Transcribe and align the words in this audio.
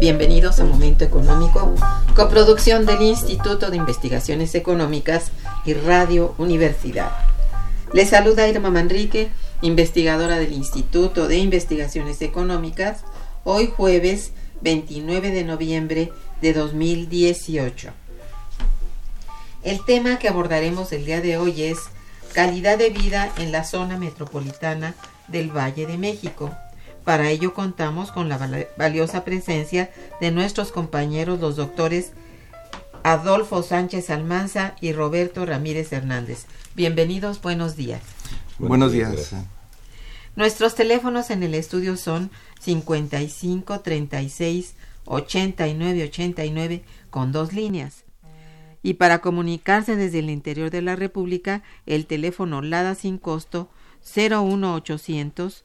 Bienvenidos 0.00 0.60
a 0.60 0.64
Momento 0.64 1.02
Económico, 1.02 1.74
coproducción 2.14 2.84
del 2.84 3.00
Instituto 3.00 3.70
de 3.70 3.78
Investigaciones 3.78 4.54
Económicas 4.54 5.30
y 5.64 5.72
Radio 5.72 6.34
Universidad. 6.36 7.10
Les 7.94 8.10
saluda 8.10 8.46
Irma 8.46 8.68
Manrique, 8.68 9.30
investigadora 9.62 10.36
del 10.36 10.52
Instituto 10.52 11.26
de 11.26 11.38
Investigaciones 11.38 12.20
Económicas, 12.20 13.00
hoy 13.44 13.72
jueves 13.74 14.32
29 14.60 15.30
de 15.30 15.44
noviembre 15.44 16.12
de 16.42 16.52
2018. 16.52 17.92
El 19.62 19.82
tema 19.86 20.18
que 20.18 20.28
abordaremos 20.28 20.92
el 20.92 21.06
día 21.06 21.22
de 21.22 21.38
hoy 21.38 21.62
es 21.62 21.78
calidad 22.34 22.76
de 22.76 22.90
vida 22.90 23.32
en 23.38 23.52
la 23.52 23.64
zona 23.64 23.96
metropolitana 23.96 24.94
del 25.28 25.50
Valle 25.50 25.86
de 25.86 25.96
México 25.96 26.54
para 27.04 27.30
ello 27.30 27.52
contamos 27.52 28.10
con 28.10 28.28
la 28.28 28.66
valiosa 28.76 29.24
presencia 29.24 29.90
de 30.20 30.30
nuestros 30.30 30.72
compañeros 30.72 31.40
los 31.40 31.56
doctores 31.56 32.12
Adolfo 33.02 33.62
Sánchez 33.62 34.08
Almanza 34.08 34.74
y 34.80 34.94
Roberto 34.94 35.44
Ramírez 35.44 35.92
Hernández. 35.92 36.46
Bienvenidos, 36.74 37.42
buenos 37.42 37.76
días. 37.76 38.00
Buenos 38.58 38.92
días. 38.92 39.34
Nuestros 40.36 40.74
teléfonos 40.74 41.30
en 41.30 41.42
el 41.42 41.54
estudio 41.54 41.98
son 41.98 42.30
55 42.60 43.80
36 43.80 44.74
89 45.04 46.04
89 46.04 46.84
con 47.10 47.30
dos 47.30 47.52
líneas. 47.52 48.04
Y 48.82 48.94
para 48.94 49.20
comunicarse 49.20 49.96
desde 49.96 50.20
el 50.20 50.30
interior 50.30 50.70
de 50.70 50.80
la 50.80 50.96
República, 50.96 51.62
el 51.84 52.06
teléfono 52.06 52.62
LADA 52.62 52.94
sin 52.94 53.18
costo 53.18 53.68
01800 54.14 55.64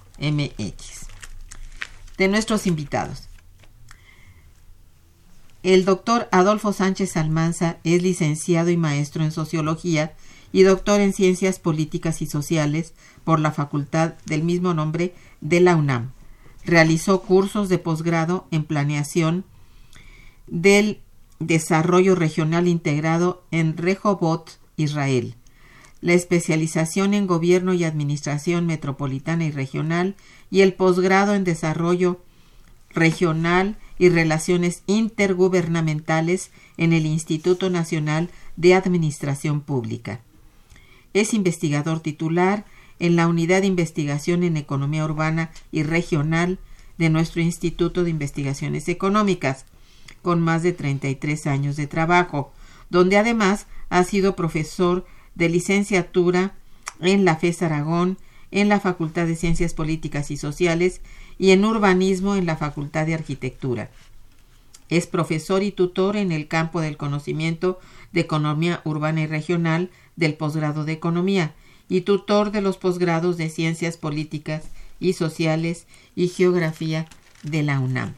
MX. 0.21 1.07
De 2.17 2.27
nuestros 2.27 2.67
invitados. 2.67 3.27
El 5.63 5.85
doctor 5.85 6.29
Adolfo 6.31 6.73
Sánchez 6.73 7.17
Almanza 7.17 7.77
es 7.83 8.01
licenciado 8.01 8.69
y 8.69 8.77
maestro 8.77 9.23
en 9.23 9.31
Sociología 9.31 10.13
y 10.53 10.63
doctor 10.63 11.01
en 11.01 11.13
Ciencias 11.13 11.59
Políticas 11.59 12.21
y 12.21 12.27
Sociales 12.27 12.93
por 13.23 13.39
la 13.39 13.51
Facultad 13.51 14.13
del 14.25 14.43
mismo 14.43 14.73
nombre 14.73 15.13
de 15.41 15.59
la 15.59 15.75
UNAM. 15.75 16.11
Realizó 16.65 17.21
cursos 17.21 17.69
de 17.69 17.79
posgrado 17.79 18.47
en 18.51 18.63
Planeación 18.63 19.45
del 20.47 20.99
Desarrollo 21.39 22.15
Regional 22.15 22.67
Integrado 22.67 23.43
en 23.51 23.77
Rehoboth, 23.77 24.59
Israel 24.77 25.35
la 26.01 26.13
especialización 26.13 27.13
en 27.13 27.27
Gobierno 27.27 27.73
y 27.73 27.83
Administración 27.83 28.65
Metropolitana 28.65 29.45
y 29.45 29.51
Regional 29.51 30.15
y 30.49 30.61
el 30.61 30.73
posgrado 30.73 31.35
en 31.35 31.43
Desarrollo 31.43 32.19
Regional 32.89 33.77
y 33.97 34.09
Relaciones 34.09 34.83
Intergubernamentales 34.87 36.51
en 36.77 36.91
el 36.91 37.05
Instituto 37.05 37.69
Nacional 37.69 38.29
de 38.55 38.73
Administración 38.73 39.61
Pública. 39.61 40.21
Es 41.13 41.33
investigador 41.33 41.99
titular 41.99 42.65
en 42.99 43.15
la 43.15 43.27
Unidad 43.27 43.61
de 43.61 43.67
Investigación 43.67 44.43
en 44.43 44.57
Economía 44.57 45.05
Urbana 45.05 45.51
y 45.71 45.83
Regional 45.83 46.59
de 46.97 47.09
nuestro 47.09 47.41
Instituto 47.41 48.03
de 48.03 48.09
Investigaciones 48.09 48.87
Económicas, 48.89 49.65
con 50.21 50.41
más 50.41 50.63
de 50.63 50.73
33 50.73 51.47
años 51.47 51.75
de 51.75 51.87
trabajo, 51.87 52.53
donde 52.89 53.17
además 53.17 53.67
ha 53.89 54.03
sido 54.03 54.35
profesor 54.35 55.05
de 55.41 55.49
licenciatura 55.49 56.53
en 56.99 57.25
la 57.25 57.35
FES 57.35 57.63
Aragón, 57.63 58.19
en 58.51 58.69
la 58.69 58.79
Facultad 58.79 59.25
de 59.25 59.35
Ciencias 59.35 59.73
Políticas 59.73 60.29
y 60.29 60.37
Sociales 60.37 61.01
y 61.39 61.49
en 61.49 61.65
Urbanismo 61.65 62.35
en 62.35 62.45
la 62.45 62.57
Facultad 62.57 63.07
de 63.07 63.15
Arquitectura. 63.15 63.89
Es 64.89 65.07
profesor 65.07 65.63
y 65.63 65.71
tutor 65.71 66.15
en 66.15 66.31
el 66.31 66.47
campo 66.47 66.79
del 66.79 66.95
conocimiento 66.95 67.79
de 68.11 68.21
Economía 68.21 68.81
Urbana 68.83 69.21
y 69.21 69.25
Regional 69.25 69.89
del 70.15 70.35
posgrado 70.35 70.85
de 70.85 70.91
Economía 70.91 71.55
y 71.89 72.01
tutor 72.01 72.51
de 72.51 72.61
los 72.61 72.77
posgrados 72.77 73.35
de 73.37 73.49
Ciencias 73.49 73.97
Políticas 73.97 74.65
y 74.99 75.13
Sociales 75.13 75.87
y 76.15 76.27
Geografía 76.27 77.07
de 77.41 77.63
la 77.63 77.79
UNAM. 77.79 78.13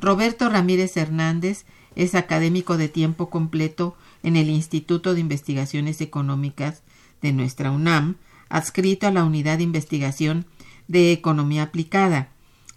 Roberto 0.00 0.48
Ramírez 0.48 0.96
Hernández 0.96 1.64
es 1.94 2.16
académico 2.16 2.76
de 2.76 2.88
tiempo 2.88 3.30
completo 3.30 3.94
en 4.22 4.36
el 4.36 4.50
Instituto 4.50 5.14
de 5.14 5.20
Investigaciones 5.20 6.00
Económicas 6.00 6.82
de 7.20 7.32
nuestra 7.32 7.70
UNAM, 7.70 8.16
adscrito 8.48 9.06
a 9.06 9.10
la 9.10 9.24
Unidad 9.24 9.58
de 9.58 9.64
Investigación 9.64 10.46
de 10.88 11.12
Economía 11.12 11.64
Aplicada. 11.64 12.28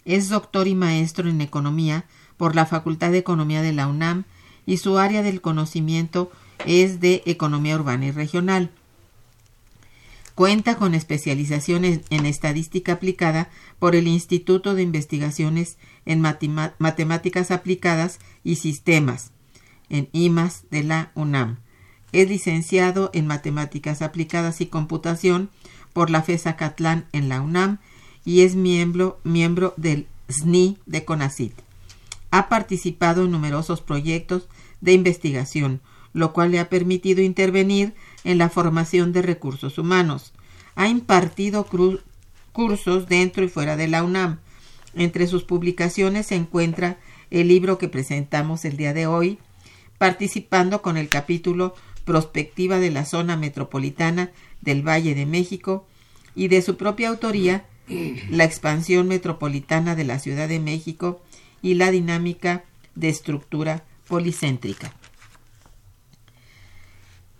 Es 0.04 0.28
doctor 0.28 0.68
y 0.68 0.74
maestro 0.74 1.28
en 1.28 1.40
Economía 1.40 2.04
por 2.36 2.54
la 2.54 2.66
Facultad 2.66 3.10
de 3.10 3.18
Economía 3.18 3.62
de 3.62 3.72
la 3.72 3.88
UNAM 3.88 4.24
y 4.66 4.78
su 4.78 4.98
área 4.98 5.22
del 5.22 5.40
conocimiento 5.40 6.30
es 6.64 7.00
de 7.00 7.22
economía 7.26 7.76
urbana 7.76 8.06
y 8.06 8.10
regional. 8.10 8.70
Cuenta 10.34 10.76
con 10.76 10.94
especializaciones 10.94 12.00
en 12.10 12.26
estadística 12.26 12.92
aplicada 12.92 13.48
por 13.78 13.94
el 13.94 14.06
Instituto 14.06 14.74
de 14.74 14.82
Investigaciones 14.82 15.78
en 16.04 16.20
Matemáticas 16.20 17.50
Aplicadas 17.50 18.18
y 18.44 18.56
Sistemas, 18.56 19.32
en 19.90 20.08
IMAS 20.12 20.64
de 20.70 20.82
la 20.82 21.10
UNAM. 21.14 21.58
Es 22.12 22.28
licenciado 22.28 23.10
en 23.12 23.26
Matemáticas 23.26 24.02
Aplicadas 24.02 24.60
y 24.60 24.66
Computación 24.66 25.50
por 25.92 26.10
la 26.10 26.22
FESA 26.22 26.56
Catlán 26.56 27.06
en 27.12 27.28
la 27.28 27.40
UNAM 27.40 27.78
y 28.24 28.42
es 28.42 28.54
miembro, 28.54 29.20
miembro 29.24 29.74
del 29.76 30.06
SNI 30.28 30.78
de 30.86 31.04
CONACIT. 31.04 31.52
Ha 32.30 32.48
participado 32.48 33.24
en 33.24 33.30
numerosos 33.30 33.80
proyectos 33.80 34.48
de 34.80 34.92
investigación, 34.92 35.80
lo 36.12 36.32
cual 36.32 36.50
le 36.50 36.58
ha 36.58 36.68
permitido 36.68 37.22
intervenir 37.22 37.94
en 38.24 38.38
la 38.38 38.48
formación 38.48 39.12
de 39.12 39.22
recursos 39.22 39.78
humanos. 39.78 40.32
Ha 40.74 40.88
impartido 40.88 41.66
cursos 42.52 43.08
dentro 43.08 43.44
y 43.44 43.48
fuera 43.48 43.76
de 43.76 43.88
la 43.88 44.02
UNAM. 44.02 44.40
Entre 44.94 45.26
sus 45.26 45.44
publicaciones 45.44 46.26
se 46.26 46.34
encuentra 46.34 46.98
el 47.30 47.48
libro 47.48 47.78
que 47.78 47.88
presentamos 47.88 48.64
el 48.64 48.76
día 48.76 48.92
de 48.92 49.06
hoy, 49.06 49.38
participando 49.98 50.82
con 50.82 50.96
el 50.96 51.08
capítulo 51.08 51.74
Prospectiva 52.04 52.78
de 52.78 52.90
la 52.90 53.04
Zona 53.04 53.36
Metropolitana 53.36 54.30
del 54.60 54.86
Valle 54.86 55.14
de 55.14 55.26
México 55.26 55.86
y 56.34 56.48
de 56.48 56.62
su 56.62 56.76
propia 56.76 57.08
autoría, 57.08 57.66
La 58.30 58.42
expansión 58.42 59.06
metropolitana 59.06 59.94
de 59.94 60.02
la 60.02 60.18
Ciudad 60.18 60.48
de 60.48 60.58
México 60.58 61.22
y 61.62 61.74
la 61.74 61.92
dinámica 61.92 62.64
de 62.96 63.08
estructura 63.08 63.84
policéntrica. 64.08 64.92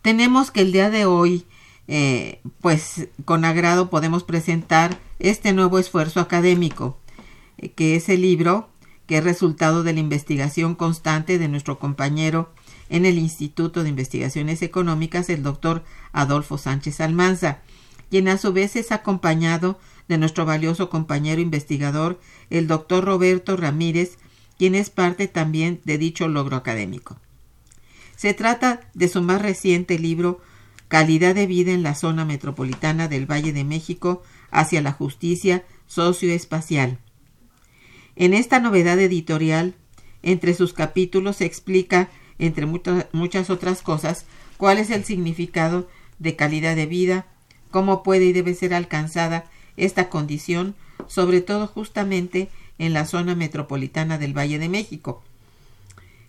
Tenemos 0.03 0.53
que 0.53 0.61
el 0.61 0.71
día 0.71 0.89
de 0.89 1.05
hoy, 1.05 1.47
eh, 1.89 2.41
pues 2.61 3.09
con 3.25 3.45
agrado 3.45 3.91
podemos 3.91 4.23
presentar 4.23 5.01
este 5.19 5.53
nuevo 5.53 5.81
esfuerzo 5.81 6.21
académico, 6.21 6.97
eh, 7.59 7.71
que 7.71 7.97
es 7.97 8.09
el 8.09 8.23
libro 8.23 8.69
que 9.07 9.19
es 9.19 9.25
resultado 9.25 9.83
de 9.83 9.93
la 9.93 10.01
investigación 10.01 10.75
constante 10.75 11.39
de 11.39 11.49
nuestro 11.49 11.79
compañero 11.79 12.53
en 12.89 13.07
el 13.07 13.19
Instituto 13.19 13.83
de 13.83 13.89
Investigaciones 13.89 14.63
Económicas, 14.63 15.29
el 15.31 15.43
doctor 15.43 15.85
Adolfo 16.13 16.59
Sánchez 16.59 17.01
Almanza, 17.01 17.59
quien 18.11 18.29
a 18.29 18.39
su 18.39 18.53
vez 18.53 18.77
es 18.77 18.93
acompañado 18.93 19.79
de 20.09 20.19
nuestro 20.19 20.45
valioso 20.47 20.89
compañero 20.89 21.41
investigador, 21.41 22.21
el 22.51 22.67
doctor 22.67 23.05
Roberto 23.05 23.57
Ramírez, 23.57 24.19
quien 24.59 24.75
es 24.75 24.91
parte 24.91 25.29
también 25.29 25.81
de 25.85 25.99
dicho 25.99 26.29
logro 26.29 26.57
académico. 26.57 27.17
Se 28.17 28.35
trata 28.35 28.81
de 28.95 29.09
su 29.09 29.23
más 29.23 29.43
reciente 29.43 29.99
libro 29.99 30.41
Calidad 30.89 31.35
de 31.35 31.47
vida 31.47 31.73
en 31.73 31.83
la 31.83 31.97
zona 31.97 32.25
metropolitana 32.25 33.09
del 33.09 33.29
Valle 33.29 33.53
de 33.53 33.65
México 33.65 34.23
hacia 34.53 34.81
la 34.81 34.93
justicia 34.93 35.65
socioespacial. 35.89 36.99
En 38.17 38.33
esta 38.33 38.61
novedad 38.61 38.99
editorial, 38.99 39.75
entre 40.23 40.55
sus 40.55 40.73
capítulos 40.73 41.37
se 41.37 41.45
explica, 41.45 42.09
entre 42.39 42.67
muchas 42.67 43.51
otras 43.51 43.83
cosas, 43.83 44.25
cuál 44.57 44.79
es 44.79 44.91
el 44.91 45.05
significado 45.05 45.87
de 46.19 46.35
calidad 46.35 46.75
de 46.75 46.87
vida, 46.87 47.27
cómo 47.71 48.03
puede 48.03 48.25
y 48.25 48.33
debe 48.33 48.55
ser 48.55 48.73
alcanzada 48.73 49.45
esta 49.77 50.09
condición, 50.09 50.75
sobre 51.07 51.43
todo 51.43 51.67
justamente 51.67 52.49
en 52.79 52.95
la 52.95 53.05
zona 53.05 53.35
metropolitana 53.35 54.17
del 54.17 54.37
Valle 54.37 54.59
de 54.59 54.71
México. 54.71 55.23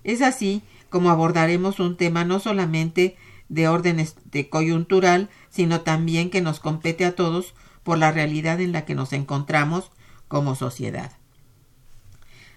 Es 0.03 0.21
así 0.21 0.61
como 0.89 1.09
abordaremos 1.09 1.79
un 1.79 1.95
tema 1.95 2.25
no 2.25 2.39
solamente 2.39 3.15
de 3.47 3.69
orden 3.69 4.05
de 4.25 4.49
coyuntural, 4.49 5.29
sino 5.49 5.81
también 5.81 6.29
que 6.29 6.41
nos 6.41 6.59
compete 6.59 7.05
a 7.05 7.15
todos 7.15 7.53
por 7.83 7.97
la 7.97 8.11
realidad 8.11 8.59
en 8.59 8.73
la 8.73 8.83
que 8.83 8.95
nos 8.95 9.13
encontramos 9.13 9.89
como 10.27 10.55
sociedad. 10.55 11.13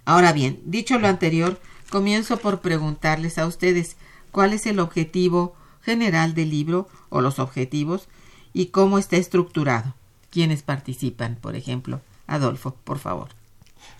Ahora 0.04 0.32
bien, 0.32 0.60
dicho 0.64 0.98
lo 0.98 1.08
anterior, 1.08 1.60
comienzo 1.90 2.38
por 2.38 2.60
preguntarles 2.60 3.38
a 3.38 3.46
ustedes 3.46 3.96
cuál 4.30 4.52
es 4.52 4.66
el 4.66 4.80
objetivo 4.80 5.54
general 5.82 6.34
del 6.34 6.50
libro 6.50 6.88
o 7.08 7.20
los 7.20 7.38
objetivos 7.38 8.08
y 8.52 8.66
cómo 8.66 8.98
está 8.98 9.16
estructurado. 9.16 9.94
¿Quiénes 10.30 10.62
participan, 10.62 11.36
por 11.36 11.56
ejemplo? 11.56 12.00
Adolfo, 12.26 12.76
por 12.84 12.98
favor. 12.98 13.28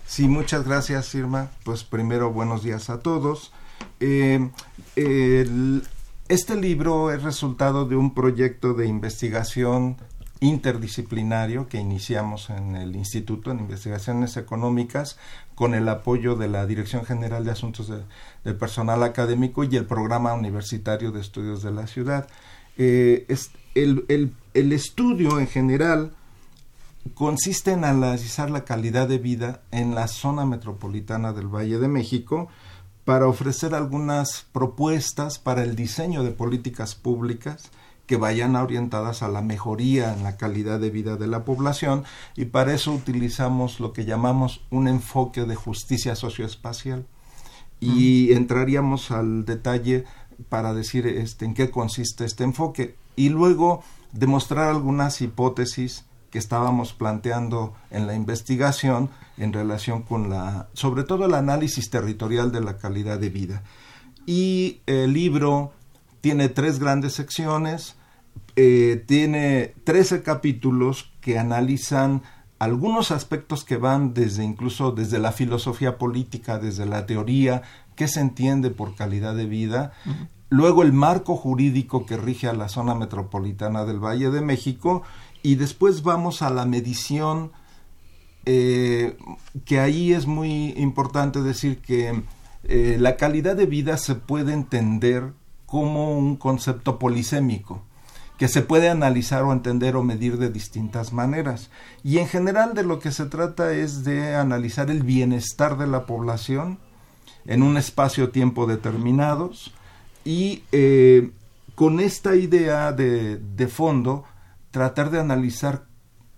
Sí, 0.05 0.27
muchas 0.27 0.65
gracias, 0.65 1.13
Irma. 1.15 1.51
Pues 1.63 1.83
primero, 1.83 2.31
buenos 2.31 2.63
días 2.63 2.89
a 2.89 2.99
todos. 2.99 3.51
Eh, 3.99 4.49
este 6.27 6.55
libro 6.55 7.11
es 7.11 7.23
resultado 7.23 7.85
de 7.85 7.95
un 7.95 8.13
proyecto 8.13 8.73
de 8.73 8.87
investigación 8.87 9.97
interdisciplinario 10.41 11.69
que 11.69 11.79
iniciamos 11.79 12.49
en 12.49 12.75
el 12.75 12.95
Instituto 12.95 13.53
de 13.53 13.61
Investigaciones 13.61 14.35
Económicas 14.37 15.17
con 15.55 15.73
el 15.73 15.87
apoyo 15.87 16.35
de 16.35 16.49
la 16.49 16.65
Dirección 16.65 17.05
General 17.05 17.45
de 17.45 17.51
Asuntos 17.51 17.89
del 18.43 18.55
Personal 18.57 19.03
Académico 19.03 19.63
y 19.63 19.75
el 19.75 19.85
Programa 19.85 20.33
Universitario 20.33 21.11
de 21.11 21.21
Estudios 21.21 21.61
de 21.61 21.71
la 21.71 21.87
Ciudad. 21.87 22.27
Eh, 22.77 23.27
el, 23.75 24.33
el 24.53 24.73
estudio 24.73 25.39
en 25.39 25.47
general 25.47 26.11
consiste 27.13 27.71
en 27.71 27.85
analizar 27.85 28.49
la 28.49 28.65
calidad 28.65 29.07
de 29.07 29.19
vida 29.19 29.61
en 29.71 29.95
la 29.95 30.07
zona 30.07 30.45
metropolitana 30.45 31.33
del 31.33 31.47
Valle 31.47 31.77
de 31.77 31.87
México, 31.87 32.49
para 33.05 33.27
ofrecer 33.27 33.73
algunas 33.73 34.45
propuestas 34.51 35.39
para 35.39 35.63
el 35.63 35.75
diseño 35.75 36.23
de 36.23 36.31
políticas 36.31 36.95
públicas 36.95 37.71
que 38.11 38.17
vayan 38.17 38.57
orientadas 38.57 39.23
a 39.23 39.29
la 39.29 39.41
mejoría 39.41 40.11
en 40.11 40.23
la 40.23 40.35
calidad 40.35 40.81
de 40.81 40.89
vida 40.89 41.15
de 41.15 41.27
la 41.27 41.45
población 41.45 42.03
y 42.35 42.43
para 42.43 42.73
eso 42.73 42.91
utilizamos 42.91 43.79
lo 43.79 43.93
que 43.93 44.03
llamamos 44.03 44.65
un 44.69 44.89
enfoque 44.89 45.45
de 45.45 45.55
justicia 45.55 46.17
socioespacial 46.17 47.05
y 47.79 48.33
entraríamos 48.33 49.11
al 49.11 49.45
detalle 49.45 50.03
para 50.49 50.73
decir 50.73 51.07
este, 51.07 51.45
en 51.45 51.53
qué 51.53 51.71
consiste 51.71 52.25
este 52.25 52.43
enfoque 52.43 52.97
y 53.15 53.29
luego 53.29 53.81
demostrar 54.11 54.67
algunas 54.67 55.21
hipótesis 55.21 56.03
que 56.31 56.39
estábamos 56.39 56.91
planteando 56.91 57.75
en 57.91 58.07
la 58.07 58.13
investigación 58.13 59.09
en 59.37 59.53
relación 59.53 60.01
con 60.01 60.29
la, 60.29 60.67
sobre 60.73 61.05
todo 61.05 61.27
el 61.27 61.33
análisis 61.33 61.89
territorial 61.89 62.51
de 62.51 62.59
la 62.59 62.77
calidad 62.77 63.19
de 63.19 63.29
vida. 63.29 63.63
Y 64.25 64.81
el 64.85 65.13
libro 65.13 65.71
tiene 66.19 66.49
tres 66.49 66.77
grandes 66.77 67.13
secciones, 67.13 67.95
eh, 68.55 69.03
tiene 69.07 69.73
13 69.85 70.23
capítulos 70.23 71.11
que 71.21 71.39
analizan 71.39 72.21
algunos 72.59 73.11
aspectos 73.11 73.63
que 73.63 73.77
van 73.77 74.13
desde 74.13 74.43
incluso 74.43 74.91
desde 74.91 75.19
la 75.19 75.31
filosofía 75.31 75.97
política, 75.97 76.59
desde 76.59 76.85
la 76.85 77.05
teoría, 77.05 77.63
qué 77.95 78.07
se 78.07 78.19
entiende 78.19 78.69
por 78.69 78.95
calidad 78.95 79.35
de 79.35 79.45
vida, 79.45 79.93
luego 80.49 80.83
el 80.83 80.93
marco 80.93 81.35
jurídico 81.35 82.05
que 82.05 82.17
rige 82.17 82.47
a 82.47 82.53
la 82.53 82.69
zona 82.69 82.93
metropolitana 82.93 83.85
del 83.85 83.99
Valle 83.99 84.29
de 84.29 84.41
México 84.41 85.01
y 85.41 85.55
después 85.55 86.03
vamos 86.03 86.41
a 86.41 86.49
la 86.51 86.65
medición, 86.65 87.51
eh, 88.45 89.17
que 89.65 89.79
ahí 89.79 90.13
es 90.13 90.27
muy 90.27 90.73
importante 90.77 91.41
decir 91.41 91.79
que 91.79 92.21
eh, 92.65 92.97
la 92.99 93.15
calidad 93.15 93.55
de 93.55 93.65
vida 93.65 93.97
se 93.97 94.15
puede 94.15 94.53
entender 94.53 95.33
como 95.65 96.15
un 96.15 96.35
concepto 96.35 96.99
polisémico 96.99 97.81
que 98.41 98.47
se 98.47 98.63
puede 98.63 98.89
analizar 98.89 99.43
o 99.43 99.53
entender 99.53 99.95
o 99.95 100.01
medir 100.01 100.39
de 100.39 100.49
distintas 100.49 101.13
maneras. 101.13 101.69
Y 102.03 102.17
en 102.17 102.27
general 102.27 102.73
de 102.73 102.81
lo 102.81 102.97
que 102.97 103.11
se 103.11 103.27
trata 103.27 103.71
es 103.71 104.03
de 104.03 104.33
analizar 104.33 104.89
el 104.89 105.03
bienestar 105.03 105.77
de 105.77 105.85
la 105.85 106.07
población 106.07 106.79
en 107.45 107.61
un 107.61 107.77
espacio-tiempo 107.77 108.65
determinados 108.65 109.75
y 110.25 110.63
eh, 110.71 111.29
con 111.75 111.99
esta 111.99 112.35
idea 112.35 112.91
de, 112.93 113.37
de 113.37 113.67
fondo 113.67 114.23
tratar 114.71 115.11
de 115.11 115.19
analizar 115.19 115.85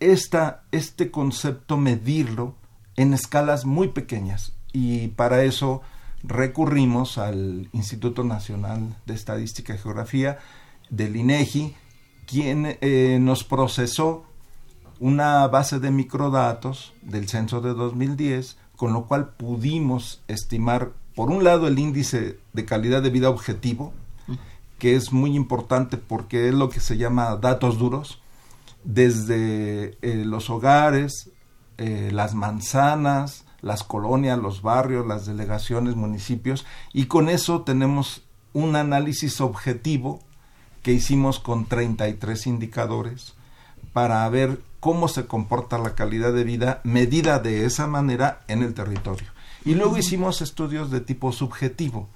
esta, 0.02 0.64
este 0.74 1.10
concepto, 1.10 1.78
medirlo 1.78 2.56
en 2.98 3.14
escalas 3.14 3.64
muy 3.64 3.88
pequeñas. 3.88 4.52
Y 4.74 5.08
para 5.08 5.44
eso 5.44 5.82
recurrimos 6.22 7.18
al 7.18 7.70
Instituto 7.72 8.26
Nacional 8.26 8.94
de 9.06 9.14
Estadística 9.14 9.74
y 9.74 9.78
Geografía 9.78 10.40
del 10.90 11.16
INEGI, 11.16 11.78
quien 12.26 12.78
eh, 12.82 13.18
nos 13.22 13.44
procesó 13.44 14.26
una 15.00 15.48
base 15.48 15.80
de 15.80 15.92
microdatos 15.92 16.94
del 17.02 17.28
censo 17.28 17.62
de 17.62 17.74
2010, 17.74 18.58
con 18.76 18.94
lo 18.94 19.06
cual 19.06 19.30
pudimos 19.30 20.22
estimar, 20.28 20.92
por 21.16 21.30
un 21.30 21.44
lado, 21.44 21.68
el 21.68 21.78
índice 21.80 22.40
de 22.54 22.66
calidad 22.66 23.02
de 23.02 23.10
vida 23.10 23.30
objetivo, 23.30 23.94
que 24.80 24.96
es 24.96 25.14
muy 25.14 25.36
importante 25.36 25.98
porque 25.98 26.50
es 26.50 26.54
lo 26.54 26.70
que 26.70 26.80
se 26.80 26.98
llama 26.98 27.36
datos 27.38 27.78
duros, 27.78 28.22
desde 28.84 29.98
eh, 30.02 30.24
los 30.26 30.50
hogares, 30.50 31.30
eh, 31.78 32.10
las 32.12 32.36
manzanas, 32.36 33.46
las 33.62 33.84
colonias, 33.84 34.38
los 34.38 34.62
barrios, 34.62 35.08
las 35.08 35.26
delegaciones, 35.26 35.96
municipios, 35.96 36.66
y 36.92 37.06
con 37.06 37.30
eso 37.30 37.62
tenemos 37.62 38.24
un 38.52 38.76
análisis 38.76 39.42
objetivo 39.42 40.20
que 40.84 40.94
hicimos 40.94 41.40
con 41.40 41.66
33 41.66 42.46
indicadores 42.46 43.34
para 43.94 44.28
ver 44.30 44.60
cómo 44.80 45.08
se 45.08 45.26
comporta 45.26 45.78
la 45.78 45.96
calidad 45.96 46.34
de 46.34 46.44
vida 46.44 46.82
medida 46.84 47.40
de 47.40 47.66
esa 47.66 47.88
manera 47.88 48.42
en 48.48 48.62
el 48.62 48.74
territorio. 48.74 49.28
Y 49.66 49.76
luego 49.76 49.98
hicimos 49.98 50.42
estudios 50.42 50.92
de 50.92 51.00
tipo 51.00 51.32
subjetivo, 51.32 52.10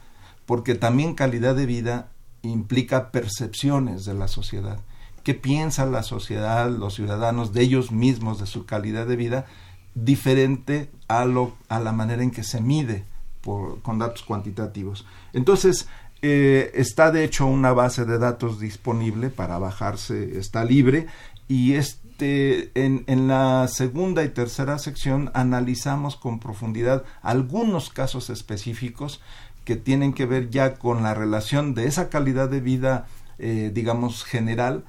porque 0.45 0.75
también 0.75 1.15
calidad 1.15 1.55
de 1.55 1.65
vida 1.65 2.09
implica 2.41 3.09
percepciones 3.11 4.03
de 4.03 4.13
la 4.13 4.27
sociedad. 4.27 4.79
¿Qué 5.23 5.33
piensa 5.33 5.85
la 5.85 6.03
sociedad, 6.03 6.69
los 6.69 6.95
ciudadanos 6.95 7.53
de 7.53 7.61
ellos 7.61 7.91
mismos, 7.91 8.39
de 8.39 8.47
su 8.47 8.65
calidad 8.65 9.07
de 9.07 9.15
vida, 9.15 9.45
diferente 9.95 10.91
a, 11.07 11.25
lo, 11.25 11.53
a 11.69 11.79
la 11.79 11.93
manera 11.93 12.21
en 12.21 12.31
que 12.31 12.43
se 12.43 12.61
mide 12.61 13.05
por, 13.41 13.81
con 13.81 13.97
datos 13.99 14.23
cuantitativos? 14.23 15.05
Entonces, 15.31 15.87
eh, 16.21 16.71
está 16.73 17.11
de 17.11 17.23
hecho 17.23 17.45
una 17.45 17.73
base 17.73 18.05
de 18.05 18.17
datos 18.17 18.59
disponible 18.59 19.29
para 19.29 19.59
bajarse, 19.59 20.37
está 20.37 20.63
libre 20.65 21.07
y 21.47 21.73
este, 21.73 22.71
en, 22.73 23.03
en, 23.07 23.27
la 23.27 23.67
segunda 23.67 24.23
y 24.23 24.29
tercera 24.29 24.79
sección 24.79 25.31
analizamos 25.33 26.15
con 26.15 26.39
profundidad 26.39 27.03
algunos 27.21 27.89
casos 27.89 28.29
específicos 28.29 29.21
que 29.67 29.75
tienen 29.75 30.13
que 30.13 30.25
ver 30.25 30.49
ya 30.49 30.75
con 30.75 31.03
la 31.03 31.13
relación 31.13 31.73
de 31.73 31.87
esa 31.87 32.07
calidad 32.07 32.47
de 32.47 32.61
vida, 32.61 33.05
eh, 33.37 33.69
digamos, 33.73 34.23
general, 34.23 34.85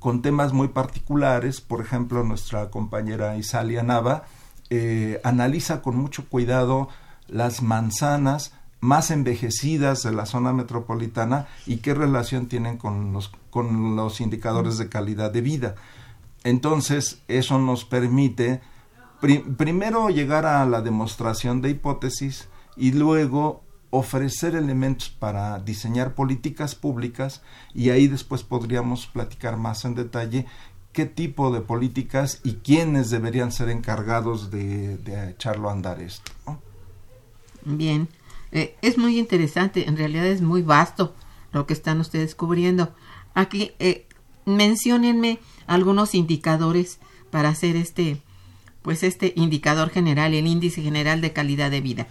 con 0.00 0.22
temas 0.22 0.52
muy 0.52 0.66
particulares. 0.66 1.60
Por 1.60 1.80
ejemplo, 1.80 2.24
nuestra 2.24 2.68
compañera 2.68 3.36
Isalia 3.36 3.84
Nava 3.84 4.24
eh, 4.70 5.20
analiza 5.22 5.82
con 5.82 5.96
mucho 5.96 6.28
cuidado 6.28 6.88
las 7.28 7.62
manzanas 7.62 8.54
más 8.80 9.10
envejecidas 9.10 10.02
de 10.02 10.12
la 10.12 10.26
zona 10.26 10.52
metropolitana 10.52 11.48
y 11.66 11.78
qué 11.78 11.94
relación 11.94 12.46
tienen 12.46 12.78
con 12.78 13.12
los, 13.12 13.30
con 13.50 13.96
los 13.96 14.20
indicadores 14.20 14.78
de 14.78 14.88
calidad 14.88 15.32
de 15.32 15.40
vida. 15.40 15.74
Entonces, 16.44 17.22
eso 17.28 17.58
nos 17.58 17.84
permite 17.84 18.60
primero 19.56 20.10
llegar 20.10 20.46
a 20.46 20.64
la 20.64 20.80
demostración 20.80 21.60
de 21.60 21.70
hipótesis 21.70 22.48
y 22.76 22.92
luego 22.92 23.62
ofrecer 23.90 24.54
elementos 24.54 25.08
para 25.08 25.58
diseñar 25.58 26.14
políticas 26.14 26.74
públicas 26.74 27.42
y 27.74 27.90
ahí 27.90 28.06
después 28.06 28.42
podríamos 28.42 29.06
platicar 29.06 29.56
más 29.56 29.84
en 29.84 29.94
detalle 29.94 30.46
qué 30.92 31.06
tipo 31.06 31.52
de 31.52 31.60
políticas 31.60 32.40
y 32.44 32.54
quiénes 32.54 33.10
deberían 33.10 33.50
ser 33.50 33.70
encargados 33.70 34.50
de, 34.50 34.98
echarlo 35.30 35.68
a 35.68 35.72
andar 35.72 36.00
esto. 36.02 36.32
Bien, 37.64 38.08
eh, 38.52 38.76
es 38.82 38.98
muy 38.98 39.18
interesante, 39.18 39.88
en 39.88 39.96
realidad 39.96 40.26
es 40.26 40.42
muy 40.42 40.62
vasto 40.62 41.14
lo 41.52 41.66
que 41.66 41.74
están 41.74 42.00
ustedes 42.00 42.34
cubriendo. 42.34 42.94
Aquí, 43.34 43.72
eh, 43.78 44.06
menciónenme 44.44 45.38
algunos 45.66 46.14
indicadores 46.14 46.98
para 47.30 47.50
hacer 47.50 47.76
este, 47.76 48.20
pues 48.82 49.02
este 49.02 49.32
indicador 49.36 49.90
general, 49.90 50.34
el 50.34 50.46
índice 50.46 50.82
general 50.82 51.20
de 51.20 51.32
calidad 51.32 51.70
de 51.70 51.80
vida. 51.80 52.08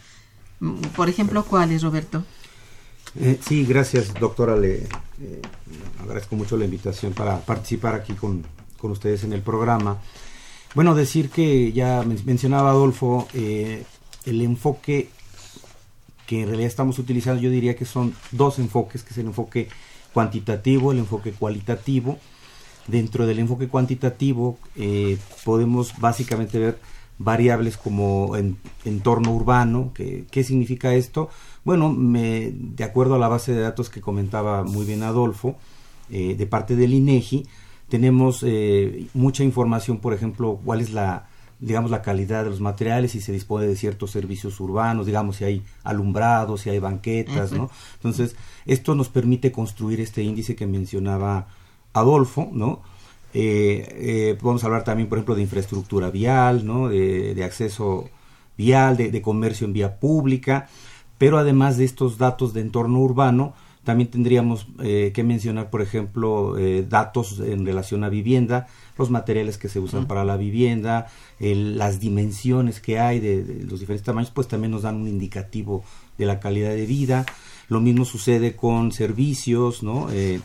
Por 0.95 1.09
ejemplo, 1.09 1.45
¿cuáles, 1.45 1.83
Roberto? 1.83 2.23
Eh, 3.19 3.39
sí, 3.41 3.65
gracias, 3.65 4.13
doctora. 4.13 4.55
Le 4.55 4.77
eh, 4.77 5.41
agradezco 6.01 6.35
mucho 6.35 6.57
la 6.57 6.65
invitación 6.65 7.13
para 7.13 7.39
participar 7.39 7.95
aquí 7.95 8.13
con, 8.13 8.45
ustedes 8.81 9.23
en 9.23 9.33
el 9.33 9.41
programa. 9.41 10.01
Bueno, 10.75 10.95
decir 10.95 11.29
que 11.29 11.71
ya 11.73 12.03
mencionaba 12.25 12.69
Adolfo, 12.69 13.27
eh, 13.33 13.83
el 14.25 14.41
enfoque 14.41 15.09
que 16.27 16.41
en 16.41 16.47
realidad 16.47 16.67
estamos 16.67 16.99
utilizando, 16.99 17.41
yo 17.41 17.49
diría 17.49 17.75
que 17.75 17.85
son 17.85 18.13
dos 18.31 18.59
enfoques, 18.59 19.01
que 19.01 19.09
es 19.09 19.17
el 19.17 19.25
enfoque 19.25 19.69
cuantitativo, 20.13 20.91
el 20.91 20.99
enfoque 20.99 21.31
cualitativo. 21.31 22.19
Dentro 22.85 23.25
del 23.25 23.39
enfoque 23.39 23.67
cuantitativo 23.67 24.59
podemos 25.43 25.99
básicamente 25.99 26.59
ver 26.59 26.79
variables 27.19 27.77
como 27.77 28.35
en, 28.37 28.57
entorno 28.85 29.33
urbano. 29.33 29.91
Que, 29.93 30.25
¿Qué 30.29 30.43
significa 30.43 30.93
esto? 30.93 31.29
Bueno, 31.63 31.91
me, 31.91 32.51
de 32.53 32.83
acuerdo 32.83 33.15
a 33.15 33.19
la 33.19 33.27
base 33.27 33.53
de 33.53 33.61
datos 33.61 33.89
que 33.89 34.01
comentaba 34.01 34.63
muy 34.63 34.85
bien 34.85 35.03
Adolfo, 35.03 35.55
eh, 36.09 36.35
de 36.35 36.45
parte 36.45 36.75
del 36.75 36.93
INEGI, 36.93 37.45
tenemos 37.89 38.43
eh, 38.45 39.07
mucha 39.13 39.43
información, 39.43 39.97
por 39.99 40.13
ejemplo, 40.13 40.59
cuál 40.63 40.81
es 40.81 40.91
la 40.91 41.27
digamos 41.59 41.91
la 41.91 42.01
calidad 42.01 42.43
de 42.43 42.51
los 42.51 42.61
materiales 42.61 43.11
si 43.11 43.21
se 43.21 43.31
dispone 43.31 43.65
de 43.65 43.75
ciertos 43.75 44.11
servicios 44.11 44.59
urbanos 44.59 45.05
digamos 45.05 45.37
si 45.37 45.43
hay 45.43 45.63
alumbrado 45.83 46.57
si 46.57 46.69
hay 46.69 46.79
banquetas 46.79 47.51
no 47.51 47.69
entonces 47.95 48.35
esto 48.65 48.93
nos 48.95 49.09
permite 49.09 49.51
construir 49.51 49.99
este 49.99 50.21
índice 50.21 50.55
que 50.55 50.67
mencionaba 50.67 51.47
Adolfo 51.93 52.49
no 52.51 52.81
eh, 53.33 53.85
eh, 54.31 54.37
podemos 54.39 54.63
hablar 54.63 54.83
también, 54.83 55.09
por 55.09 55.17
ejemplo, 55.17 55.35
de 55.35 55.41
infraestructura 55.41 56.09
vial, 56.09 56.65
¿no? 56.65 56.89
de, 56.89 57.43
acceso 57.43 58.09
vial, 58.57 58.97
de, 58.97 59.21
comercio 59.21 59.65
en 59.67 59.73
vía 59.73 59.99
pública, 59.99 60.69
pero 61.17 61.37
además 61.37 61.77
de 61.77 61.85
estos 61.85 62.17
datos 62.17 62.53
de 62.53 62.61
entorno 62.61 62.99
urbano, 62.99 63.53
también 63.87 64.11
tendríamos 64.11 64.67
eh, 64.83 65.13
que 65.15 65.23
mencionar, 65.23 65.69
por 65.69 65.81
ejemplo, 65.81 66.57
eh, 66.57 66.85
datos 66.85 67.39
en 67.39 67.65
relación 67.65 68.03
a 68.03 68.09
vivienda, 68.09 68.67
los 68.97 69.09
materiales 69.09 69.57
que 69.57 69.69
se 69.69 69.79
usan 69.79 70.07
para 70.07 70.25
la 70.25 70.35
vivienda, 70.35 71.07
las 71.39 72.01
dimensiones 72.01 72.81
que 72.81 72.99
hay 72.99 73.21
de, 73.21 73.63
los 73.63 73.79
diferentes 73.79 74.03
tamaños, 74.03 74.29
pues 74.29 74.49
también 74.49 74.71
nos 74.71 74.81
dan 74.81 74.97
un 74.97 75.07
indicativo 75.07 75.85
de 76.17 76.25
la 76.25 76.41
calidad 76.41 76.71
de 76.71 76.85
vida. 76.85 77.25
Lo 77.69 77.79
mismo 77.79 78.03
sucede 78.03 78.57
con 78.57 78.91
servicios, 78.91 79.83
¿no? 79.83 80.09
e 80.11 80.41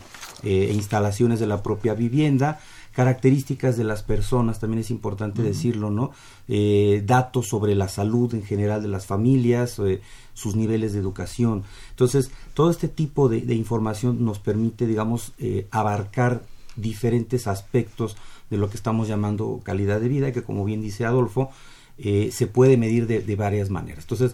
instalaciones 0.73 1.41
de 1.41 1.47
la 1.47 1.61
propia 1.61 1.95
vivienda 1.95 2.61
características 2.93 3.75
de 3.75 3.83
las 3.83 4.03
personas, 4.03 4.59
también 4.59 4.81
es 4.81 4.91
importante 4.91 5.41
decirlo, 5.41 5.89
¿no? 5.89 6.11
Eh, 6.47 7.01
datos 7.05 7.47
sobre 7.47 7.75
la 7.75 7.87
salud 7.87 8.33
en 8.35 8.43
general 8.43 8.81
de 8.83 8.87
las 8.87 9.07
familias, 9.07 9.79
eh, 9.79 9.99
sus 10.33 10.55
niveles 10.55 10.93
de 10.93 10.99
educación. 10.99 11.63
Entonces, 11.91 12.31
todo 12.53 12.69
este 12.69 12.87
tipo 12.87 13.29
de, 13.29 13.53
información 13.53 14.25
nos 14.25 14.39
permite, 14.39 14.87
digamos, 14.87 15.33
eh, 15.37 15.67
abarcar 15.71 16.43
diferentes 16.75 17.47
aspectos 17.47 18.15
de 18.49 18.57
lo 18.57 18.69
que 18.69 18.77
estamos 18.77 19.07
llamando 19.07 19.61
calidad 19.63 19.99
de 20.01 20.09
vida, 20.09 20.31
que 20.31 20.43
como 20.43 20.65
bien 20.65 20.81
dice 20.81 21.05
Adolfo, 21.05 21.51
se 21.97 22.47
puede 22.47 22.75
medir 22.75 23.05
de, 23.05 23.21
de 23.21 23.35
varias 23.35 23.69
maneras. 23.69 24.03
Entonces, 24.03 24.33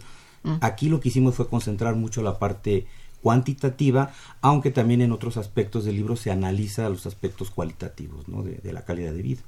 aquí 0.62 0.88
lo 0.88 1.02
que 1.02 1.10
hicimos 1.10 1.36
fue 1.36 1.50
concentrar 1.50 1.96
mucho 1.96 2.22
la 2.22 2.40
parte 2.40 2.88
cuantitativa, 3.22 4.12
aunque 4.42 4.72
también 4.72 5.02
en 5.02 5.12
otros 5.12 5.38
aspectos 5.38 5.86
del 5.86 5.96
libro 5.96 6.16
se 6.16 6.32
analiza 6.32 6.90
los 6.90 7.06
aspectos 7.06 7.52
cualitativos 7.52 8.28
¿no? 8.28 8.44
de, 8.44 8.74
la 8.74 8.84
calidad 8.86 9.14
de 9.14 9.22
vida. 9.22 9.42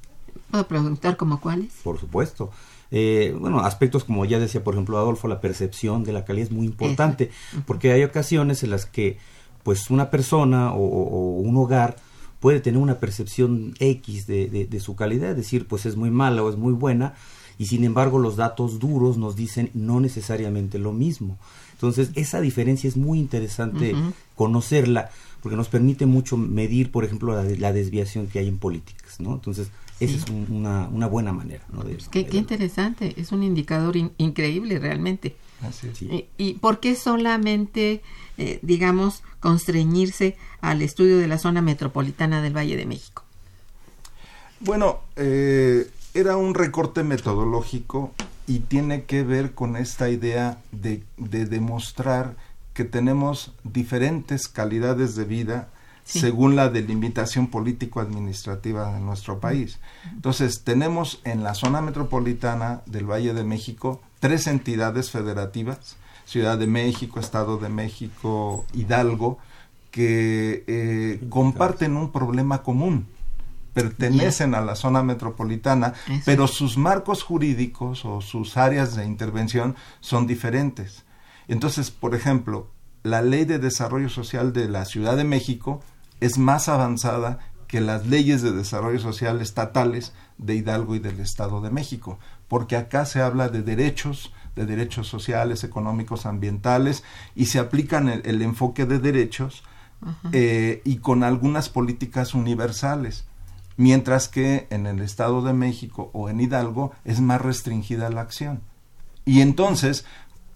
¿Puedo 0.50 0.68
preguntar 0.68 1.18
como 1.18 1.40
cuáles? 1.40 1.74
Por 1.84 2.00
supuesto. 2.00 2.52
Eh, 2.92 3.36
bueno, 3.40 3.62
aspectos 3.62 4.04
como 4.04 4.26
ya 4.26 4.38
decía, 4.38 4.64
por 4.64 4.74
ejemplo, 4.74 4.98
Adolfo, 4.98 5.28
la 5.28 5.40
percepción 5.40 6.04
de 6.04 6.12
la 6.12 6.26
calidad 6.26 6.48
es 6.48 6.52
muy 6.52 6.66
importante, 6.66 7.32
porque 7.66 7.92
hay 7.92 8.04
ocasiones 8.04 8.64
en 8.64 8.70
las 8.70 8.86
que 8.86 9.18
pues 9.64 9.90
una 9.90 10.10
persona 10.10 10.74
o, 10.74 11.40
un 11.40 11.56
hogar 11.58 11.96
puede 12.40 12.60
tener 12.60 12.82
una 12.82 13.00
percepción 13.00 13.76
X 13.80 14.28
de, 14.28 14.68
de, 14.70 14.80
su 14.80 14.96
calidad, 14.96 15.32
es 15.32 15.38
decir, 15.38 15.68
pues 15.68 15.86
es 15.86 15.96
muy 15.96 16.10
mala 16.10 16.44
o 16.44 16.50
es 16.50 16.58
muy 16.58 16.74
buena, 16.74 17.14
y 17.58 17.68
sin 17.68 17.84
embargo 17.84 18.18
los 18.18 18.36
datos 18.36 18.80
duros 18.80 19.18
nos 19.18 19.36
dicen 19.36 19.70
no 19.74 20.00
necesariamente 20.00 20.80
lo 20.80 20.92
mismo. 20.92 21.38
Entonces, 21.74 22.12
esa 22.16 22.42
diferencia 22.42 22.88
es 22.88 22.98
muy 22.98 23.20
interesante 23.20 23.96
conocerla, 24.36 25.12
porque 25.42 25.56
nos 25.56 25.68
permite 25.68 26.06
mucho 26.06 26.38
medir, 26.38 26.92
por 26.92 27.04
ejemplo, 27.04 27.34
la, 27.34 27.74
desviación 27.74 28.28
que 28.28 28.40
hay 28.40 28.48
en 28.48 28.58
políticas, 28.58 29.20
¿no? 29.20 29.34
Entonces, 29.34 29.70
esa 30.02 30.18
es 30.18 30.26
una, 30.30 30.88
una, 30.88 31.08
buena 31.08 31.32
manera, 31.32 31.64
¿no? 31.72 31.84
De, 31.84 31.98
qué, 32.12 32.26
qué, 32.26 32.38
interesante, 32.38 33.14
es 33.18 33.32
un 33.32 33.44
indicador 33.44 33.96
increíble 34.18 34.80
realmente. 34.80 35.36
¿Y, 36.38 36.54
por 36.56 36.80
qué 36.80 36.96
solamente, 36.96 38.02
eh, 38.38 38.60
digamos, 38.62 39.24
constreñirse 39.40 40.36
al 40.60 40.82
estudio 40.82 41.18
de 41.18 41.28
la 41.28 41.38
zona 41.38 41.62
metropolitana 41.62 42.42
del 42.42 42.56
Valle 42.56 42.78
de 42.78 42.86
México? 42.86 43.24
Bueno, 44.60 45.00
eh, 45.16 45.90
era 46.14 46.38
un 46.38 46.54
recorte 46.54 47.04
metodológico 47.04 48.12
y 48.48 48.60
tiene 48.60 49.04
que 49.04 49.24
ver 49.24 49.54
con 49.54 49.76
esta 49.76 50.10
idea 50.10 50.60
de, 50.72 51.04
demostrar 51.18 52.36
que 52.74 52.86
tenemos 52.86 53.54
diferentes 53.64 54.48
calidades 54.48 55.16
de 55.16 55.26
vida 55.26 55.70
según 56.12 56.56
la 56.56 56.70
delimitación 56.70 57.48
político-administrativa 57.48 58.94
de 58.94 59.00
nuestro 59.00 59.40
país. 59.40 59.80
Entonces, 60.12 60.64
tenemos 60.64 61.22
en 61.24 61.44
la 61.44 61.54
zona 61.54 61.82
metropolitana 61.82 62.82
del 62.86 63.10
Valle 63.10 63.34
de 63.34 63.44
México 63.44 64.02
tres 64.20 64.48
entidades 64.48 65.10
federativas, 65.10 65.96
Ciudad 66.26 66.58
de 66.58 66.68
México, 66.68 67.20
Estado 67.20 67.58
de 67.58 67.70
México, 67.70 68.66
Hidalgo, 68.74 69.40
que 69.90 70.64
eh, 70.68 71.26
comparten 71.30 71.96
un 71.96 72.12
problema 72.12 72.62
común, 72.62 73.08
pertenecen 73.74 74.54
a 74.54 74.62
la 74.62 74.76
zona 74.76 75.04
metropolitana, 75.04 75.94
pero 76.26 76.48
sus 76.48 76.78
marcos 76.78 77.24
jurídicos 77.24 78.06
o 78.06 78.22
sus 78.22 78.58
áreas 78.58 78.96
de 78.96 79.06
intervención 79.06 79.76
son 80.02 80.28
diferentes. 80.28 81.04
Entonces, 81.48 81.90
por 81.90 82.16
ejemplo, 82.16 82.70
la 83.04 83.22
Ley 83.22 83.46
de 83.46 83.60
Desarrollo 83.60 84.10
Social 84.10 84.54
de 84.54 84.70
la 84.70 84.86
Ciudad 84.86 85.18
de 85.18 85.24
México 85.24 85.82
es 86.22 86.38
más 86.38 86.70
avanzada 86.70 87.40
que 87.68 87.82
las 87.82 88.06
leyes 88.06 88.42
de 88.42 88.52
desarrollo 88.52 89.00
social 89.00 89.42
estatales 89.42 90.14
de 90.38 90.56
Hidalgo 90.56 90.96
y 90.96 91.00
del 91.00 91.20
Estado 91.20 91.62
de 91.62 91.72
México, 91.72 92.20
porque 92.48 92.76
acá 92.76 93.06
se 93.06 93.22
habla 93.22 93.50
de 93.50 93.62
derechos, 93.64 94.34
de 94.56 94.66
derechos 94.66 95.08
sociales, 95.08 95.64
económicos, 95.64 96.26
ambientales, 96.26 97.04
y 97.36 97.46
se 97.46 97.60
aplican 97.60 98.10
el, 98.10 98.42
enfoque 98.42 98.86
de 98.86 99.00
derechos 99.00 99.64
eh, 100.34 100.82
y 100.84 100.98
con 100.98 101.24
algunas 101.24 101.70
políticas 101.70 102.34
universales, 102.34 103.24
mientras 103.78 104.28
que 104.28 104.68
en 104.70 104.86
el 104.86 105.02
Estado 105.02 105.42
de 105.42 105.54
México 105.54 106.10
o 106.14 106.30
en 106.30 106.42
Hidalgo 106.42 106.92
es 107.06 107.22
más 107.22 107.42
restringida 107.42 108.10
la 108.10 108.22
acción. 108.22 108.62
Y 109.24 109.40
entonces, 109.40 110.04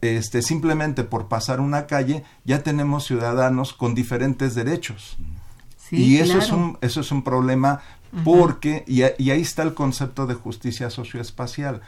este, 0.02 0.42
simplemente 0.42 1.04
por 1.04 1.28
pasar 1.28 1.62
una 1.62 1.88
calle, 1.88 2.24
ya 2.44 2.62
tenemos 2.62 3.06
ciudadanos 3.06 3.72
con 3.74 3.96
diferentes 3.96 4.54
derechos. 4.54 5.18
Y 5.92 6.18
eso, 6.18 6.38
es 6.38 6.52
un, 6.52 6.78
eso 6.82 7.02
es 7.02 7.12
un 7.12 7.24
problema 7.24 7.82
porque, 8.24 8.84
y, 8.88 9.02
ahí 9.02 9.42
está 9.42 9.64
el 9.64 9.74
concepto 9.74 10.26
de 10.26 10.36
justicia 10.36 10.90
socioespacial. 10.90 11.82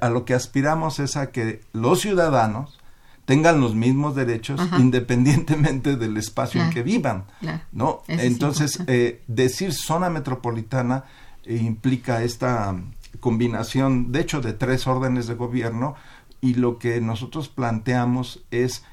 a 0.00 0.10
lo 0.10 0.24
que 0.24 0.34
aspiramos 0.34 0.98
es 0.98 1.16
a 1.16 1.30
que 1.30 1.62
los 1.72 2.00
ciudadanos 2.00 2.78
tengan 3.24 3.60
los 3.60 3.74
mismos 3.74 4.14
derechos 4.14 4.60
independientemente 4.78 5.96
del 5.96 6.16
espacio 6.16 6.62
en 6.62 6.70
que 6.70 6.82
vivan, 6.82 7.24
¿no? 7.72 8.02
Entonces, 8.08 8.80
eh, 8.86 9.22
decir 9.26 9.72
zona 9.72 10.10
metropolitana 10.10 11.04
eh, 11.44 11.56
implica 11.56 12.22
esta 12.22 12.76
combinación, 13.20 14.12
de 14.12 14.20
hecho, 14.20 14.40
de 14.40 14.52
tres 14.52 14.86
órdenes 14.86 15.26
de 15.26 15.34
gobierno 15.34 15.94
y 16.40 16.54
lo 16.54 16.78
que 16.78 17.00
nosotros 17.00 17.48
planteamos 17.48 18.44
es 18.50 18.84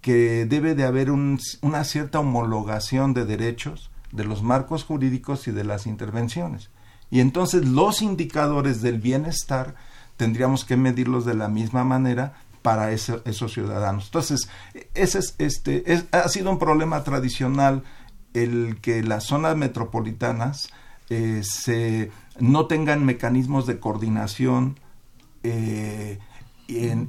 que 0.00 0.46
debe 0.46 0.74
de 0.74 0.84
haber 0.84 1.10
una 1.10 1.84
cierta 1.84 2.20
homologación 2.20 3.14
de 3.14 3.24
derechos 3.24 3.90
de 4.12 4.24
los 4.24 4.42
marcos 4.42 4.84
jurídicos 4.84 5.46
y 5.46 5.52
de 5.52 5.64
las 5.64 5.86
intervenciones. 5.86 6.70
Y 7.10 7.20
entonces 7.20 7.66
los 7.66 8.02
indicadores 8.02 8.82
del 8.82 8.98
bienestar 8.98 9.74
tendríamos 10.16 10.64
que 10.64 10.76
medirlos 10.76 11.24
de 11.24 11.34
la 11.34 11.48
misma 11.48 11.84
manera 11.84 12.34
para 12.62 12.92
esos 12.92 13.52
ciudadanos. 13.52 14.06
Entonces, 14.06 14.48
ese 14.94 15.18
es, 15.18 15.34
este, 15.38 16.04
ha 16.12 16.28
sido 16.28 16.50
un 16.50 16.58
problema 16.58 17.02
tradicional 17.04 17.82
el 18.34 18.78
que 18.80 19.02
las 19.02 19.24
zonas 19.24 19.56
metropolitanas 19.56 20.70
eh, 21.08 21.40
se, 21.42 22.10
no 22.38 22.66
tengan 22.66 23.04
mecanismos 23.04 23.66
de 23.66 23.80
coordinación 23.80 24.78
eh, 25.42 26.18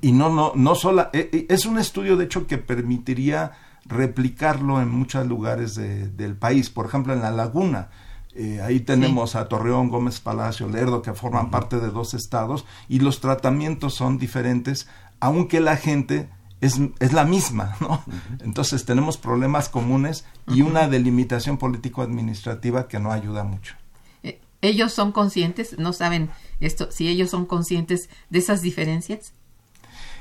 y, 0.01 0.11
no, 0.11 0.29
no, 0.29 0.53
no 0.55 0.75
sola, 0.75 1.09
eh, 1.13 1.45
es 1.49 1.65
un 1.65 1.77
estudio 1.77 2.17
de 2.17 2.25
hecho 2.25 2.47
que 2.47 2.57
permitiría 2.57 3.51
replicarlo 3.85 4.81
en 4.81 4.89
muchos 4.89 5.25
lugares 5.27 5.75
del 5.75 6.35
país. 6.35 6.69
Por 6.69 6.85
ejemplo, 6.85 7.13
en 7.13 7.21
La 7.21 7.31
Laguna, 7.31 7.89
eh, 8.33 8.61
ahí 8.61 8.79
tenemos 8.79 9.35
a 9.35 9.47
Torreón, 9.47 9.89
Gómez 9.89 10.19
Palacio, 10.19 10.69
Lerdo, 10.69 11.01
que 11.01 11.13
forman 11.13 11.51
parte 11.51 11.79
de 11.79 11.89
dos 11.89 12.13
estados, 12.13 12.65
y 12.87 12.99
los 12.99 13.19
tratamientos 13.19 13.93
son 13.93 14.17
diferentes, 14.17 14.87
aunque 15.19 15.59
la 15.59 15.75
gente 15.75 16.29
es, 16.61 16.79
es 16.99 17.13
la 17.13 17.25
misma, 17.25 17.75
¿no? 17.81 18.03
Entonces 18.41 18.85
tenemos 18.85 19.17
problemas 19.17 19.67
comunes 19.67 20.25
y 20.47 20.61
una 20.61 20.87
delimitación 20.87 21.57
político-administrativa 21.57 22.87
que 22.87 22.99
no 22.99 23.11
ayuda 23.11 23.43
mucho. 23.43 23.75
Eh, 24.23 24.39
¿Ellos 24.61 24.93
son 24.93 25.11
conscientes? 25.11 25.77
¿No 25.77 25.91
saben 25.91 26.29
esto? 26.59 26.91
Si 26.91 27.07
ellos 27.07 27.31
son 27.31 27.45
conscientes 27.45 28.09
de 28.29 28.39
esas 28.39 28.61
diferencias? 28.61 29.33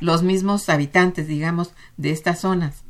Los 0.01 0.23
mismos 0.23 0.69
habitantes, 0.69 1.29
digamos, 1.29 1.73
de 1.97 2.11
estas 2.11 2.41
zonas. 2.41 2.85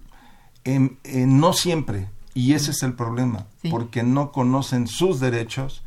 no 0.65 1.53
siempre, 1.53 2.09
y 2.35 2.53
ese 2.55 2.71
es 2.71 2.83
el 2.83 2.95
problema, 2.95 3.47
porque 3.71 4.03
no 4.03 4.33
conocen 4.33 4.87
sus 4.87 5.21
derechos 5.21 5.83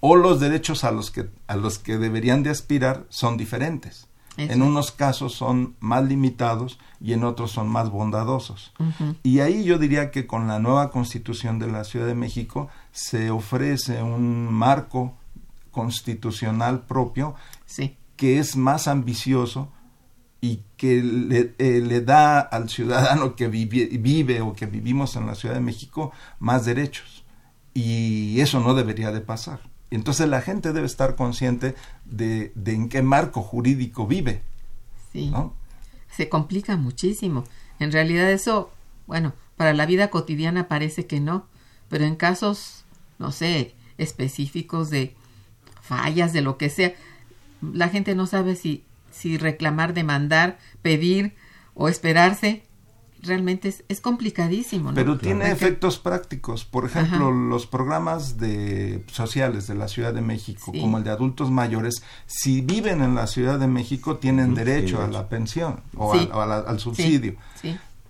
o 0.00 0.16
los 0.16 0.38
derechos 0.40 0.84
a 0.84 0.90
los 0.90 1.10
que, 1.10 1.30
a 1.46 1.56
los 1.56 1.78
que 1.78 1.96
deberían 1.96 2.42
de 2.42 2.50
aspirar 2.50 3.04
son 3.08 3.36
diferentes. 3.36 4.06
En 4.36 4.62
unos 4.62 4.90
casos 4.90 5.32
son 5.34 5.76
más 5.78 6.04
limitados 6.04 6.78
y 7.00 7.12
en 7.12 7.22
otros 7.22 7.52
son 7.52 7.68
más 7.68 7.90
bondadosos. 7.90 8.72
Y 9.22 9.40
ahí 9.40 9.64
yo 9.64 9.78
diría 9.78 10.10
que 10.10 10.26
con 10.26 10.48
la 10.48 10.58
nueva 10.58 10.90
constitución 10.90 11.58
de 11.58 11.68
la 11.68 11.84
Ciudad 11.84 12.06
de 12.06 12.16
México 12.16 12.68
se 12.90 13.30
ofrece 13.30 14.02
un 14.02 14.52
marco 14.52 15.14
constitucional 15.70 16.82
propio 16.82 17.34
que 18.16 18.38
es 18.38 18.56
más 18.56 18.88
ambicioso 18.88 19.68
y 20.44 20.62
que 20.76 21.02
le, 21.02 21.54
eh, 21.56 21.80
le, 21.80 22.02
da 22.02 22.38
al 22.38 22.68
ciudadano 22.68 23.34
que 23.34 23.48
vive, 23.48 23.86
vive 23.86 24.42
o 24.42 24.52
que 24.52 24.66
vivimos 24.66 25.16
en 25.16 25.26
la 25.26 25.34
Ciudad 25.34 25.54
de 25.54 25.62
México 25.62 26.12
más 26.38 26.66
derechos. 26.66 27.24
Y 27.72 28.38
eso 28.40 28.60
no 28.60 28.74
debería 28.74 29.10
de 29.10 29.22
pasar. 29.22 29.60
Entonces 29.90 30.28
la 30.28 30.42
gente 30.42 30.74
debe 30.74 30.86
estar 30.86 31.16
consciente 31.16 31.74
de, 32.04 32.52
de 32.56 32.74
en 32.74 32.90
qué 32.90 33.00
marco 33.00 33.40
jurídico 33.40 34.06
vive. 34.06 34.42
Sí. 35.14 35.32
Se 36.10 36.28
complica 36.28 36.76
muchísimo. 36.76 37.44
En 37.78 37.90
realidad 37.90 38.30
eso, 38.30 38.70
bueno, 39.06 39.32
para 39.56 39.72
la 39.72 39.86
vida 39.86 40.10
cotidiana 40.10 40.68
parece 40.68 41.06
que 41.06 41.20
no, 41.20 41.46
pero 41.88 42.04
en 42.04 42.16
casos, 42.16 42.84
no 43.18 43.32
sé, 43.32 43.74
específicos 43.96 44.90
de 44.90 45.14
fallas, 45.80 46.34
de 46.34 46.42
lo 46.42 46.58
que 46.58 46.68
sea, 46.68 46.92
la 47.62 47.88
gente 47.88 48.14
no 48.14 48.26
sabe 48.26 48.56
si 48.56 48.84
si 49.14 49.38
reclamar, 49.38 49.94
demandar, 49.94 50.58
pedir 50.82 51.34
o 51.74 51.88
esperarse, 51.88 52.64
realmente 53.22 53.74
es, 53.88 54.00
complicadísimo. 54.00 54.92
Pero 54.94 55.18
tiene 55.18 55.50
efectos 55.50 55.98
prácticos. 55.98 56.64
Por 56.64 56.84
ejemplo, 56.84 57.30
los 57.30 57.66
programas 57.66 58.38
de 58.38 59.04
sociales 59.10 59.66
de 59.66 59.74
la 59.74 59.88
Ciudad 59.88 60.12
de 60.12 60.20
México, 60.20 60.72
como 60.72 60.98
el 60.98 61.04
de 61.04 61.10
adultos 61.10 61.50
mayores, 61.50 62.02
si 62.26 62.60
viven 62.60 63.02
en 63.02 63.14
la 63.14 63.26
Ciudad 63.26 63.58
de 63.58 63.66
México 63.66 64.16
tienen 64.16 64.54
derecho 64.54 65.02
a 65.02 65.08
la 65.08 65.28
pensión 65.28 65.80
o, 65.96 66.12
al 66.12 66.80
subsidio. 66.80 67.36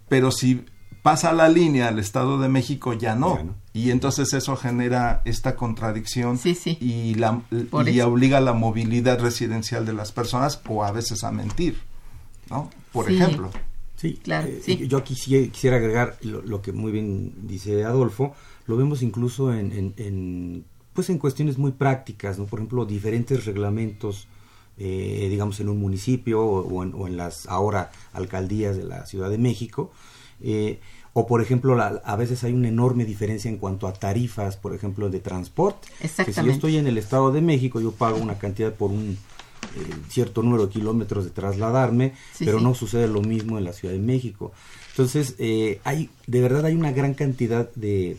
Pero 0.08 0.30
si 0.30 0.64
pasa 1.04 1.34
la 1.34 1.50
línea 1.50 1.88
al 1.88 1.98
Estado 1.98 2.38
de 2.38 2.48
México 2.48 2.94
ya 2.94 3.14
no. 3.14 3.54
Y 3.74 3.90
entonces 3.90 4.32
eso 4.32 4.56
genera 4.56 5.20
esta 5.26 5.54
contradicción 5.54 6.40
y, 6.80 7.14
la, 7.16 7.42
y 7.50 8.00
obliga 8.00 8.38
a 8.38 8.40
la 8.40 8.54
movilidad 8.54 9.20
residencial 9.20 9.84
de 9.84 9.92
las 9.92 10.12
personas 10.12 10.62
o 10.66 10.82
a 10.82 10.92
veces 10.92 11.22
a 11.22 11.30
mentir, 11.30 11.76
¿no? 12.48 12.70
Por 12.90 13.10
ejemplo. 13.10 13.50
Sí, 13.96 14.18
claro. 14.22 14.48
Eh, 14.48 14.86
yo 14.88 15.04
quisiera, 15.04 15.46
quisiera 15.52 15.76
agregar 15.76 16.16
lo, 16.22 16.62
que 16.62 16.72
muy 16.72 16.90
bien 16.90 17.34
dice 17.42 17.84
Adolfo, 17.84 18.34
lo 18.66 18.78
vemos 18.78 19.02
incluso 19.02 19.52
en, 19.52 19.92
en, 19.98 20.64
pues 20.94 21.10
en 21.10 21.18
cuestiones 21.18 21.58
muy 21.58 21.72
prácticas, 21.72 22.38
¿no? 22.38 22.46
Por 22.46 22.60
ejemplo, 22.60 22.86
diferentes 22.86 23.44
reglamentos, 23.44 24.26
eh, 24.78 25.26
digamos, 25.28 25.60
en 25.60 25.68
un 25.68 25.78
municipio 25.78 26.42
o, 26.42 26.82
en, 26.82 26.94
o, 26.94 27.06
en, 27.06 27.18
las 27.18 27.46
ahora 27.46 27.90
alcaldías 28.14 28.78
de 28.78 28.84
la 28.84 29.04
Ciudad 29.04 29.28
de 29.28 29.36
México, 29.36 29.92
eh, 30.42 30.80
o 31.12 31.28
por 31.28 31.40
ejemplo, 31.40 31.80
a 31.80 32.16
veces 32.16 32.42
hay 32.42 32.52
una 32.52 32.68
enorme 32.68 33.04
diferencia 33.04 33.48
en 33.48 33.58
cuanto 33.58 33.86
a 33.86 33.92
tarifas, 33.92 34.56
por 34.56 34.74
ejemplo, 34.74 35.08
de 35.10 35.20
transporte. 35.20 35.86
Que 36.00 36.32
si 36.32 36.44
yo 36.44 36.50
estoy 36.50 36.76
en 36.76 36.88
el 36.88 36.98
Estado 36.98 37.30
de 37.30 37.40
México, 37.40 37.80
yo 37.80 37.92
pago 37.92 38.16
una 38.16 38.36
cantidad 38.36 38.74
por 38.74 38.90
un 38.90 39.16
eh, 39.76 39.94
cierto 40.08 40.42
número 40.42 40.66
de 40.66 40.72
kilómetros 40.72 41.24
de 41.24 41.30
trasladarme, 41.30 42.14
pero 42.40 42.60
no 42.60 42.74
sucede 42.74 43.06
lo 43.06 43.22
mismo 43.22 43.58
en 43.58 43.64
la 43.64 43.72
Ciudad 43.72 43.94
de 43.94 44.00
México. 44.00 44.52
Entonces, 44.90 45.36
eh, 45.38 45.80
hay, 45.84 46.10
de 46.26 46.40
verdad 46.40 46.66
hay 46.66 46.74
una 46.74 46.90
gran 46.90 47.14
cantidad 47.14 47.72
de, 47.76 48.16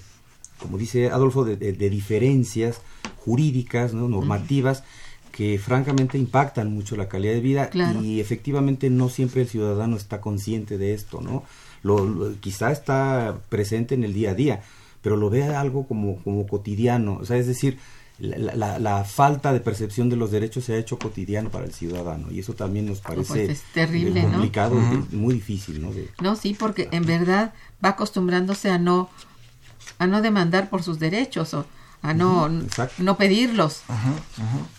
como 0.60 0.78
dice 0.78 1.10
Adolfo, 1.10 1.44
de, 1.44 1.56
diferencias 1.90 2.82
jurídicas, 3.18 3.94
normativas, 3.94 4.84
que 5.32 5.60
francamente 5.60 6.18
impactan 6.18 6.74
mucho 6.74 6.96
la 6.96 7.10
calidad 7.10 7.34
de 7.34 7.42
vida 7.42 7.70
y 8.02 8.22
efectivamente 8.22 8.90
no 8.90 9.10
siempre 9.10 9.42
el 9.42 9.50
ciudadano 9.50 9.98
está 9.98 10.22
consciente 10.22 10.78
de 10.78 10.94
esto, 10.94 11.20
¿no? 11.20 11.44
Lo, 11.86 12.34
quizá 12.40 12.72
está 12.72 13.38
presente 13.50 13.94
en 13.94 14.04
el 14.04 14.14
día 14.14 14.32
a 14.32 14.34
día, 14.34 14.64
pero 15.02 15.18
lo 15.18 15.30
ve 15.30 15.44
algo 15.44 15.88
como, 15.88 16.18
como 16.24 16.48
cotidiano, 16.48 17.20
o 17.22 17.26
sea, 17.26 17.38
es 17.38 17.46
decir, 17.46 17.78
la, 18.18 18.80
la, 18.80 19.04
falta 19.04 19.52
de 19.54 19.60
percepción 19.60 20.10
de 20.10 20.16
los 20.16 20.32
derechos 20.32 20.64
se 20.64 20.74
ha 20.74 20.78
hecho 20.78 20.98
cotidiano 20.98 21.50
para 21.50 21.66
el 21.66 21.74
ciudadano 21.74 22.32
y 22.32 22.40
eso 22.40 22.54
también 22.54 22.86
nos 22.86 23.02
pues 23.02 23.28
parece 23.28 23.62
terrible, 23.74 24.24
complicado, 24.24 24.76
muy 25.12 25.36
difícil, 25.36 25.82
¿no? 25.82 25.92
no, 26.22 26.36
sí, 26.36 26.56
porque 26.58 26.88
en 26.92 27.06
verdad 27.06 27.54
va 27.84 27.90
acostumbrándose 27.90 28.72
a 28.72 28.80
no 28.80 29.10
a 30.00 30.08
no 30.08 30.22
demandar 30.22 30.70
por 30.70 30.82
sus 30.82 30.98
derechos 30.98 31.54
o 31.54 31.66
a 32.02 32.14
no 32.14 32.50
no 32.98 33.18
pedirlos. 33.18 33.82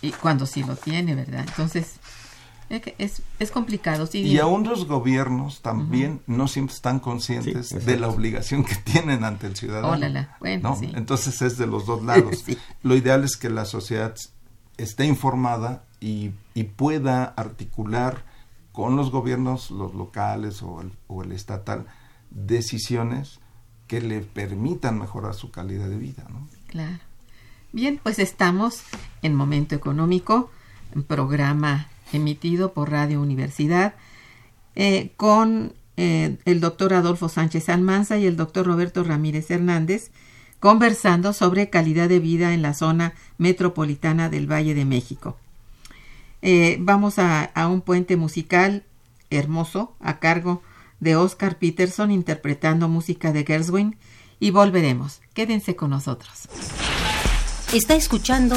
Y 0.01 0.11
cuando 0.11 0.45
sí 0.45 0.63
lo 0.63 0.75
tiene, 0.75 1.15
¿verdad? 1.15 1.45
Entonces 1.47 1.93
Es, 2.69 2.81
es, 2.97 3.21
es 3.39 3.51
complicado, 3.51 4.07
sí. 4.07 4.21
Y 4.23 4.39
aún 4.39 4.63
los 4.67 4.87
gobiernos 4.87 5.61
también 5.61 6.21
no 6.27 6.47
siempre 6.47 6.75
están 6.75 6.99
conscientes 6.99 7.85
de 7.85 7.99
la 7.99 8.09
obligación 8.09 8.63
que 8.65 8.75
tienen 8.75 9.23
ante 9.23 9.47
el 9.47 9.55
ciudadano. 9.55 10.27
Bueno, 10.39 10.77
Entonces 10.95 11.41
es 11.41 11.57
de 11.57 11.67
los 11.67 11.85
dos 11.85 12.03
lados. 12.03 12.43
Lo 12.83 12.95
ideal 12.95 13.23
es 13.23 13.37
que 13.37 13.49
la 13.49 13.65
sociedad 13.65 14.15
esté 14.77 15.05
informada 15.05 15.85
y, 15.99 16.31
y, 16.53 16.63
pueda 16.63 17.23
articular 17.23 18.23
con 18.71 18.95
los 18.95 19.09
gobiernos, 19.09 19.71
los 19.71 19.95
locales 19.95 20.61
o 20.61 20.81
el, 20.81 20.91
o 21.07 21.23
el 21.23 21.31
estatal, 21.31 21.87
decisiones 22.29 23.39
que 23.87 24.01
le 24.01 24.21
permitan 24.21 24.99
mejorar 24.99 25.33
su 25.33 25.49
calidad 25.49 25.87
de 25.87 25.97
vida. 25.97 26.25
¿no? 26.29 26.47
Claro. 26.67 26.99
Bien, 27.71 27.99
pues 28.01 28.19
estamos 28.19 28.83
en 29.21 29.33
Momento 29.33 29.73
Económico, 29.73 30.51
un 30.93 31.03
programa 31.03 31.87
emitido 32.13 32.73
por 32.73 32.91
Radio 32.91 33.21
Universidad, 33.21 33.95
eh, 34.75 35.11
con 35.17 35.73
eh, 35.97 36.37
el 36.45 36.59
doctor 36.59 36.93
Adolfo 36.93 37.29
Sánchez 37.29 37.69
Almanza 37.69 38.17
y 38.17 38.25
el 38.25 38.37
doctor 38.37 38.65
Roberto 38.65 39.03
Ramírez 39.03 39.49
Hernández, 39.49 40.11
conversando 40.59 41.33
sobre 41.33 41.69
calidad 41.69 42.09
de 42.09 42.19
vida 42.19 42.53
en 42.53 42.61
la 42.61 42.73
zona 42.73 43.13
metropolitana 43.37 44.29
del 44.29 44.51
Valle 44.51 44.75
de 44.75 44.85
México. 44.85 45.37
Eh, 46.41 46.77
vamos 46.79 47.17
a, 47.19 47.43
a, 47.43 47.67
un 47.67 47.81
puente 47.81 48.15
musical 48.15 48.83
hermoso 49.29 49.95
a 49.99 50.19
cargo 50.19 50.61
de 50.99 51.15
Oscar 51.15 51.57
Peterson 51.57 52.11
interpretando 52.11 52.87
música 52.87 53.33
de 53.33 53.43
Gershwin 53.43 53.97
y 54.39 54.51
volveremos. 54.51 55.21
Quédense 55.33 55.75
con 55.75 55.89
nosotros. 55.89 56.47
Está 57.73 57.95
escuchando 57.95 58.55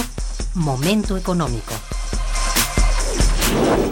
Momento 0.54 1.16
Económico. 1.16 1.72
you. 3.50 3.89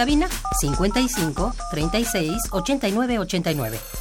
Cabina 0.00 0.26
55 0.62 1.52
36 1.72 2.48
89 2.50 3.18
89. 3.18 3.99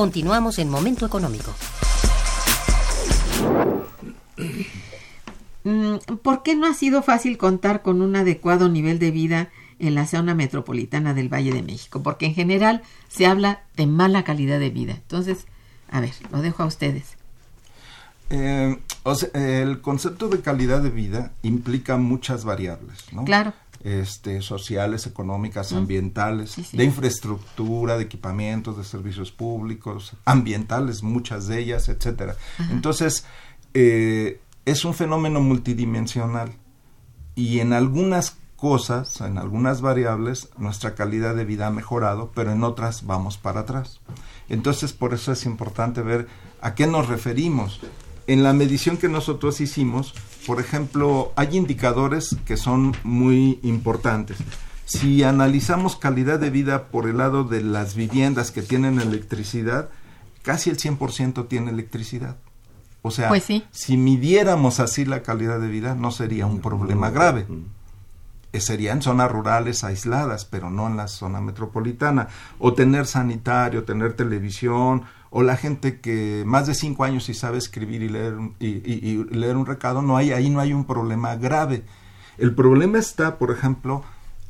Continuamos 0.00 0.58
en 0.58 0.70
Momento 0.70 1.04
Económico. 1.04 1.52
Mm, 5.62 5.96
¿Por 6.22 6.42
qué 6.42 6.56
no 6.56 6.66
ha 6.66 6.72
sido 6.72 7.02
fácil 7.02 7.36
contar 7.36 7.82
con 7.82 8.00
un 8.00 8.16
adecuado 8.16 8.70
nivel 8.70 8.98
de 8.98 9.10
vida 9.10 9.50
en 9.78 9.94
la 9.94 10.06
zona 10.06 10.34
metropolitana 10.34 11.12
del 11.12 11.28
Valle 11.28 11.52
de 11.52 11.62
México? 11.62 12.02
Porque 12.02 12.24
en 12.24 12.34
general 12.34 12.80
se 13.10 13.26
habla 13.26 13.64
de 13.76 13.86
mala 13.86 14.24
calidad 14.24 14.58
de 14.58 14.70
vida. 14.70 14.94
Entonces, 14.94 15.44
a 15.90 16.00
ver, 16.00 16.14
lo 16.32 16.40
dejo 16.40 16.62
a 16.62 16.66
ustedes. 16.66 17.18
Eh, 18.30 18.80
el 19.34 19.82
concepto 19.82 20.30
de 20.30 20.40
calidad 20.40 20.80
de 20.80 20.88
vida 20.88 21.32
implica 21.42 21.98
muchas 21.98 22.46
variables, 22.46 23.04
¿no? 23.12 23.26
Claro 23.26 23.52
este, 23.82 24.42
sociales, 24.42 25.06
económicas, 25.06 25.72
ambientales, 25.72 26.56
de 26.72 26.84
infraestructura, 26.84 27.96
de 27.96 28.04
equipamientos, 28.04 28.76
de 28.76 28.84
servicios 28.84 29.32
públicos, 29.32 30.12
ambientales, 30.24 31.02
muchas 31.02 31.46
de 31.46 31.60
ellas, 31.60 31.88
etcétera. 31.88 32.36
Entonces, 32.70 33.24
eh, 33.74 34.40
es 34.64 34.84
un 34.84 34.94
fenómeno 34.94 35.40
multidimensional 35.40 36.52
y 37.34 37.60
en 37.60 37.72
algunas 37.72 38.36
cosas, 38.56 39.22
en 39.22 39.38
algunas 39.38 39.80
variables, 39.80 40.50
nuestra 40.58 40.94
calidad 40.94 41.34
de 41.34 41.46
vida 41.46 41.66
ha 41.66 41.70
mejorado, 41.70 42.30
pero 42.34 42.52
en 42.52 42.62
otras 42.62 43.06
vamos 43.06 43.38
para 43.38 43.60
atrás. 43.60 44.00
Entonces, 44.50 44.92
por 44.92 45.14
eso 45.14 45.32
es 45.32 45.46
importante 45.46 46.02
ver 46.02 46.28
a 46.60 46.74
qué 46.74 46.86
nos 46.86 47.08
referimos. 47.08 47.80
En 48.30 48.44
la 48.44 48.52
medición 48.52 48.96
que 48.96 49.08
nosotros 49.08 49.60
hicimos, 49.60 50.14
por 50.46 50.60
ejemplo, 50.60 51.32
hay 51.34 51.56
indicadores 51.56 52.36
que 52.44 52.56
son 52.56 52.94
muy 53.02 53.58
importantes. 53.64 54.36
si 54.84 55.24
analizamos 55.24 55.96
calidad 55.96 56.38
de 56.38 56.50
vida 56.50 56.86
por 56.92 57.08
el 57.08 57.18
lado 57.18 57.42
de 57.42 57.60
las 57.60 57.96
viviendas 57.96 58.52
que 58.52 58.62
tienen 58.62 59.00
electricidad, 59.00 59.88
casi 60.42 60.70
el 60.70 60.76
100% 60.78 61.48
tiene 61.48 61.72
electricidad. 61.72 62.36
O 63.02 63.10
sea, 63.10 63.28
Pues 63.30 63.42
sí. 63.42 63.64
si 63.72 63.96
midiéramos 63.96 64.78
así 64.78 65.04
la 65.04 65.22
calidad 65.22 65.58
de 65.58 65.66
vida, 65.68 65.96
no 65.96 66.12
sería 66.12 66.46
un 66.46 66.60
problema 66.60 67.10
grave. 67.10 67.46
Eh, 68.52 68.60
Sería 68.60 68.92
en 68.92 69.02
zonas 69.02 69.30
rurales 69.30 69.82
aisladas, 69.84 70.44
pero 70.44 70.70
no 70.70 70.86
en 70.88 70.96
la 70.96 71.06
zona 71.08 71.40
metropolitana. 71.40 72.28
O 72.58 72.74
tener 72.74 73.06
sanitario, 73.06 73.84
tener 73.84 74.14
televisión, 74.14 75.02
o 75.30 75.42
la 75.42 75.56
gente 75.56 76.00
que 76.00 76.42
más 76.46 76.66
de 76.66 76.74
cinco 76.74 77.04
años 77.04 77.28
y 77.28 77.34
sabe 77.34 77.58
escribir 77.58 78.02
y 78.02 78.08
leer, 78.08 78.34
un- 78.34 78.54
y, 78.58 78.66
y- 78.68 79.00
y 79.10 79.24
leer 79.34 79.56
un 79.56 79.66
recado, 79.66 80.02
no 80.02 80.16
hay, 80.16 80.32
ahí 80.32 80.50
no 80.50 80.60
hay 80.60 80.72
un 80.72 80.84
problema 80.84 81.36
grave. 81.36 81.84
El 82.38 82.54
problema 82.54 82.98
está, 82.98 83.38
por 83.38 83.50
ejemplo, 83.50 84.02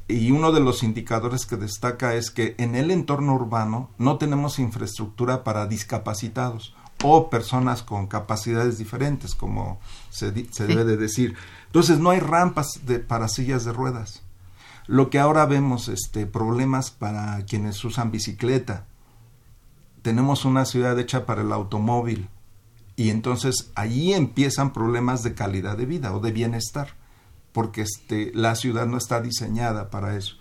y 0.08 0.30
uno 0.30 0.52
de 0.52 0.60
los 0.60 0.82
indicadores 0.82 1.46
que 1.46 1.56
destaca 1.56 2.14
es 2.14 2.30
que 2.30 2.54
en 2.58 2.74
el 2.74 2.90
entorno 2.90 3.34
urbano 3.34 3.90
no 3.98 4.16
tenemos 4.18 4.58
infraestructura 4.58 5.44
para 5.44 5.66
discapacitados 5.66 6.74
o 7.02 7.30
personas 7.30 7.82
con 7.82 8.06
capacidades 8.06 8.76
diferentes, 8.78 9.34
como 9.34 9.80
se, 10.10 10.32
di- 10.32 10.48
se 10.50 10.66
Sí. 10.66 10.74
debe 10.74 10.84
de 10.84 10.96
decir. 10.96 11.34
Entonces 11.66 11.98
no 11.98 12.10
hay 12.10 12.20
rampas 12.20 12.80
de, 12.86 12.98
para 12.98 13.28
sillas 13.28 13.64
de 13.64 13.72
ruedas. 13.72 14.22
Lo 14.86 15.08
que 15.10 15.18
ahora 15.20 15.46
vemos, 15.46 15.88
este, 15.88 16.26
problemas 16.26 16.90
para 16.90 17.44
quienes 17.46 17.82
usan 17.84 18.10
bicicleta. 18.10 18.86
Tenemos 20.02 20.44
una 20.44 20.64
ciudad 20.64 20.98
hecha 20.98 21.26
para 21.26 21.42
el 21.42 21.52
automóvil 21.52 22.28
y 22.96 23.10
entonces 23.10 23.70
allí 23.74 24.12
empiezan 24.12 24.72
problemas 24.72 25.22
de 25.22 25.34
calidad 25.34 25.76
de 25.76 25.86
vida 25.86 26.14
o 26.14 26.20
de 26.20 26.32
bienestar, 26.32 26.96
porque 27.52 27.82
este, 27.82 28.30
la 28.34 28.54
ciudad 28.54 28.86
no 28.86 28.98
está 28.98 29.20
diseñada 29.20 29.90
para 29.90 30.16
eso. 30.16 30.36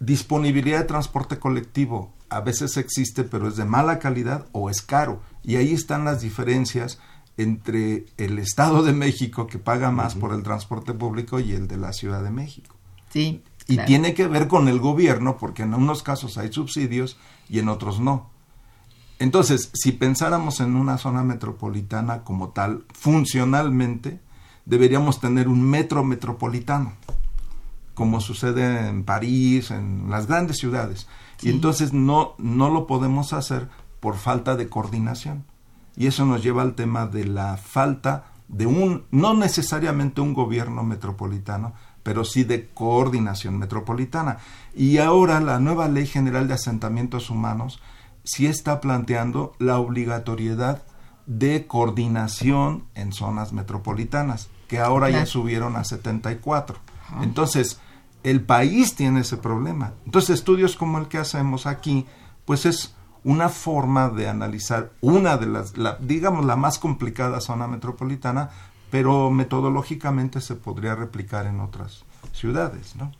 Disponibilidad 0.00 0.78
de 0.78 0.84
transporte 0.84 1.38
colectivo 1.38 2.14
a 2.30 2.40
veces 2.40 2.76
existe, 2.76 3.24
pero 3.24 3.46
es 3.46 3.56
de 3.56 3.64
mala 3.64 3.98
calidad 3.98 4.46
o 4.52 4.70
es 4.70 4.82
caro. 4.82 5.20
Y 5.42 5.56
ahí 5.56 5.72
están 5.72 6.04
las 6.04 6.20
diferencias 6.20 6.98
entre 7.36 8.06
el 8.16 8.38
Estado 8.38 8.82
de 8.82 8.92
México, 8.92 9.46
que 9.46 9.58
paga 9.58 9.90
más 9.90 10.14
por 10.14 10.32
el 10.32 10.42
transporte 10.42 10.94
público, 10.94 11.40
y 11.40 11.52
el 11.52 11.68
de 11.68 11.76
la 11.76 11.92
Ciudad 11.92 12.22
de 12.22 12.30
México. 12.30 12.74
Sí. 13.10 13.42
Y 13.66 13.74
claro. 13.74 13.86
tiene 13.86 14.14
que 14.14 14.26
ver 14.26 14.48
con 14.48 14.68
el 14.68 14.78
gobierno, 14.78 15.36
porque 15.38 15.62
en 15.62 15.74
unos 15.74 16.02
casos 16.02 16.38
hay 16.38 16.52
subsidios 16.52 17.18
y 17.48 17.58
en 17.58 17.68
otros 17.68 18.00
no. 18.00 18.30
Entonces, 19.18 19.70
si 19.74 19.92
pensáramos 19.92 20.60
en 20.60 20.76
una 20.76 20.98
zona 20.98 21.22
metropolitana 21.22 22.22
como 22.22 22.50
tal, 22.50 22.84
funcionalmente, 22.92 24.20
deberíamos 24.64 25.20
tener 25.20 25.48
un 25.48 25.62
metro 25.62 26.04
metropolitano, 26.04 26.92
como 27.94 28.20
sucede 28.20 28.88
en 28.88 29.04
París, 29.04 29.70
en 29.70 30.10
las 30.10 30.26
grandes 30.26 30.58
ciudades. 30.58 31.06
Sí. 31.36 31.48
Y 31.48 31.52
entonces 31.52 31.92
no, 31.92 32.34
no 32.38 32.70
lo 32.70 32.86
podemos 32.86 33.32
hacer 33.32 33.68
por 34.00 34.16
falta 34.16 34.56
de 34.56 34.68
coordinación. 34.68 35.44
Y 35.96 36.08
eso 36.08 36.26
nos 36.26 36.42
lleva 36.42 36.62
al 36.62 36.74
tema 36.74 37.06
de 37.06 37.24
la 37.24 37.56
falta 37.56 38.26
de 38.48 38.66
un, 38.66 39.04
no 39.10 39.34
necesariamente 39.34 40.20
un 40.20 40.34
gobierno 40.34 40.82
metropolitano, 40.82 41.72
pero 42.02 42.24
sí 42.24 42.44
de 42.44 42.68
coordinación 42.68 43.58
metropolitana. 43.58 44.38
Y 44.74 44.98
ahora 44.98 45.40
la 45.40 45.58
nueva 45.60 45.88
Ley 45.88 46.06
General 46.06 46.46
de 46.48 46.54
Asentamientos 46.54 47.30
Humanos 47.30 47.80
sí 48.24 48.46
está 48.46 48.80
planteando 48.80 49.54
la 49.58 49.78
obligatoriedad 49.78 50.82
de 51.26 51.66
coordinación 51.66 52.84
en 52.94 53.12
zonas 53.12 53.52
metropolitanas, 53.52 54.48
que 54.68 54.78
ahora 54.78 55.08
ya 55.10 55.26
subieron 55.26 55.76
a 55.76 55.84
74. 55.84 56.76
Entonces, 57.22 57.78
el 58.22 58.40
país 58.42 58.94
tiene 58.94 59.20
ese 59.20 59.36
problema. 59.36 59.92
Entonces, 60.06 60.30
estudios 60.30 60.76
como 60.76 60.98
el 60.98 61.08
que 61.08 61.18
hacemos 61.18 61.66
aquí, 61.66 62.06
pues 62.44 62.66
es 62.66 62.94
una 63.22 63.48
forma 63.48 64.08
de 64.10 64.28
analizar 64.28 64.90
una 65.00 65.36
de 65.36 65.46
las, 65.46 65.76
la- 65.78 65.96
digamos, 66.00 66.44
la 66.44 66.56
más 66.56 66.78
complicada 66.78 67.40
zona 67.40 67.66
metropolitana, 67.66 68.50
pero 68.90 69.30
metodológicamente 69.30 70.40
se 70.40 70.54
podría 70.56 70.94
replicar 70.94 71.46
en 71.46 71.60
otras 71.60 72.04
ciudades, 72.32 72.96
¿no? 72.96 73.12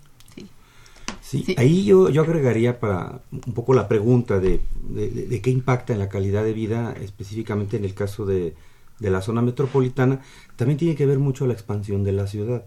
Sí, 1.26 1.42
Sí. 1.46 1.54
ahí 1.56 1.84
yo, 1.86 2.10
yo 2.10 2.20
agregaría 2.22 2.78
para 2.78 3.22
un 3.32 3.54
poco 3.54 3.72
la 3.72 3.88
pregunta 3.88 4.38
de, 4.40 4.60
de- 4.90 5.08
de- 5.08 5.26
de 5.26 5.40
qué 5.40 5.48
impacta 5.50 5.94
en 5.94 5.98
la 5.98 6.10
calidad 6.10 6.44
de 6.44 6.52
vida, 6.52 6.94
específicamente 7.00 7.78
en 7.78 7.84
el 7.86 7.94
caso 7.94 8.26
de, 8.26 8.54
de 9.00 9.10
la 9.10 9.22
zona 9.22 9.40
metropolitana, 9.40 10.20
también 10.56 10.76
tiene 10.78 10.94
que 10.96 11.06
ver 11.06 11.18
mucho 11.18 11.46
la 11.46 11.54
expansión 11.54 12.04
de 12.04 12.12
la 12.12 12.26
ciudad. 12.26 12.64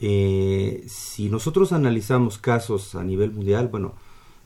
Eh, 0.00 0.84
si 0.88 1.28
nosotros 1.30 1.72
analizamos 1.72 2.38
casos 2.38 2.94
a 2.96 3.04
nivel 3.04 3.30
mundial, 3.32 3.68
bueno, 3.68 3.94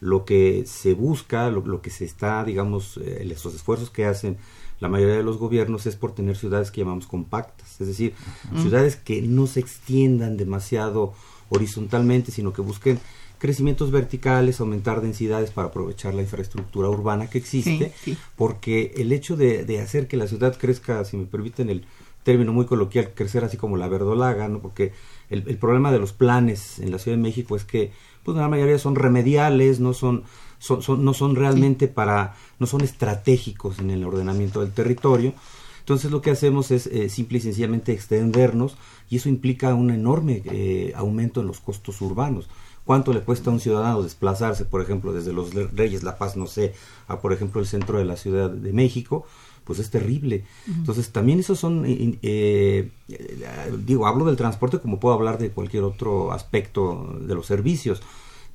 lo 0.01 0.25
que 0.25 0.65
se 0.67 0.95
busca, 0.95 1.51
lo, 1.51 1.61
lo 1.67 1.81
que 1.83 1.91
se 1.91 2.05
está, 2.05 2.45
digamos, 2.45 2.99
eh, 2.99 3.25
los 3.27 3.45
esfuerzos 3.55 3.91
que 3.91 4.05
hacen 4.07 4.37
la 4.81 4.89
mayoría 4.89 5.17
de 5.17 5.23
los 5.25 5.37
gobiernos 5.39 5.87
es 5.87 5.97
por 5.97 6.15
tener 6.15 6.37
ciudades 6.37 6.71
que 6.71 6.81
llamamos 6.83 7.07
compactas, 7.07 7.81
es 7.81 7.87
decir, 7.87 8.15
ciudades 8.63 8.97
que 8.97 9.21
no 9.23 9.47
se 9.47 9.61
extiendan 9.61 10.37
demasiado 10.39 11.13
horizontalmente, 11.51 12.31
sino 12.33 12.53
que 12.55 12.63
busquen 12.63 12.99
crecimientos 13.41 13.91
verticales, 13.91 14.61
aumentar 14.61 15.01
densidades 15.01 15.51
para 15.51 15.69
aprovechar 15.69 16.15
la 16.15 16.23
infraestructura 16.23 16.89
urbana 16.89 17.29
que 17.29 17.39
existe, 17.39 17.93
Sí, 18.05 18.13
sí. 18.13 18.19
porque 18.37 18.93
el 18.97 19.11
hecho 19.13 19.37
de, 19.37 19.65
de 19.65 19.81
hacer 19.81 20.07
que 20.07 20.17
la 20.17 20.29
ciudad 20.29 20.57
crezca, 20.57 21.05
si 21.05 21.17
me 21.17 21.25
permiten 21.27 21.69
el 21.71 21.85
término 22.23 22.53
muy 22.53 22.67
coloquial, 22.67 23.11
crecer 23.15 23.43
así 23.45 23.57
como 23.57 23.77
la 23.79 23.89
verdolaga, 23.89 24.47
¿no? 24.49 24.61
porque 24.61 24.93
el, 25.31 25.43
el 25.49 25.57
problema 25.57 25.91
de 25.91 25.99
los 25.99 26.13
planes 26.13 26.79
en 26.79 26.93
la 26.93 26.99
Ciudad 26.99 27.17
de 27.17 27.23
México 27.23 27.57
es 27.57 27.65
que 27.65 27.91
pues 28.23 28.37
la 28.37 28.47
mayoría 28.49 28.79
son 28.79 28.95
remediales, 28.95 29.81
no 29.81 29.95
son, 29.95 30.25
son, 30.59 30.83
son- 30.83 31.03
no 31.03 31.15
son 31.15 31.35
realmente 31.35 31.89
para, 31.89 32.37
no 32.59 32.67
son 32.67 32.83
estratégicos 32.83 33.79
en 33.79 33.91
el 33.91 34.05
ordenamiento 34.05 34.61
del 34.61 34.73
territorio. 34.73 35.33
Entonces 35.79 36.11
lo 36.11 36.21
que 36.21 36.31
hacemos 36.31 36.71
es 36.71 36.87
eh, 36.87 37.09
simple 37.09 37.39
y 37.39 37.41
sencillamente 37.41 37.93
extendernos 37.93 38.77
y 39.09 39.17
eso 39.17 39.29
implica 39.31 39.75
un 39.75 39.91
enorme 39.91 40.43
eh, 40.45 40.93
aumento 40.95 41.41
en 41.41 41.47
los 41.47 41.59
costos 41.61 42.01
urbanos. 42.03 42.49
¿Cuánto 42.91 43.13
le 43.13 43.21
cuesta 43.21 43.51
a 43.51 43.53
un 43.53 43.61
ciudadano 43.61 44.03
desplazarse, 44.03 44.65
por 44.65 44.83
ejemplo, 44.83 45.13
desde 45.13 45.33
los 45.33 45.55
Reyes 45.55 46.03
La 46.03 46.19
Paz, 46.19 46.37
no 46.37 46.49
sé, 46.49 46.73
a 47.07 47.21
por 47.21 47.33
ejemplo 47.33 47.61
el 47.61 47.69
centro 47.69 47.99
de 47.99 48.05
la 48.05 48.17
Ciudad 48.17 48.51
de 48.51 48.73
México? 48.73 49.25
Pues 49.63 49.79
es 49.79 49.91
terrible. 49.91 50.43
Entonces 50.67 51.11
también 51.13 51.39
esos 51.39 51.61
son, 51.61 51.85
eh, 51.87 52.19
eh, 52.23 52.91
eh, 53.09 53.73
digo, 53.87 54.09
hablo 54.09 54.25
del 54.25 54.35
transporte 54.35 54.81
como 54.81 54.99
puedo 54.99 55.15
hablar 55.15 55.39
de 55.39 55.51
cualquier 55.51 55.85
otro 55.85 56.33
aspecto 56.33 57.17
de 57.21 57.33
los 57.37 57.47
servicios, 57.47 58.03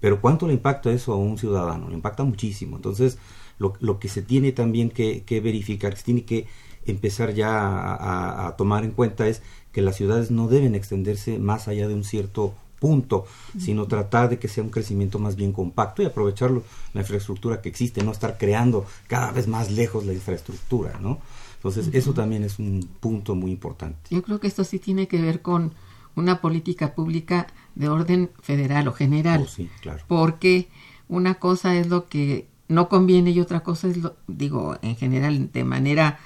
pero 0.01 0.19
¿cuánto 0.19 0.47
le 0.47 0.53
impacta 0.55 0.91
eso 0.91 1.13
a 1.13 1.15
un 1.15 1.37
ciudadano? 1.37 1.87
Le 1.87 1.95
impacta 1.95 2.25
muchísimo. 2.25 2.75
Entonces 2.75 3.17
lo, 3.57 3.75
lo 3.79 3.99
que 3.99 4.09
se 4.09 4.21
tiene 4.21 4.51
también 4.51 4.89
que, 4.89 5.23
que 5.23 5.39
verificar, 5.39 5.91
que 5.93 5.99
se 5.99 6.03
tiene 6.03 6.25
que 6.25 6.45
empezar 6.85 7.33
ya 7.33 7.57
a, 7.57 7.95
a- 7.95 8.47
a 8.47 8.55
tomar 8.57 8.83
en 8.83 8.91
cuenta 8.91 9.29
es 9.29 9.41
que 9.71 9.81
las 9.81 9.95
ciudades 9.95 10.29
no 10.29 10.49
deben 10.49 10.75
extenderse 10.75 11.39
más 11.39 11.69
allá 11.69 11.87
de 11.87 11.93
un 11.93 12.03
cierto 12.03 12.53
punto, 12.85 13.25
sino 13.57 13.87
tratar 13.87 14.29
de 14.29 14.37
que 14.37 14.47
sea 14.47 14.63
un 14.63 14.69
crecimiento 14.69 15.17
más 15.17 15.35
bien 15.35 15.51
compacto 15.51 16.03
y 16.03 16.05
aprovecharlo, 16.05 16.61
la 16.93 17.01
infraestructura 17.01 17.59
que 17.59 17.67
existe, 17.67 18.03
no 18.03 18.11
estar 18.11 18.37
creando 18.37 18.85
cada 19.07 19.31
vez 19.31 19.47
más 19.47 19.71
lejos 19.71 20.05
la 20.05 20.13
infraestructura, 20.13 20.99
¿no? 21.01 21.17
Entonces, 21.55 21.89
eso 21.93 22.13
también 22.13 22.43
es 22.43 22.59
un 22.59 22.87
punto 22.99 23.33
muy 23.33 23.49
importante. 23.49 23.97
Yo 24.11 24.21
creo 24.21 24.39
que 24.39 24.45
esto 24.45 24.63
sí 24.63 24.77
tiene 24.77 25.07
que 25.07 25.19
ver 25.19 25.41
con 25.41 25.73
una 26.15 26.39
política 26.39 26.93
pública 26.93 27.47
de 27.73 27.89
orden 27.89 28.29
federal 28.43 28.87
o 28.87 28.93
general. 28.93 29.41
Oh, 29.45 29.47
sí, 29.47 29.67
claro. 29.81 30.03
Porque 30.07 30.67
una 31.09 31.35
cosa 31.35 31.75
es 31.75 31.87
lo 31.87 32.05
que 32.07 32.47
no 32.67 32.87
conviene 32.87 33.31
y 33.31 33.39
otra 33.39 33.61
cosa 33.61 33.87
es, 33.87 33.97
lo, 33.97 34.15
digo, 34.27 34.77
en 34.83 34.95
general, 34.95 35.51
de 35.51 35.63
manera 35.63 36.19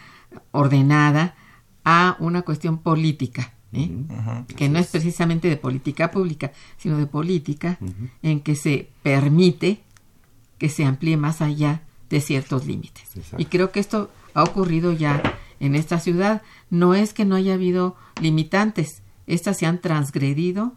ordenada 0.51 1.35
a 1.85 2.17
una 2.19 2.41
cuestión 2.41 2.79
política. 2.79 3.53
¿Eh? 3.73 3.89
que 4.55 4.69
no 4.69 4.79
es 4.79 4.87
precisamente 4.87 5.47
de 5.47 5.57
política 5.57 6.11
pública, 6.11 6.51
sino 6.77 6.97
de 6.97 7.05
política 7.05 7.77
en 8.21 8.39
que 8.41 8.55
se 8.55 8.89
permite 9.03 9.81
que 10.57 10.69
se 10.69 10.85
amplíe 10.85 11.17
más 11.17 11.41
allá 11.41 11.81
de 12.09 12.21
ciertos 12.21 12.65
límites. 12.65 13.15
Exacto. 13.15 13.41
Y 13.41 13.45
creo 13.45 13.71
que 13.71 13.79
esto 13.79 14.09
ha 14.33 14.43
ocurrido 14.43 14.91
ya 14.93 15.21
en 15.59 15.75
esta 15.75 15.99
ciudad. 15.99 16.41
No 16.69 16.93
es 16.93 17.13
que 17.13 17.25
no 17.25 17.35
haya 17.35 17.53
habido 17.53 17.95
limitantes, 18.21 19.01
estas 19.27 19.57
se 19.57 19.65
han 19.65 19.79
transgredido 19.79 20.73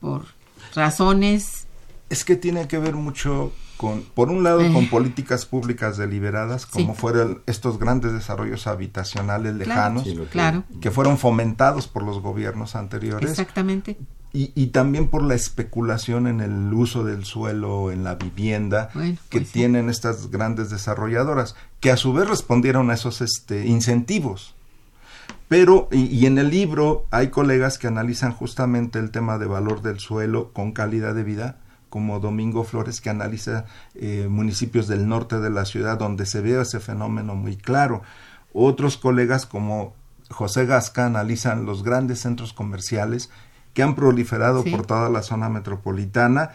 por 0.00 0.26
razones 0.74 1.66
Es 2.10 2.24
que 2.24 2.36
tiene 2.36 2.68
que 2.68 2.78
ver 2.78 2.94
mucho 2.94 3.52
con, 3.78 4.02
por 4.02 4.28
un 4.28 4.42
lado, 4.42 4.60
Eh. 4.60 4.70
con 4.72 4.88
políticas 4.90 5.46
públicas 5.46 5.96
deliberadas, 5.96 6.66
como 6.66 6.92
Sí. 6.94 7.00
fueron 7.00 7.40
estos 7.46 7.78
grandes 7.78 8.12
desarrollos 8.12 8.66
habitacionales 8.66 9.54
Claro. 9.54 9.68
lejanos, 9.68 10.04
Sí, 10.04 10.16
que- 10.16 10.24
Claro, 10.26 10.64
que 10.82 10.90
fueron 10.90 11.16
fomentados 11.16 11.86
por 11.88 12.02
los 12.02 12.20
gobiernos 12.20 12.76
anteriores, 12.76 13.30
exactamente. 13.30 13.96
y, 14.34 14.52
y 14.54 14.66
también 14.68 15.08
por 15.08 15.22
la 15.22 15.34
especulación 15.34 16.26
en 16.26 16.40
el 16.42 16.74
uso 16.74 17.04
del 17.04 17.24
suelo, 17.24 17.90
en 17.90 18.04
la 18.04 18.16
vivienda, 18.16 18.90
Bueno, 18.92 19.16
que 19.30 19.38
pues 19.38 19.48
sí. 19.48 19.54
tienen 19.54 19.88
estas 19.88 20.30
grandes 20.30 20.68
desarrolladoras, 20.68 21.54
que 21.80 21.90
a 21.90 21.96
su 21.96 22.12
vez 22.12 22.28
respondieron 22.28 22.90
a 22.90 22.94
esos 22.94 23.22
este, 23.22 23.66
incentivos. 23.66 24.54
Pero, 25.48 25.88
y, 25.90 26.26
en 26.26 26.38
el 26.38 26.50
libro 26.50 27.06
hay 27.10 27.28
colegas 27.28 27.78
que 27.78 27.88
analizan 27.88 28.32
justamente 28.32 28.98
el 28.98 29.10
tema 29.10 29.38
de 29.38 29.46
valor 29.46 29.82
del 29.82 29.98
suelo 29.98 30.52
con 30.52 30.72
calidad 30.72 31.14
de 31.14 31.24
vida, 31.24 31.56
como 31.90 32.20
Domingo 32.20 32.64
Flores, 32.64 33.00
que 33.00 33.10
analiza 33.10 33.66
eh, 33.94 34.28
municipios 34.30 34.88
del 34.88 35.06
norte 35.06 35.40
de 35.40 35.50
la 35.50 35.66
ciudad 35.66 35.98
donde 35.98 36.24
se 36.24 36.40
ve 36.40 36.60
ese 36.60 36.80
fenómeno 36.80 37.34
muy 37.34 37.56
claro. 37.56 38.02
Otros 38.54 38.96
colegas 38.96 39.44
como 39.44 39.94
José 40.30 40.64
Gasca 40.64 41.06
analizan 41.06 41.66
los 41.66 41.82
grandes 41.82 42.20
centros 42.20 42.52
comerciales 42.52 43.30
que 43.74 43.82
han 43.82 43.94
proliferado 43.94 44.64
por 44.64 44.86
toda 44.86 45.10
la 45.10 45.22
zona 45.22 45.48
metropolitana 45.48 46.50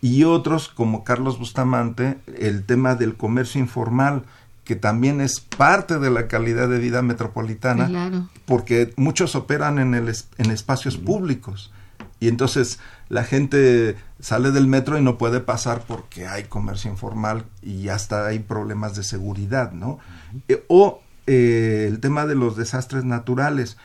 y 0.00 0.24
otros 0.24 0.68
como 0.68 1.04
Carlos 1.04 1.38
Bustamante 1.38 2.18
el 2.38 2.64
tema 2.64 2.94
del 2.94 3.16
comercio 3.16 3.60
informal 3.60 4.24
que 4.64 4.76
también 4.76 5.20
es 5.20 5.40
parte 5.40 5.98
de 5.98 6.10
la 6.10 6.26
calidad 6.26 6.68
de 6.68 6.78
vida 6.78 7.00
metropolitana 7.02 8.28
porque 8.46 8.92
muchos 8.96 9.36
operan 9.36 9.78
en, 9.78 9.94
el, 9.94 10.12
en 10.38 10.50
espacios 10.50 10.96
públicos. 10.96 11.72
Y 12.18 12.26
entonces 12.28 12.80
la 13.08 13.24
gente 13.24 13.96
sale 14.20 14.50
del 14.50 14.66
metro 14.66 14.98
y 14.98 15.02
no 15.02 15.18
puede 15.18 15.40
pasar 15.40 15.84
porque 15.86 16.26
hay 16.26 16.44
comercio 16.44 16.90
informal 16.90 17.44
y 17.62 17.88
hasta 17.88 18.26
hay 18.26 18.40
problemas 18.40 18.96
de 18.96 19.04
seguridad, 19.04 19.72
¿no? 19.72 19.98
Eh, 20.48 20.64
o 20.68 21.00
eh, 21.26 21.86
el 21.88 22.00
tema 22.00 22.26
de 22.26 22.34
los 22.34 22.56
desastres 22.56 23.04
naturales. 23.04 23.76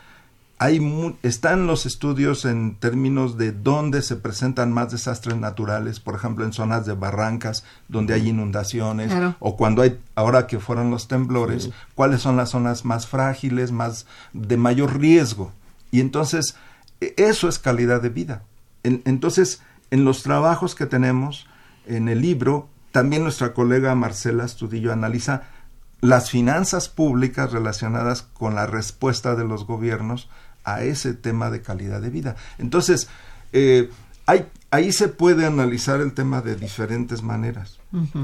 Hay 0.57 0.79
están 1.23 1.65
los 1.65 1.87
estudios 1.87 2.45
en 2.45 2.75
términos 2.75 3.35
de 3.35 3.51
dónde 3.51 4.03
se 4.03 4.15
presentan 4.15 4.71
más 4.71 4.91
desastres 4.91 5.35
naturales, 5.35 5.99
por 5.99 6.13
ejemplo 6.13 6.45
en 6.45 6.53
zonas 6.53 6.85
de 6.85 6.93
barrancas 6.93 7.63
donde 7.87 8.13
hay 8.13 8.29
inundaciones 8.29 9.11
o 9.39 9.57
cuando 9.57 9.81
hay 9.81 9.99
ahora 10.13 10.45
que 10.45 10.59
fueron 10.59 10.91
los 10.91 11.07
temblores, 11.07 11.71
cuáles 11.95 12.21
son 12.21 12.37
las 12.37 12.51
zonas 12.51 12.85
más 12.85 13.07
frágiles, 13.07 13.71
más 13.71 14.05
de 14.33 14.55
mayor 14.55 14.99
riesgo. 14.99 15.51
Y 15.89 15.99
entonces 15.99 16.55
e, 16.99 17.15
eso 17.17 17.49
es 17.49 17.57
calidad 17.57 17.99
de 17.99 18.09
vida. 18.09 18.43
Entonces, 18.83 19.61
en 19.91 20.05
los 20.05 20.23
trabajos 20.23 20.75
que 20.75 20.85
tenemos 20.85 21.47
en 21.85 22.07
el 22.09 22.21
libro, 22.21 22.69
también 22.91 23.23
nuestra 23.23 23.53
colega 23.53 23.95
Marcela 23.95 24.45
Estudillo 24.45 24.91
analiza 24.91 25.43
las 26.01 26.31
finanzas 26.31 26.89
públicas 26.89 27.51
relacionadas 27.51 28.23
con 28.23 28.55
la 28.55 28.65
respuesta 28.65 29.35
de 29.35 29.45
los 29.45 29.65
gobiernos 29.65 30.29
a 30.63 30.83
ese 30.83 31.13
tema 31.13 31.49
de 31.49 31.61
calidad 31.61 32.01
de 32.01 32.09
vida. 32.09 32.35
Entonces, 32.57 33.07
eh, 33.53 33.89
hay, 34.25 34.47
ahí 34.71 34.91
se 34.91 35.07
puede 35.07 35.45
analizar 35.45 36.01
el 36.01 36.13
tema 36.13 36.41
de 36.41 36.55
diferentes 36.55 37.21
maneras. 37.21 37.79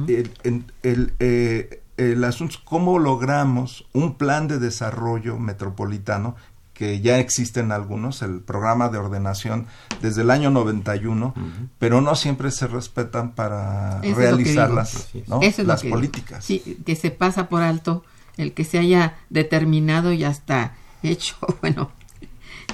el, 0.07 1.13
eh, 1.19 1.81
el 1.97 2.23
asunto 2.23 2.55
es 2.55 2.61
cómo 2.63 2.99
logramos 2.99 3.87
un 3.93 4.15
plan 4.15 4.47
de 4.47 4.59
desarrollo 4.59 5.37
metropolitano 5.37 6.35
que 6.77 7.01
ya 7.01 7.17
existen 7.17 7.71
algunos, 7.71 8.21
el 8.21 8.39
programa 8.39 8.89
de 8.89 8.99
ordenación 8.99 9.65
desde 9.99 10.21
el 10.21 10.29
año 10.29 10.51
91, 10.51 11.33
pero 11.79 12.01
no 12.01 12.15
siempre 12.15 12.51
se 12.51 12.67
respetan 12.67 13.31
para 13.31 13.99
realizar 14.01 14.69
las, 14.69 15.09
las 15.57 15.83
políticas. 15.83 16.45
Sí, 16.45 16.77
que 16.85 16.95
se 16.95 17.09
pasa 17.09 17.49
por 17.49 17.63
alto 17.63 18.05
el 18.37 18.53
que 18.53 18.63
se 18.63 18.77
haya 18.77 19.17
determinado 19.31 20.13
y 20.13 20.23
hasta 20.23 20.75
hecho, 21.01 21.35
bueno, 21.61 21.91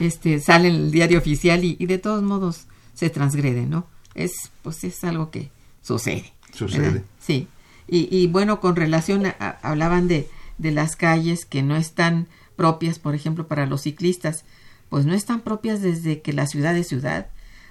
este 0.01 0.41
sale 0.41 0.67
en 0.67 0.75
el 0.75 0.91
diario 0.91 1.17
oficial 1.17 1.63
y, 1.63 1.75
de 1.85 1.97
todos 1.97 2.21
modos 2.21 2.65
se 2.93 3.09
transgrede, 3.09 3.65
¿no? 3.65 3.87
Es, 4.15 4.51
pues 4.63 4.83
es 4.83 5.01
algo 5.05 5.31
que 5.31 5.49
sucede. 5.81 6.33
Sucede. 6.53 7.05
Sí. 7.19 7.47
Y, 7.87 8.13
y 8.13 8.27
bueno, 8.27 8.59
con 8.59 8.75
relación 8.75 9.25
a, 9.25 9.59
hablaban 9.61 10.09
de, 10.09 10.29
de 10.57 10.71
las 10.71 10.97
calles 10.97 11.45
que 11.45 11.63
no 11.63 11.77
están 11.77 12.27
propias, 12.55 12.99
por 12.99 13.15
ejemplo, 13.15 13.47
para 13.47 13.65
los 13.65 13.81
ciclistas, 13.81 14.45
pues 14.89 15.05
no 15.05 15.13
están 15.13 15.41
propias 15.41 15.81
desde 15.81 16.21
que 16.21 16.33
la 16.33 16.47
ciudad 16.47 16.75
es 16.77 16.87
ciudad. 16.87 17.27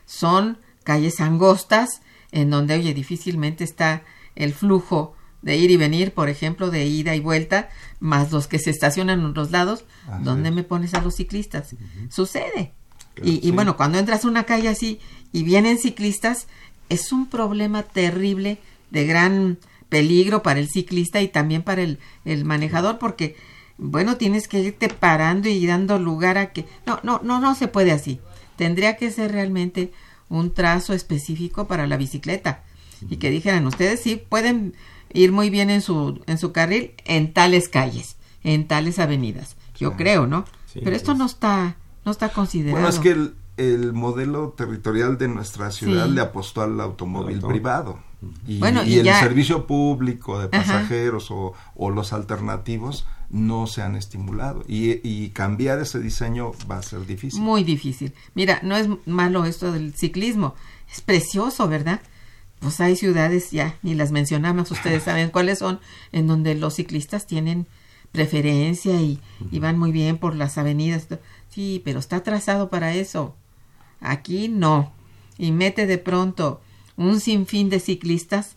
Son 0.07 0.59
calles 0.85 1.21
angostas 1.21 2.03
en 2.33 2.51
donde, 2.51 2.75
oye, 2.75 2.95
difícilmente 2.95 3.65
está 3.65 4.03
el 4.35 4.53
flujo 4.55 5.15
de 5.43 5.57
ir 5.57 5.71
y 5.71 5.77
venir, 5.77 6.13
por 6.13 6.29
ejemplo, 6.29 6.71
de 6.71 6.87
ida 6.87 7.15
y 7.15 7.21
vuelta, 7.21 7.69
más 8.01 8.31
los 8.33 8.47
que 8.47 8.59
se 8.59 8.71
estacionan 8.71 9.21
en 9.21 9.35
los 9.35 9.51
lados, 9.51 9.85
¿dónde 10.23 10.51
me 10.51 10.63
pones 10.63 10.95
a 10.95 11.03
los 11.03 11.17
ciclistas? 11.17 11.75
Sucede. 12.09 12.73
y, 13.23 13.51
bueno, 13.51 13.77
cuando 13.77 13.99
entras 13.99 14.25
a 14.25 14.29
una 14.29 14.45
calle 14.45 14.69
así 14.69 15.01
y 15.33 15.43
vienen 15.43 15.79
ciclistas, 15.79 16.47
es 16.89 17.13
un 17.13 17.27
problema 17.29 17.83
terrible 17.83 18.59
de 18.91 19.07
gran 19.07 19.59
peligro 19.89 20.43
para 20.43 20.61
el 20.61 20.69
ciclista 20.69 21.21
y 21.21 21.29
también 21.29 21.63
para 21.63 21.83
el, 21.83 21.99
el 22.25 22.45
manejador, 22.45 22.99
porque 22.99 23.37
bueno, 23.83 24.17
tienes 24.17 24.49
que 24.49 24.61
irte 24.61 24.89
parando 24.89 25.49
y 25.49 25.67
dando 25.67 25.99
lugar 25.99 26.39
a 26.39 26.53
que... 26.53 26.67
No, 26.87 27.01
no, 27.03 27.21
no, 27.23 27.41
no 27.41 27.55
se 27.55 27.69
puede 27.69 27.93
así. 27.93 28.21
Tendría 28.57 28.97
que 28.97 29.11
ser 29.11 29.33
realmente 29.33 29.93
un 30.29 30.55
trazo 30.55 30.95
específico 30.95 31.67
para 31.67 31.87
la 31.87 31.97
bicicleta. 31.97 32.63
Y 33.09 33.17
que 33.17 33.31
dijeran, 33.31 33.67
ustedes 33.67 34.01
sí 34.01 34.17
pueden 34.17 34.75
ir 35.13 35.33
muy 35.33 35.51
bien 35.51 35.69
en 35.71 35.83
su, 35.83 36.23
en 36.27 36.39
su 36.39 36.53
carril 36.53 36.93
en 37.05 37.33
tales 37.33 37.69
calles, 37.69 38.17
en 38.45 38.69
tales 38.69 38.99
avenidas. 38.99 39.57
Yo 39.77 39.97
creo, 39.97 40.29
¿no? 40.29 40.45
Pero 40.73 40.95
esto 40.95 41.15
no 41.15 41.27
está, 41.27 41.77
no 42.05 42.13
está 42.13 42.29
considerado. 42.29 42.81
Bueno, 42.81 42.89
es 42.89 43.01
que 43.01 43.11
el, 43.11 43.35
el 43.57 43.93
modelo 43.93 44.51
territorial 44.57 45.19
de 45.19 45.29
nuestra 45.29 45.71
ciudad 45.73 46.07
le 46.07 46.21
apostó 46.21 46.63
al 46.63 46.81
automóvil 46.81 47.41
privado. 47.41 47.99
Y, 48.47 48.59
bueno, 48.59 48.85
y, 48.85 49.01
el 49.01 49.07
servicio 49.07 49.67
público 49.67 50.39
de 50.39 50.49
pasajeros 50.49 51.33
o, 51.33 51.55
o, 51.75 51.91
los 51.91 52.13
alternativos 52.13 53.05
no 53.33 53.67
se 53.67 53.83
han 53.83 53.97
estimulado 53.97 54.63
y, 54.69 55.31
cambiar 55.31 55.81
ese 55.81 55.99
diseño 55.99 56.53
va 56.71 56.77
a 56.77 56.83
ser 56.83 57.07
difícil. 57.07 57.41
Muy 57.41 57.65
difícil. 57.65 58.13
Mira, 58.35 58.61
no 58.63 58.77
es 58.77 58.89
malo 59.07 59.45
esto 59.47 59.73
del 59.73 59.95
ciclismo, 59.95 60.55
es 60.93 61.01
precioso, 61.01 61.67
¿verdad? 61.67 62.01
Pues 62.61 62.81
hay 62.81 62.95
ciudades, 62.95 63.51
ya 63.51 63.77
ni 63.83 63.95
las 63.95 64.13
mencionamos, 64.13 64.71
ustedes 64.71 65.03
saben 65.05 65.31
cuáles 65.31 65.59
son, 65.59 65.81
en 66.13 66.27
donde 66.27 66.55
los 66.55 66.75
ciclistas 66.75 67.27
tienen 67.27 67.67
preferencia 68.13 69.01
y, 69.01 69.19
y 69.51 69.59
van 69.59 69.79
muy 69.79 69.91
bien 69.91 70.19
por 70.19 70.37
las 70.37 70.59
avenidas. 70.59 71.09
Sí, 71.49 71.81
pero 71.85 71.99
está 71.99 72.23
trazado 72.23 72.69
para 72.69 72.95
eso. 72.95 73.35
Aquí 74.01 74.49
no. 74.49 74.93
Y 75.39 75.53
mete 75.53 75.87
de 75.87 75.97
pronto 75.97 76.61
un 76.97 77.21
sinfín 77.21 77.71
de 77.71 77.81
ciclistas. 77.81 78.57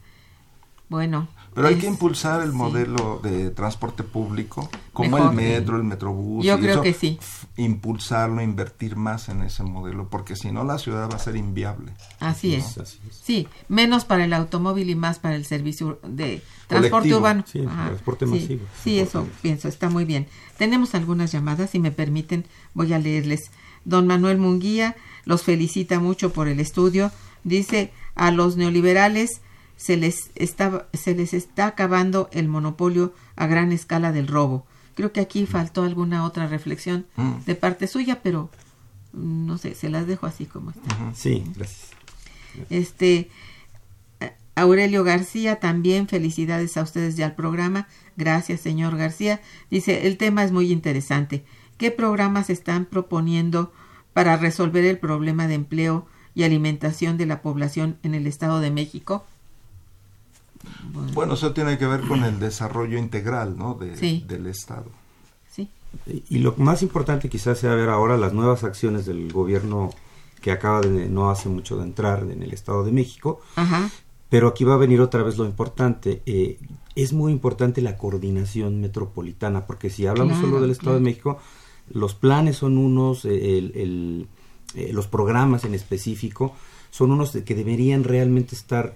Bueno, 0.89 1.29
pero 1.55 1.69
hay 1.69 1.75
que 1.77 1.87
impulsar 1.87 2.41
el 2.41 2.51
modelo 2.51 3.21
de 3.23 3.49
transporte 3.49 4.03
público, 4.03 4.69
como 4.91 5.17
el 5.17 5.33
metro, 5.33 5.77
el 5.77 5.85
metrobús. 5.85 6.45
Yo 6.45 6.59
creo 6.59 6.81
que 6.81 6.93
sí. 6.93 7.17
Impulsarlo, 7.55 8.41
invertir 8.41 8.97
más 8.97 9.29
en 9.29 9.41
ese 9.41 9.63
modelo, 9.63 10.09
porque 10.09 10.35
si 10.35 10.51
no 10.51 10.65
la 10.65 10.77
ciudad 10.77 11.09
va 11.09 11.15
a 11.15 11.19
ser 11.19 11.37
inviable. 11.37 11.93
Así, 12.19 12.55
es. 12.55 12.77
Sí, 13.09 13.47
menos 13.69 14.03
para 14.03 14.25
el 14.25 14.33
automóvil 14.33 14.89
y 14.89 14.95
más 14.95 15.19
para 15.19 15.35
el 15.35 15.45
servicio 15.45 15.97
de 16.05 16.41
transporte 16.67 17.15
urbano. 17.15 17.45
Sí, 17.47 17.61
transporte 17.61 18.25
masivo. 18.25 18.65
Sí, 18.83 18.99
eso 18.99 19.25
pienso, 19.41 19.69
está 19.69 19.89
muy 19.89 20.03
bien. 20.03 20.27
Tenemos 20.57 20.93
algunas 20.93 21.31
llamadas, 21.31 21.69
si 21.69 21.79
me 21.79 21.91
permiten, 21.91 22.45
voy 22.73 22.91
a 22.91 22.99
leerles. 22.99 23.49
Don 23.85 24.07
Manuel 24.07 24.39
Munguía 24.39 24.97
los 25.23 25.43
felicita 25.43 26.01
mucho 26.01 26.33
por 26.33 26.49
el 26.49 26.59
estudio. 26.59 27.11
Dice, 27.45 27.93
a 28.15 28.31
los 28.31 28.57
neoliberales 28.57 29.39
se 29.77 29.97
les 29.97 30.31
está, 30.35 30.87
se 30.93 31.15
les 31.15 31.33
está 31.33 31.67
acabando 31.67 32.29
el 32.31 32.47
monopolio 32.47 33.13
a 33.35 33.47
gran 33.47 33.71
escala 33.71 34.11
del 34.11 34.27
robo. 34.27 34.65
Creo 34.95 35.11
que 35.11 35.19
aquí 35.19 35.45
faltó 35.45 35.83
alguna 35.83 36.25
otra 36.25 36.47
reflexión 36.47 37.05
mm. 37.17 37.45
de 37.45 37.55
parte 37.55 37.87
suya, 37.87 38.21
pero 38.23 38.49
mm, 39.13 39.45
no 39.45 39.57
sé, 39.57 39.75
se 39.75 39.89
las 39.89 40.07
dejo 40.07 40.25
así 40.25 40.45
como 40.45 40.71
está. 40.71 41.13
Sí, 41.13 41.43
gracias. 41.55 41.89
Este 42.69 43.29
Aurelio 44.55 45.03
García, 45.03 45.59
también 45.59 46.07
felicidades 46.07 46.77
a 46.77 46.81
ustedes 46.81 47.17
ya 47.17 47.25
al 47.25 47.35
programa. 47.35 47.87
Gracias, 48.15 48.61
señor 48.61 48.95
García. 48.95 49.41
Dice, 49.69 50.07
el 50.07 50.17
tema 50.17 50.45
es 50.45 50.53
muy 50.53 50.71
interesante. 50.71 51.43
¿Qué 51.77 51.91
programas 51.91 52.49
están 52.49 52.85
proponiendo 52.85 53.73
para 54.13 54.37
resolver 54.37 54.85
el 54.85 54.97
problema 54.97 55.47
de 55.47 55.55
empleo 55.55 56.07
y 56.33 56.43
alimentación 56.43 57.17
de 57.17 57.25
la 57.25 57.41
población 57.41 57.97
en 58.03 58.15
el 58.15 58.27
Estado 58.27 58.61
de 58.61 58.71
México? 58.71 59.25
Bueno, 61.13 61.33
eso 61.33 61.53
tiene 61.53 61.77
que 61.77 61.85
ver 61.85 62.01
con 62.01 62.23
el 62.23 62.39
desarrollo 62.39 62.97
integral 62.97 63.57
¿no? 63.57 63.75
del 63.75 64.47
Estado. 64.47 64.87
Sí. 65.49 65.69
Y 66.29 66.39
lo 66.39 66.55
más 66.57 66.81
importante 66.83 67.29
quizás 67.29 67.59
sea 67.59 67.73
ver 67.75 67.89
ahora 67.89 68.17
las 68.17 68.33
nuevas 68.33 68.63
acciones 68.63 69.05
del 69.05 69.31
gobierno 69.31 69.91
que 70.41 70.51
acaba 70.51 70.81
de 70.81 71.09
no 71.09 71.29
hace 71.31 71.49
mucho 71.49 71.77
de 71.77 71.83
entrar 71.83 72.23
en 72.29 72.43
el 72.43 72.53
Estado 72.53 72.83
de 72.83 72.91
México. 72.91 73.41
Pero 74.29 74.47
aquí 74.47 74.63
va 74.63 74.73
a 74.73 74.77
venir 74.77 75.01
otra 75.01 75.23
vez 75.23 75.37
lo 75.37 75.45
importante. 75.45 76.21
Eh, 76.25 76.59
es 76.95 77.13
muy 77.13 77.31
importante 77.31 77.81
la 77.81 77.97
coordinación 77.97 78.81
metropolitana, 78.81 79.65
porque 79.65 79.89
si 79.89 80.05
hablamos 80.07 80.39
solo 80.39 80.61
del 80.61 80.71
Estado 80.71 80.95
de 80.95 81.01
México, 81.01 81.39
los 81.89 82.15
planes 82.15 82.57
son 82.57 82.77
unos, 82.77 83.25
eh, 83.25 83.57
el, 83.57 84.27
eh, 84.75 84.91
los 84.93 85.07
programas 85.07 85.63
en 85.65 85.73
específico 85.73 86.53
son 86.89 87.11
unos 87.11 87.31
que 87.31 87.55
deberían 87.55 88.03
realmente 88.03 88.55
estar 88.55 88.93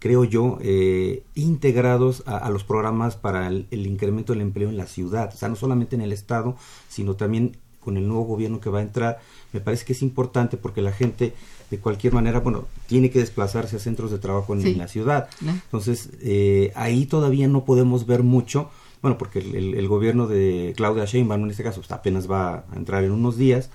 creo 0.00 0.24
yo, 0.24 0.58
eh, 0.62 1.22
integrados 1.34 2.24
a, 2.26 2.48
los 2.50 2.64
programas 2.64 3.16
para 3.16 3.46
el, 3.46 3.66
incremento 3.70 4.32
del 4.32 4.42
empleo 4.42 4.70
en 4.70 4.78
la 4.78 4.86
ciudad, 4.86 5.30
o 5.32 5.36
sea, 5.36 5.48
no 5.48 5.56
solamente 5.56 5.94
en 5.94 6.02
el 6.02 6.12
Estado, 6.12 6.56
sino 6.88 7.14
también 7.14 7.56
con 7.80 7.96
el 7.96 8.08
nuevo 8.08 8.24
gobierno 8.24 8.60
que 8.60 8.70
va 8.70 8.80
a 8.80 8.82
entrar, 8.82 9.20
me 9.52 9.60
parece 9.60 9.84
que 9.84 9.92
es 9.92 10.02
importante 10.02 10.56
porque 10.56 10.80
la 10.82 10.92
gente 10.92 11.34
de 11.70 11.78
cualquier 11.78 12.14
manera, 12.14 12.40
bueno, 12.40 12.64
tiene 12.86 13.10
que 13.10 13.20
desplazarse 13.20 13.76
a 13.76 13.78
centros 13.78 14.10
de 14.10 14.18
trabajo 14.18 14.54
en, 14.54 14.76
la 14.76 14.88
ciudad. 14.88 15.28
Entonces, 15.40 16.10
eh, 16.20 16.72
ahí 16.74 17.06
todavía 17.06 17.46
no 17.46 17.64
podemos 17.64 18.06
ver 18.06 18.22
mucho, 18.22 18.70
bueno, 19.02 19.18
porque 19.18 19.38
el, 19.38 19.88
gobierno 19.88 20.26
de 20.26 20.72
Claudia 20.76 21.04
Sheinbaum 21.04 21.44
en 21.44 21.50
este 21.50 21.62
caso 21.62 21.80
pues, 21.80 21.92
apenas 21.92 22.30
va 22.30 22.64
a 22.70 22.76
entrar 22.76 23.04
en 23.04 23.12
unos 23.12 23.36
días 23.36 23.70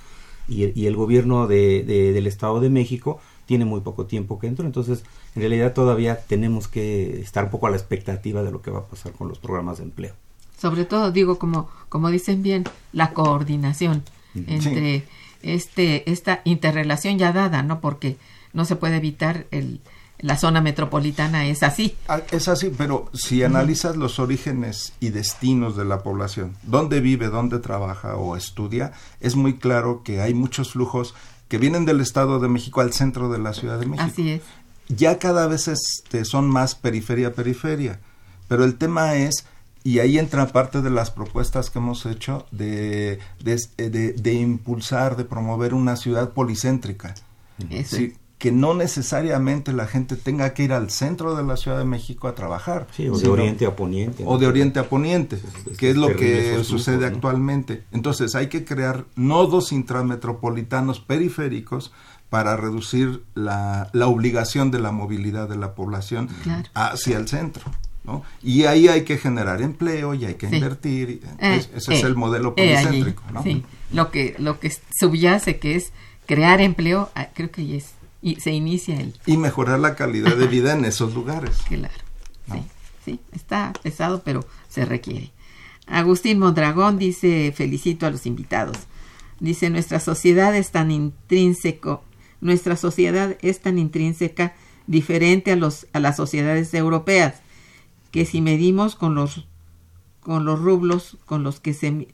y, 0.48 0.86
el 0.86 0.96
gobierno 0.96 1.48
de, 1.48 1.84
del 1.84 2.28
Estado 2.28 2.60
de 2.60 2.70
México 2.70 3.20
tiene 3.46 3.66
muy 3.66 3.82
poco 3.82 4.06
tiempo 4.06 4.40
que 4.40 4.48
entró, 4.48 4.66
entonces 4.66 5.04
en 5.36 5.42
realidad 5.42 5.74
todavía 5.74 6.20
tenemos 6.22 6.68
que 6.68 7.20
estar 7.20 7.46
un 7.46 7.52
poco 7.52 7.68
a 7.68 7.70
la 7.70 7.78
expectativa 7.78 8.44
de 8.44 8.52
lo 8.52 8.62
que 8.62 8.72
va 8.72 8.80
a 8.80 8.86
pasar 8.86 9.12
con 9.14 9.28
los 9.28 9.40
programas 9.40 9.78
de 9.78 9.84
empleo. 9.84 10.14
Sobre 10.58 10.86
todo, 10.86 11.12
digo, 11.12 11.38
como, 11.38 11.70
como 11.90 12.10
dicen 12.10 12.42
bien, 12.42 12.64
la 12.94 13.12
coordinación 13.12 14.04
entre 14.48 15.04
este, 15.44 16.10
esta 16.12 16.42
interrelación 16.44 17.18
ya 17.18 17.32
dada, 17.32 17.62
¿no? 17.62 17.80
Porque 17.80 18.18
no 18.54 18.66
se 18.66 18.76
puede 18.76 18.98
evitar 18.98 19.46
el, 19.52 19.80
la 20.20 20.38
zona 20.38 20.62
metropolitana 20.62 21.46
es 21.46 21.62
así. 21.62 21.96
Ah, 22.08 22.22
es 22.32 22.48
así, 22.48 22.72
pero 22.76 23.10
si 23.14 23.44
analizas 23.44 23.96
los 23.96 24.20
orígenes 24.20 24.94
y 25.00 25.10
destinos 25.10 25.76
de 25.76 25.86
la 25.86 26.04
población, 26.04 26.56
dónde 26.64 27.02
vive, 27.02 27.28
dónde 27.28 27.60
trabaja 27.60 28.16
o 28.16 28.36
estudia, 28.36 28.94
es 29.20 29.36
muy 29.36 29.58
claro 29.58 30.04
que 30.04 30.22
hay 30.22 30.34
muchos 30.34 30.72
flujos 30.72 31.14
que 31.48 31.58
vienen 31.58 31.86
del 31.86 32.02
Estado 32.02 32.40
de 32.40 32.48
México 32.48 32.82
al 32.82 32.94
centro 32.94 33.30
de 33.30 33.40
la 33.40 33.54
Ciudad 33.54 33.80
de 33.80 33.86
México. 33.86 34.10
Así 34.12 34.30
es. 34.30 34.42
Ya 34.88 35.18
cada 35.18 35.48
vez 35.48 35.68
este, 35.68 36.26
son 36.26 36.48
más 36.48 36.76
periferia 36.76 37.34
periferia, 37.34 38.00
pero 38.48 38.64
el 38.64 38.76
tema 38.78 39.16
es 39.16 39.46
y 39.84 40.00
ahí 40.00 40.18
entra 40.18 40.48
parte 40.48 40.82
de 40.82 40.90
las 40.90 41.12
propuestas 41.12 41.70
que 41.70 41.78
hemos 41.78 42.08
hecho 42.08 42.48
de, 42.50 43.20
de, 43.40 44.34
impulsar, 44.34 45.16
de 45.16 45.26
promover 45.26 45.76
una 45.76 45.96
ciudad 45.96 46.32
policéntrica. 46.34 47.14
Sí, 47.86 48.16
que 48.46 48.52
no 48.52 48.76
necesariamente 48.76 49.74
la 49.74 49.88
gente 49.88 50.16
tenga 50.16 50.54
que 50.54 50.62
ir 50.62 50.72
al 50.72 50.92
centro 50.92 51.36
de 51.36 51.44
la 51.44 51.58
Ciudad 51.58 51.80
de 51.80 51.86
México 51.86 52.28
a 52.28 52.36
trabajar. 52.36 52.86
Sí, 52.96 53.10
o 53.10 53.18
de 53.18 53.28
oriente 53.28 53.66
a 53.66 53.76
poniente. 53.76 54.22
O 54.24 54.38
de 54.38 54.46
oriente 54.46 54.78
a 54.78 54.88
poniente, 54.88 55.40
que 55.80 55.90
es, 55.90 55.96
lo 55.96 56.16
que 56.16 56.64
sucede 56.64 57.08
actualmente. 57.08 57.86
Entonces 57.92 58.36
hay 58.36 58.46
que 58.46 58.64
crear 58.64 59.06
nodos 59.16 59.72
intrametropolitanos 59.72 61.00
periféricos 61.00 61.92
para 62.30 62.56
reducir 62.56 63.24
la, 63.34 63.90
la 63.94 64.06
obligación 64.06 64.70
de 64.70 64.78
la 64.78 64.92
movilidad 64.92 65.50
de 65.50 65.58
la 65.58 65.74
población 65.74 66.30
hacia 66.76 67.18
el 67.18 67.28
centro. 67.28 67.64
Y 68.44 68.66
ahí 68.66 68.88
hay 68.90 69.06
que 69.06 69.18
generar 69.18 69.64
empleo 69.64 70.14
y 70.14 70.26
hay 70.26 70.36
que 70.36 70.46
invertir. 70.46 71.22
Eh, 71.40 71.66
ese 71.76 71.96
es 71.96 72.04
el 72.04 72.16
modelo 72.16 72.54
policéntrico, 72.54 73.24
Lo 73.92 74.12
que, 74.12 74.36
lo 74.38 74.60
que 74.60 74.72
subyace 75.00 75.58
que 75.58 75.78
es 75.78 75.92
crear 76.28 76.62
empleo, 76.62 77.10
ah, 77.16 77.30
creo 77.34 77.50
que 77.50 77.76
es, 77.76 77.95
y 78.26 78.38
se 78.38 78.52
inicia 78.52 79.00
el... 79.00 79.14
Y 79.28 79.38
mejorar 79.38 79.80
la 79.80 79.96
calidad 79.96 80.36
de 80.36 80.48
vida 80.48 80.74
en 80.74 80.84
esos 80.84 81.14
lugares. 81.14 81.58
Claro, 81.68 81.94
sí, 82.52 82.64
sí, 83.06 83.20
está 83.32 83.72
pesado, 83.84 84.24
pero 84.26 84.44
se 84.68 84.84
requiere. 84.84 85.32
Agustín 85.86 86.40
Mondragón 86.40 86.98
dice, 86.98 87.54
felicito 87.56 88.08
a 88.08 88.10
los 88.10 88.26
invitados. 88.26 88.78
Dice, 89.40 89.70
nuestra 89.70 90.00
sociedad 90.00 90.56
es 90.56 90.72
tan 90.72 90.90
intrínseco, 90.90 92.04
nuestra 92.42 92.76
sociedad 92.78 93.38
es 93.44 93.60
tan 93.60 93.78
intrínseca, 93.78 94.56
diferente 94.88 95.52
a, 95.52 95.56
los, 95.56 95.86
a 95.94 96.00
las 96.00 96.16
sociedades 96.16 96.74
europeas 96.74 97.36
que 98.10 98.26
si 98.26 98.42
medimos 98.42 98.96
con 98.96 99.14
los 99.14 99.46
con 100.22 100.46
los 100.46 100.60
rublos 100.60 101.18
con 101.26 101.44
los 101.44 101.60
que 101.60 101.74
se 101.74 102.08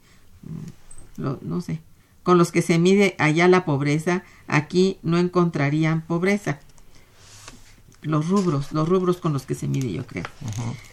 no 1.18 1.62
sé 1.62 1.80
con 2.24 2.38
los 2.38 2.52
que 2.52 2.62
se 2.62 2.80
mide 2.80 3.16
allá 3.18 3.48
la 3.48 3.66
pobreza 3.66 4.24
aquí 4.48 5.00
no 5.04 5.18
encontrarían 5.18 6.02
pobreza. 6.02 6.60
Los 8.02 8.30
rubros 8.30 8.72
los 8.72 8.90
rubros 8.90 9.18
con 9.18 9.34
los 9.34 9.46
que 9.46 9.56
se 9.56 9.68
mide 9.68 9.92
yo 9.92 10.06
creo. 10.06 10.26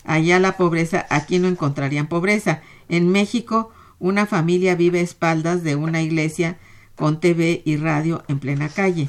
Allá 0.05 0.39
la 0.39 0.57
pobreza 0.57 1.07
aquí 1.11 1.39
no 1.39 1.49
encontrarían 1.49 2.09
pobreza. 2.09 2.63
En 2.89 3.11
México 3.11 3.73
una 3.99 4.27
familia 4.27 4.75
vive 4.75 5.01
a 5.01 5.03
espaldas 5.03 5.63
de 5.63 5.77
una 5.77 6.03
iglesia 6.03 6.59
con 6.95 7.21
TV 7.21 7.63
y 7.65 7.77
radio 7.77 8.25
en 8.29 8.39
plena 8.39 8.69
calle. 8.69 9.09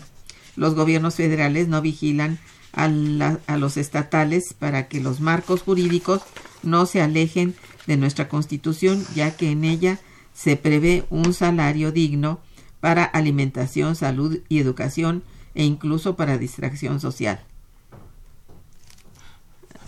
Los 0.56 0.76
gobiernos 0.76 1.16
federales 1.16 1.68
no 1.68 1.82
vigilan 1.82 2.40
a, 2.74 2.88
los 3.58 3.78
estatales 3.78 4.54
para 4.54 4.88
que 4.88 5.00
los 5.00 5.20
marcos 5.20 5.64
jurídicos 5.64 6.22
no 6.64 6.86
se 6.86 7.02
alejen 7.02 7.56
de 7.88 7.98
nuestra 7.98 8.30
Constitución, 8.30 9.06
ya 9.16 9.36
que 9.36 9.52
en 9.52 9.64
ella 9.64 10.00
se 10.40 10.56
prevé 10.56 11.06
un 11.10 11.34
salario 11.34 11.92
digno 11.92 12.40
para 12.80 13.04
alimentación, 13.04 13.98
salud 13.98 14.40
y 14.48 14.60
educación 14.60 15.22
e 15.54 15.66
incluso 15.66 16.16
para 16.16 16.38
distracción 16.38 17.02
social. 17.02 17.42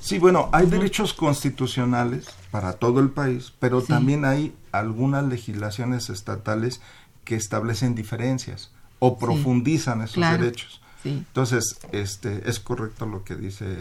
Sí, 0.02 0.20
bueno, 0.20 0.50
hay 0.52 0.66
derechos 0.66 1.14
constitucionales 1.14 2.28
para 2.52 2.74
todo 2.74 3.00
el 3.00 3.12
país, 3.12 3.54
pero 3.60 3.82
también 3.82 4.26
hay 4.26 4.54
algunas 4.74 5.24
legislaciones 5.24 6.10
estatales 6.10 6.82
que 7.24 7.36
establecen 7.36 7.96
diferencias 7.96 8.72
o 9.00 9.18
profundizan 9.18 10.02
esos 10.02 10.22
derechos. 10.38 10.82
Entonces, 11.06 11.80
este, 11.94 12.50
es 12.50 12.60
correcto 12.60 13.06
lo 13.06 13.24
que 13.24 13.36
dice 13.36 13.78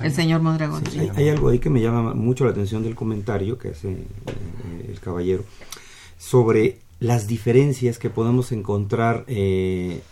el, 0.00 0.12
señor, 0.12 0.40
Mondragón. 0.40 0.84
hay, 1.16 1.28
algo 1.28 1.48
ahí 1.48 1.58
que 1.58 1.70
me 1.70 1.80
llama 1.80 2.14
mucho 2.14 2.44
la 2.44 2.50
atención 2.50 2.82
del 2.82 2.94
comentario 2.94 3.58
que 3.58 3.68
hace 3.68 3.90
eh, 3.90 4.86
el 4.88 5.00
caballero 5.00 5.44
sobre 6.18 6.78
las 7.00 7.26
diferencias 7.26 7.98
que 7.98 8.10
podemos 8.10 8.52
encontrar 8.52 9.24
eh, 9.28 10.02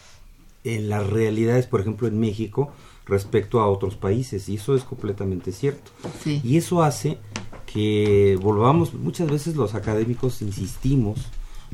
en 0.65 0.89
las 0.89 1.07
realidades, 1.09 1.67
por 1.67 1.81
ejemplo, 1.81 2.09
en 2.09 2.19
México 2.19 2.73
respecto 3.07 3.61
a 3.61 3.69
otros 3.69 3.97
países 3.97 4.49
y 4.49 4.57
eso 4.57 4.75
es 4.75 4.83
completamente 4.85 5.53
cierto. 5.53 5.91
Y 6.25 6.57
eso 6.57 6.83
hace 6.83 7.19
que 7.67 8.39
volvamos, 8.41 8.95
muchas 8.95 9.31
veces 9.31 9.57
los 9.57 9.75
académicos 9.75 10.43
insistimos 10.43 11.27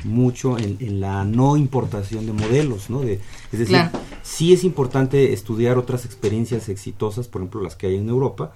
mucho 0.05 0.59
en, 0.59 1.01
la 1.01 1.25
no 1.25 1.57
importación 1.57 2.27
de 2.27 2.33
modelos, 2.33 2.91
¿no? 2.91 3.01
De, 3.01 3.21
es 3.53 3.59
decir, 3.59 3.79
sí 4.23 4.53
es 4.53 4.65
importante 4.65 5.33
estudiar 5.33 5.79
otras 5.79 6.05
experiencias 6.05 6.69
exitosas, 6.69 7.29
por 7.29 7.43
ejemplo 7.43 7.61
las 7.61 7.77
que 7.77 7.89
hay 7.89 7.97
en 7.97 8.09
Europa, 8.09 8.53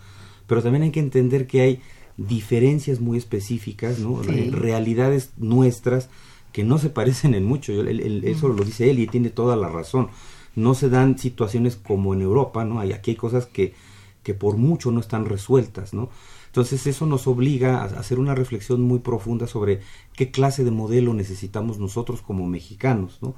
pero 0.46 0.62
también 0.62 0.84
hay 0.84 0.90
que 0.90 1.00
entender 1.00 1.46
que 1.46 1.60
hay 1.60 1.80
diferencias 2.16 3.00
muy 3.00 3.18
específicas, 3.18 3.98
¿no? 3.98 4.22
Realidades 4.22 5.30
nuestras 5.36 6.08
que 6.52 6.64
no 6.64 6.78
se 6.78 6.88
parecen 6.88 7.34
en 7.34 7.44
mucho. 7.44 7.72
eso 7.72 8.48
lo 8.48 8.64
dice 8.64 8.90
él 8.90 8.98
y 8.98 9.06
tiene 9.06 9.30
toda 9.30 9.56
la 9.56 9.68
razón. 9.68 10.08
No 10.54 10.74
se 10.74 10.88
dan 10.88 11.18
situaciones 11.18 11.76
como 11.76 12.14
en 12.14 12.22
Europa, 12.22 12.64
¿no? 12.64 12.80
Hay, 12.80 12.92
aquí 12.92 13.10
hay 13.10 13.16
cosas 13.16 13.44
que, 13.44 13.74
que 14.22 14.32
por 14.32 14.56
mucho 14.56 14.90
no 14.90 15.00
están 15.00 15.26
resueltas, 15.26 15.92
¿no? 15.92 16.08
Entonces 16.56 16.86
eso 16.86 17.04
nos 17.04 17.26
obliga 17.26 17.82
a 17.82 17.84
hacer 17.84 18.18
una 18.18 18.34
reflexión 18.34 18.80
muy 18.80 19.00
profunda 19.00 19.46
sobre 19.46 19.82
qué 20.14 20.30
clase 20.30 20.64
de 20.64 20.70
modelo 20.70 21.12
necesitamos 21.12 21.78
nosotros 21.78 22.22
como 22.22 22.46
mexicanos, 22.46 23.18
¿no? 23.20 23.34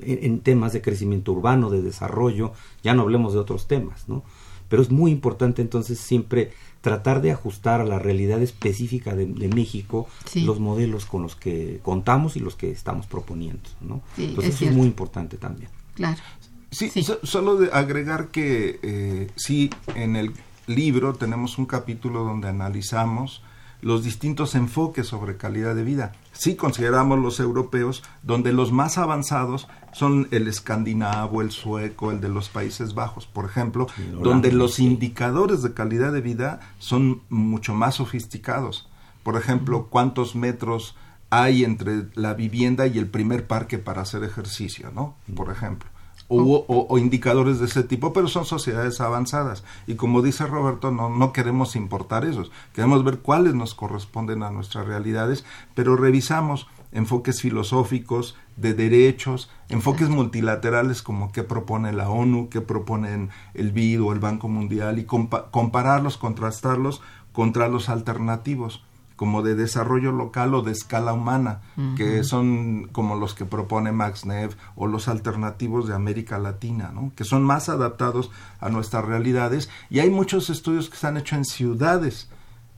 En, 0.00 0.38
temas 0.38 0.72
de 0.72 0.80
crecimiento 0.80 1.32
urbano, 1.32 1.70
de 1.70 1.82
desarrollo, 1.82 2.52
ya 2.84 2.94
no 2.94 3.02
hablemos 3.02 3.32
de 3.32 3.40
otros 3.40 3.66
temas, 3.66 4.08
¿no? 4.08 4.22
Pero 4.68 4.80
es 4.80 4.92
muy 4.92 5.10
importante 5.10 5.60
entonces 5.60 5.98
siempre 5.98 6.52
tratar 6.82 7.20
de 7.20 7.32
ajustar 7.32 7.80
a 7.80 7.84
la 7.84 7.98
realidad 7.98 8.40
específica 8.40 9.16
de, 9.16 9.26
México 9.48 10.06
los 10.36 10.60
modelos 10.60 11.04
con 11.04 11.22
los 11.22 11.34
que 11.34 11.80
contamos 11.82 12.36
y 12.36 12.38
los 12.38 12.54
que 12.54 12.70
estamos 12.70 13.08
proponiendo, 13.08 13.68
¿no? 13.80 14.02
entonces 14.16 14.54
eso 14.54 14.66
es 14.66 14.72
muy 14.72 14.86
importante 14.86 15.36
también. 15.36 15.68
Claro. 15.94 16.22
Sí, 16.70 16.90
solo 17.24 17.56
de 17.56 17.72
agregar 17.72 18.28
que 18.28 18.78
eh, 18.82 19.30
sí, 19.34 19.68
en 19.96 20.14
el 20.14 20.32
libro 20.74 21.14
tenemos 21.14 21.58
un 21.58 21.66
capítulo 21.66 22.24
donde 22.24 22.48
analizamos 22.48 23.42
los 23.82 24.04
distintos 24.04 24.54
enfoques 24.54 25.08
sobre 25.08 25.36
calidad 25.36 25.74
de 25.74 25.82
vida. 25.82 26.12
Sí 26.32 26.54
consideramos 26.54 27.18
los 27.18 27.40
europeos, 27.40 28.02
donde 28.22 28.52
los 28.52 28.72
más 28.72 28.96
avanzados 28.96 29.68
son 29.92 30.28
el 30.30 30.46
escandinavo, 30.46 31.42
el 31.42 31.50
sueco, 31.50 32.12
el 32.12 32.20
de 32.20 32.28
los 32.28 32.48
Países 32.48 32.94
Bajos, 32.94 33.26
por 33.26 33.44
ejemplo, 33.44 33.88
donde 34.22 34.52
los 34.52 34.78
indicadores 34.78 35.62
de 35.62 35.74
calidad 35.74 36.12
de 36.12 36.20
vida 36.20 36.60
son 36.78 37.22
mucho 37.28 37.74
más 37.74 37.96
sofisticados. 37.96 38.88
Por 39.24 39.36
ejemplo, 39.36 39.88
cuántos 39.90 40.36
metros 40.36 40.96
hay 41.28 41.64
entre 41.64 42.06
la 42.14 42.34
vivienda 42.34 42.86
y 42.86 42.98
el 42.98 43.08
primer 43.08 43.46
parque 43.46 43.78
para 43.78 44.02
hacer 44.02 44.22
ejercicio, 44.22 44.92
¿no? 44.94 45.16
Por 45.34 45.50
ejemplo 45.50 45.91
o, 46.34 46.98
indicadores 46.98 47.58
de 47.58 47.66
ese 47.66 47.82
tipo, 47.82 48.12
pero 48.12 48.28
son 48.28 48.44
sociedades 48.44 49.00
avanzadas. 49.00 49.64
Y 49.86 49.94
como 49.94 50.22
dice 50.22 50.46
Roberto, 50.46 50.90
no, 50.90 51.10
no 51.10 51.32
queremos 51.32 51.76
importar 51.76 52.24
esos, 52.24 52.50
queremos 52.72 53.04
ver 53.04 53.18
cuáles 53.18 53.54
nos 53.54 53.74
corresponden 53.74 54.42
a 54.42 54.50
nuestras 54.50 54.86
realidades, 54.86 55.44
pero 55.74 55.96
revisamos 55.96 56.66
enfoques 56.92 57.40
filosóficos, 57.40 58.36
de 58.56 58.74
derechos, 58.74 59.50
enfoques 59.68 60.10
multilaterales 60.10 61.02
como 61.02 61.32
qué 61.32 61.42
propone 61.42 61.92
la 61.92 62.10
ONU, 62.10 62.48
qué 62.50 62.60
proponen 62.60 63.30
el 63.54 63.72
BID 63.72 64.02
o 64.02 64.12
el 64.12 64.18
Banco 64.18 64.48
Mundial 64.48 64.98
y 64.98 65.04
compararlos, 65.04 66.18
contrastarlos 66.18 67.00
contra 67.32 67.68
los 67.68 67.88
alternativos 67.88 68.84
como 69.22 69.42
de 69.42 69.54
desarrollo 69.54 70.10
local 70.10 70.52
o 70.52 70.62
de 70.62 70.72
escala 70.72 71.12
humana, 71.12 71.60
que 71.96 72.24
son 72.24 72.88
como 72.90 73.14
los 73.14 73.34
que 73.34 73.44
propone 73.44 73.92
Max 73.92 74.26
Neff 74.26 74.56
o 74.74 74.88
los 74.88 75.06
alternativos 75.06 75.86
de 75.86 75.94
América 75.94 76.40
Latina, 76.40 76.90
¿no? 76.92 77.12
que 77.14 77.22
son 77.22 77.44
más 77.44 77.68
adaptados 77.68 78.32
a 78.58 78.68
nuestras 78.68 79.04
realidades. 79.04 79.70
Y 79.90 80.00
hay 80.00 80.10
muchos 80.10 80.50
estudios 80.50 80.90
que 80.90 80.96
se 80.96 81.06
han 81.06 81.18
hecho 81.18 81.36
en 81.36 81.44
ciudades, 81.44 82.30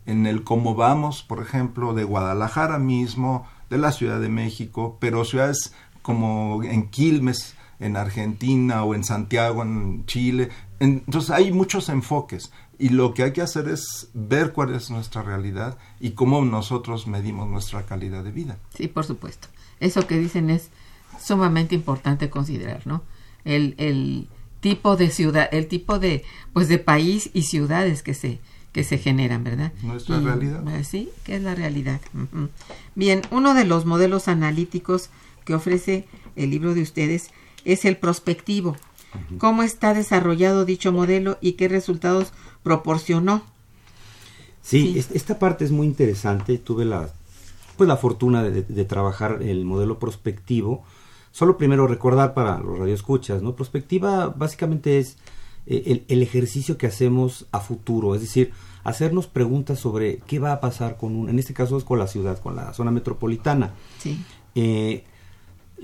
en 0.04 0.26
el 0.26 0.44
Cómo 0.44 0.74
Vamos, 0.74 1.22
por 1.22 1.40
ejemplo, 1.40 1.94
de 1.94 2.04
Guadalajara 2.04 2.78
mismo, 2.78 3.48
de 3.70 3.78
la 3.78 3.90
Ciudad 3.90 4.20
de 4.20 4.28
México, 4.28 4.98
pero 5.00 5.24
ciudades 5.24 5.72
como 6.02 6.62
en 6.62 6.90
Quilmes, 6.90 7.54
en 7.80 7.96
Argentina 7.96 8.84
o 8.84 8.94
en 8.94 9.02
Santiago, 9.02 9.62
en 9.62 10.04
Chile. 10.04 10.50
Entonces 10.80 11.30
hay 11.30 11.52
muchos 11.52 11.88
enfoques 11.88 12.50
y 12.78 12.88
lo 12.90 13.14
que 13.14 13.22
hay 13.22 13.32
que 13.32 13.42
hacer 13.42 13.68
es 13.68 14.08
ver 14.12 14.52
cuál 14.52 14.74
es 14.74 14.90
nuestra 14.90 15.22
realidad 15.22 15.78
y 16.00 16.10
cómo 16.10 16.44
nosotros 16.44 17.06
medimos 17.06 17.48
nuestra 17.48 17.86
calidad 17.86 18.24
de 18.24 18.32
vida. 18.32 18.58
Sí, 18.76 18.88
por 18.88 19.04
supuesto. 19.04 19.48
Eso 19.80 20.06
que 20.06 20.18
dicen 20.18 20.50
es 20.50 20.70
sumamente 21.20 21.74
importante 21.74 22.30
considerar, 22.30 22.86
¿no? 22.86 23.02
El, 23.44 23.74
el 23.78 24.28
tipo 24.60 24.96
de 24.96 25.10
ciudad, 25.10 25.48
el 25.52 25.68
tipo 25.68 25.98
de, 25.98 26.24
pues 26.52 26.68
de 26.68 26.78
país 26.78 27.30
y 27.34 27.42
ciudades 27.42 28.02
que 28.02 28.14
se, 28.14 28.40
que 28.72 28.82
se 28.82 28.98
generan, 28.98 29.44
¿verdad? 29.44 29.72
Nuestra 29.82 30.18
realidad. 30.20 30.66
Eh, 30.74 30.84
sí, 30.84 31.10
que 31.22 31.36
es 31.36 31.42
la 31.42 31.54
realidad. 31.54 32.00
Bien, 32.94 33.22
uno 33.30 33.54
de 33.54 33.64
los 33.64 33.84
modelos 33.86 34.26
analíticos 34.26 35.10
que 35.44 35.54
ofrece 35.54 36.06
el 36.34 36.50
libro 36.50 36.74
de 36.74 36.82
ustedes 36.82 37.30
es 37.64 37.84
el 37.84 37.96
prospectivo. 37.96 38.76
¿Cómo 39.38 39.62
está 39.62 39.94
desarrollado 39.94 40.64
dicho 40.64 40.92
modelo 40.92 41.38
y 41.40 41.52
qué 41.52 41.68
resultados 41.68 42.32
proporcionó? 42.62 43.42
Sí, 44.62 44.98
esta 45.12 45.38
parte 45.38 45.64
es 45.64 45.70
muy 45.70 45.86
interesante. 45.86 46.56
Tuve 46.58 46.84
la, 46.84 47.10
pues, 47.76 47.86
la 47.86 47.96
fortuna 47.96 48.42
de, 48.42 48.84
trabajar 48.84 49.42
el 49.42 49.64
modelo 49.64 49.98
prospectivo. 49.98 50.84
Solo 51.32 51.58
primero 51.58 51.86
recordar 51.86 52.32
para 52.32 52.58
los 52.58 52.78
radioescuchas, 52.78 53.42
¿no? 53.42 53.54
Prospectiva 53.54 54.28
básicamente 54.28 54.98
es 54.98 55.18
eh, 55.66 56.04
el, 56.08 56.22
ejercicio 56.22 56.78
que 56.78 56.86
hacemos 56.86 57.46
a 57.50 57.60
futuro, 57.60 58.14
es 58.14 58.20
decir, 58.20 58.52
hacernos 58.84 59.26
preguntas 59.26 59.80
sobre 59.80 60.18
qué 60.26 60.38
va 60.38 60.52
a 60.52 60.60
pasar 60.60 60.96
con 60.96 61.16
un, 61.16 61.28
en 61.28 61.38
este 61.38 61.52
caso 61.52 61.76
es 61.76 61.84
con 61.84 61.98
la 61.98 62.06
ciudad, 62.06 62.40
con 62.40 62.54
la 62.54 62.72
zona 62.72 62.90
metropolitana. 62.90 63.72
Sí. 63.98 64.24
Eh, 64.54 65.04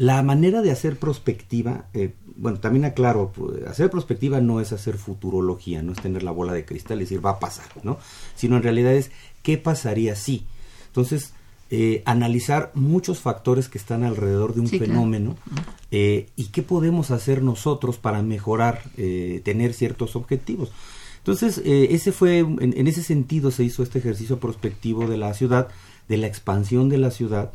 la 0.01 0.23
manera 0.23 0.63
de 0.63 0.71
hacer 0.71 0.99
prospectiva, 0.99 1.85
eh, 1.93 2.15
bueno, 2.35 2.59
también 2.59 2.87
aclaro, 2.87 3.33
pues, 3.37 3.67
hacer 3.67 3.91
prospectiva 3.91 4.41
no 4.41 4.59
es 4.59 4.73
hacer 4.73 4.97
futurología, 4.97 5.83
no 5.83 5.93
es 5.93 6.01
tener 6.01 6.23
la 6.23 6.31
bola 6.31 6.55
de 6.55 6.65
cristal 6.65 6.97
y 6.97 7.01
decir 7.03 7.23
va 7.23 7.33
a 7.33 7.39
pasar, 7.39 7.67
¿no? 7.83 7.99
Sino 8.35 8.57
en 8.57 8.63
realidad 8.63 8.95
es 8.95 9.11
qué 9.43 9.59
pasaría 9.59 10.17
si. 10.17 10.47
Entonces, 10.87 11.35
eh, 11.69 12.03
analizar 12.07 12.71
muchos 12.73 13.19
factores 13.19 13.69
que 13.69 13.77
están 13.77 14.03
alrededor 14.03 14.55
de 14.55 14.63
un 14.63 14.69
fenómeno 14.69 15.37
eh, 15.91 16.31
y 16.35 16.47
qué 16.47 16.63
podemos 16.63 17.11
hacer 17.11 17.43
nosotros 17.43 17.99
para 17.99 18.23
mejorar, 18.23 18.81
tener 18.97 19.75
ciertos 19.75 20.17
objetivos. 20.17 20.73
Entonces, 21.19 21.61
ese 21.63 22.13
fue, 22.13 22.39
en, 22.39 22.73
en, 22.75 22.87
ese 22.87 23.03
sentido 23.03 23.51
se 23.51 23.65
hizo 23.65 23.83
este 23.83 23.99
ejercicio 23.99 24.41
prospectivo 24.41 25.07
de 25.07 25.19
la 25.19 25.35
ciudad, 25.35 25.69
de 26.09 26.17
la 26.17 26.27
expansión 26.27 26.89
de 26.89 26.97
la 26.97 27.11
ciudad, 27.11 27.53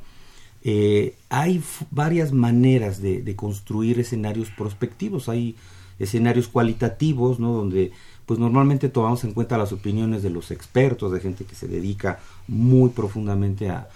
eh, 0.67 1.15
hay 1.29 1.63
varias 1.91 2.33
maneras 2.33 2.99
de, 2.99 3.35
construir 3.35 3.99
escenarios 3.99 4.49
prospectivos. 4.49 5.29
Hay 5.29 5.55
escenarios 5.99 6.47
cualitativos, 6.47 7.39
¿no? 7.39 7.53
Donde 7.53 7.91
pues 8.25 8.39
normalmente 8.39 8.89
tomamos 8.89 9.23
en 9.23 9.33
cuenta 9.33 9.59
las 9.59 9.71
opiniones 9.71 10.23
de 10.23 10.31
los 10.31 10.49
expertos, 10.49 11.11
de 11.11 11.19
gente 11.19 11.45
que 11.45 11.53
se 11.53 11.67
dedica 11.67 12.17
muy 12.47 12.89
profundamente 12.89 13.69
a, 13.69 13.87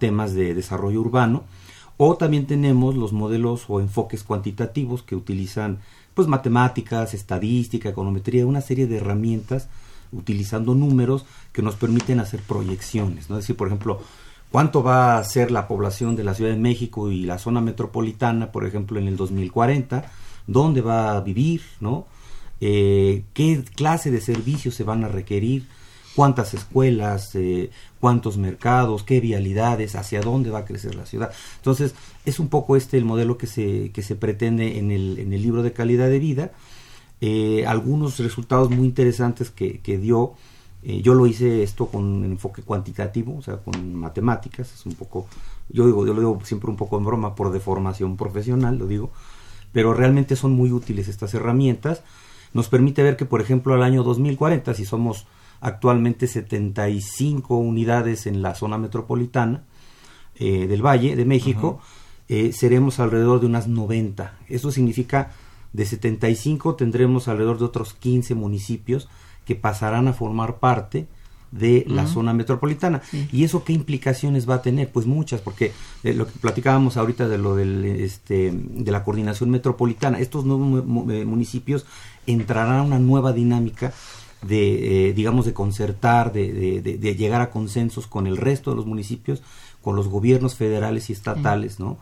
temas 0.00 0.34
de 0.34 0.52
desarrollo 0.52 1.00
urbano. 1.00 1.44
O 1.96 2.16
también 2.16 2.46
tenemos 2.46 2.96
los 2.96 3.12
modelos 3.12 3.64
o 3.68 3.80
enfoques 3.80 4.24
cuantitativos 4.24 5.02
que 5.04 5.14
utilizan 5.14 5.78
pues 6.12 6.26
matemáticas, 6.26 7.14
estadística, 7.14 7.88
econometría, 7.88 8.46
una 8.46 8.62
serie 8.62 8.88
de 8.88 8.96
herramientas 8.96 9.68
utilizando 10.12 10.74
números 10.74 11.24
que 11.52 11.62
nos 11.62 11.76
permiten 11.76 12.18
hacer 12.18 12.40
proyecciones. 12.40 13.30
Es 13.30 13.36
decir, 13.36 13.56
por 13.56 13.68
ejemplo, 13.68 14.00
cuánto 14.50 14.82
va 14.82 15.18
a 15.18 15.24
ser 15.24 15.50
la 15.50 15.68
población 15.68 16.16
de 16.16 16.24
la 16.24 16.34
Ciudad 16.34 16.50
de 16.50 16.58
México 16.58 17.10
y 17.10 17.22
la 17.22 17.38
zona 17.38 17.60
metropolitana, 17.60 18.52
por 18.52 18.66
ejemplo, 18.66 18.98
en 18.98 19.08
el 19.08 19.16
2040, 19.16 20.10
dónde 20.46 20.80
va 20.80 21.16
a 21.16 21.20
vivir, 21.20 21.62
¿no? 21.80 22.06
Eh, 22.60 23.24
qué 23.32 23.64
clase 23.74 24.10
de 24.10 24.20
servicios 24.20 24.74
se 24.74 24.84
van 24.84 25.04
a 25.04 25.08
requerir, 25.08 25.66
cuántas 26.14 26.52
escuelas, 26.54 27.34
eh, 27.34 27.70
cuántos 28.00 28.36
mercados, 28.36 29.04
qué 29.04 29.20
vialidades, 29.20 29.94
hacia 29.94 30.20
dónde 30.20 30.50
va 30.50 30.60
a 30.60 30.64
crecer 30.64 30.94
la 30.94 31.06
ciudad. 31.06 31.32
Entonces, 31.56 31.94
es 32.26 32.40
un 32.40 32.48
poco 32.48 32.76
este 32.76 32.98
el 32.98 33.04
modelo 33.04 33.38
que 33.38 33.46
se, 33.46 33.90
que 33.92 34.02
se 34.02 34.16
pretende 34.16 34.78
en 34.78 34.90
el, 34.90 35.18
en 35.18 35.32
el 35.32 35.42
libro 35.42 35.62
de 35.62 35.72
calidad 35.72 36.08
de 36.08 36.18
vida. 36.18 36.52
Eh, 37.20 37.64
algunos 37.66 38.18
resultados 38.18 38.70
muy 38.70 38.86
interesantes 38.86 39.50
que, 39.50 39.80
que 39.80 39.98
dio 39.98 40.34
eh, 40.82 41.02
yo 41.02 41.14
lo 41.14 41.26
hice 41.26 41.62
esto 41.62 41.86
con 41.86 42.04
un 42.04 42.24
enfoque 42.24 42.62
cuantitativo, 42.62 43.36
o 43.36 43.42
sea, 43.42 43.58
con 43.58 43.94
matemáticas, 43.94 44.72
es 44.72 44.86
un 44.86 44.94
poco, 44.94 45.26
yo 45.68 45.86
digo, 45.86 46.06
yo 46.06 46.14
lo 46.14 46.20
digo 46.20 46.40
siempre 46.44 46.70
un 46.70 46.76
poco 46.76 46.96
en 46.96 47.04
broma 47.04 47.34
por 47.34 47.52
deformación 47.52 48.16
profesional, 48.16 48.78
lo 48.78 48.86
digo, 48.86 49.10
pero 49.72 49.94
realmente 49.94 50.36
son 50.36 50.52
muy 50.52 50.72
útiles 50.72 51.08
estas 51.08 51.34
herramientas. 51.34 52.02
Nos 52.52 52.68
permite 52.68 53.02
ver 53.02 53.16
que, 53.16 53.26
por 53.26 53.40
ejemplo, 53.40 53.74
al 53.74 53.82
año 53.82 54.02
2040, 54.02 54.74
si 54.74 54.84
somos 54.84 55.26
actualmente 55.60 56.26
75 56.26 57.56
unidades 57.56 58.26
en 58.26 58.42
la 58.42 58.54
zona 58.54 58.78
metropolitana 58.78 59.64
eh, 60.34 60.66
del 60.66 60.84
Valle 60.84 61.14
de 61.14 61.24
México, 61.24 61.80
eh, 62.28 62.52
seremos 62.52 62.98
alrededor 62.98 63.40
de 63.40 63.46
unas 63.46 63.68
90. 63.68 64.38
Eso 64.48 64.72
significa 64.72 65.32
de 65.72 65.84
75 65.84 66.74
tendremos 66.74 67.28
alrededor 67.28 67.58
de 67.58 67.64
otros 67.66 67.94
15 67.94 68.34
municipios 68.34 69.08
que 69.44 69.54
pasarán 69.54 70.08
a 70.08 70.12
formar 70.12 70.56
parte 70.56 71.06
de 71.50 71.84
la 71.88 72.06
zona 72.06 72.32
metropolitana. 72.32 73.02
¿Y 73.32 73.44
eso 73.44 73.64
qué 73.64 73.72
implicaciones 73.72 74.48
va 74.48 74.56
a 74.56 74.62
tener? 74.62 74.90
Pues 74.90 75.06
muchas, 75.06 75.40
porque 75.40 75.72
eh, 76.04 76.14
lo 76.14 76.26
que 76.26 76.38
platicábamos 76.38 76.96
ahorita 76.96 77.28
de 77.28 77.38
lo 77.38 77.56
del, 77.56 77.84
este, 77.84 78.52
de 78.52 78.92
la 78.92 79.02
coordinación 79.02 79.50
metropolitana, 79.50 80.20
estos 80.20 80.44
nuevos 80.44 80.84
eh, 81.10 81.24
municipios 81.24 81.86
entrarán 82.26 82.76
a 82.76 82.82
una 82.82 82.98
nueva 82.98 83.32
dinámica 83.32 83.92
de, 84.42 85.08
eh, 85.08 85.12
digamos, 85.12 85.44
de 85.44 85.52
concertar, 85.52 86.32
de, 86.32 86.80
de, 86.80 87.14
llegar 87.14 87.40
a 87.40 87.50
consensos 87.50 88.06
con 88.06 88.26
el 88.26 88.36
resto 88.36 88.70
de 88.70 88.76
los 88.76 88.86
municipios, 88.86 89.42
con 89.82 89.96
los 89.96 90.08
gobiernos 90.08 90.54
federales 90.54 91.10
y 91.10 91.12
estatales, 91.12 91.78
¿no? 91.78 91.98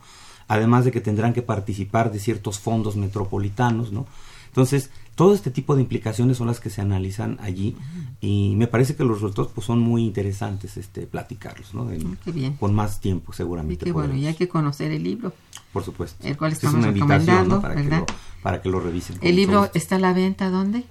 Además 0.47 0.85
de 0.85 0.91
que 0.91 1.01
tendrán 1.01 1.33
que 1.33 1.41
participar 1.41 2.11
de 2.11 2.19
ciertos 2.19 2.59
fondos 2.59 2.95
metropolitanos, 2.95 3.91
¿no? 3.91 4.07
Entonces, 4.47 4.89
todo 5.19 5.33
este 5.33 5.51
tipo 5.51 5.75
de 5.75 5.81
implicaciones 5.81 6.37
son 6.37 6.47
las 6.47 6.61
que 6.61 6.69
se 6.69 6.79
analizan 6.79 7.37
allí 7.41 7.75
y 8.21 8.55
me 8.55 8.67
parece 8.67 8.95
que 8.95 9.03
los 9.03 9.19
resultados 9.19 9.51
pues 9.53 9.67
son 9.67 9.81
muy 9.81 10.05
interesantes 10.05 10.77
este 10.77 11.07
platicarlos, 11.07 11.73
¿no? 11.73 11.87
bien. 11.87 12.53
Con 12.53 12.73
más 12.73 13.01
tiempo 13.01 13.33
seguramente. 13.33 13.83
qué 13.83 13.91
bueno, 13.91 14.15
y 14.15 14.27
hay 14.27 14.35
que 14.35 14.47
conocer 14.47 14.93
el 14.93 15.03
libro. 15.03 15.33
Por 15.73 15.83
supuesto. 15.83 16.25
El 16.25 16.37
cual 16.37 16.53
estamos 16.53 16.85
recomendando, 16.85 17.61
para 17.61 17.75
¿verdad? 17.75 18.05
Que 18.05 18.13
lo, 18.13 18.41
para 18.41 18.61
que 18.61 18.69
lo 18.69 18.79
revisen. 18.79 19.17
¿El 19.19 19.35
libro 19.35 19.69
está 19.73 19.97
a 19.97 19.99
la 19.99 20.13
venta 20.13 20.49
dónde? 20.49 20.85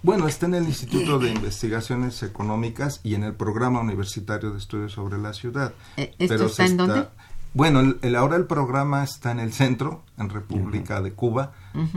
Bueno, 0.00 0.28
está 0.28 0.46
en 0.46 0.54
el 0.54 0.66
Instituto 0.66 1.18
de 1.18 1.32
Investigaciones 1.32 2.22
Económicas 2.22 3.00
y 3.02 3.16
en 3.16 3.24
el 3.24 3.34
Programa 3.34 3.80
Universitario 3.80 4.52
de 4.52 4.58
Estudios 4.58 4.92
sobre 4.92 5.18
la 5.18 5.32
Ciudad. 5.32 5.74
Eh, 5.96 6.14
¿Esto 6.20 6.46
está 6.46 6.66
en 6.66 6.76
dónde? 6.76 7.08
Bueno, 7.52 7.80
el, 8.00 8.14
ahora 8.14 8.36
el 8.36 8.44
programa 8.44 9.02
está 9.02 9.32
en 9.32 9.40
el 9.40 9.52
centro, 9.52 10.04
en 10.18 10.28
República 10.28 11.00
de 11.00 11.14
Cuba. 11.14 11.52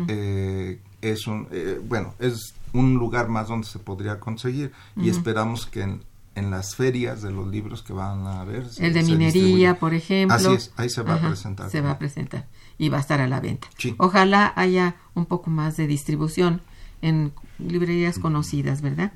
eh, 0.08 0.80
es 1.02 1.28
un, 1.28 1.48
eh, 1.52 1.80
bueno, 1.84 2.14
es 2.20 2.54
un 2.74 2.96
lugar 2.96 3.30
más 3.30 3.48
donde 3.48 3.68
se 3.68 3.80
podría 3.80 4.20
conseguir 4.20 4.72
y 4.96 5.10
esperamos 5.10 5.66
que 5.66 5.82
en, 5.82 6.04
en, 6.36 6.52
las 6.52 6.76
ferias 6.76 7.22
de 7.22 7.32
los 7.32 7.48
libros 7.48 7.82
que 7.82 7.94
van 7.94 8.28
a 8.28 8.44
ver. 8.44 8.66
El 8.78 8.94
de 8.94 9.04
minería, 9.04 9.80
por 9.80 9.94
ejemplo. 9.94 10.36
Así 10.36 10.54
es, 10.54 10.72
ahí 10.76 10.90
se 10.90 11.02
va 11.02 11.16
a 11.16 11.20
presentar. 11.22 11.70
Se 11.70 11.82
va 11.82 11.92
a 11.92 12.00
presentar 12.00 12.48
y 12.78 12.90
va 12.90 12.98
a 12.98 13.02
estar 13.02 13.22
a 13.22 13.28
la 13.28 13.40
venta. 13.40 13.68
Ojalá 13.98 14.54
haya 14.56 14.96
un 15.16 15.26
poco 15.26 15.50
más 15.50 15.78
de 15.78 15.88
distribución 15.88 16.62
en 17.02 17.34
librerías 17.60 18.20
conocidas, 18.20 18.82
¿verdad? 18.82 19.12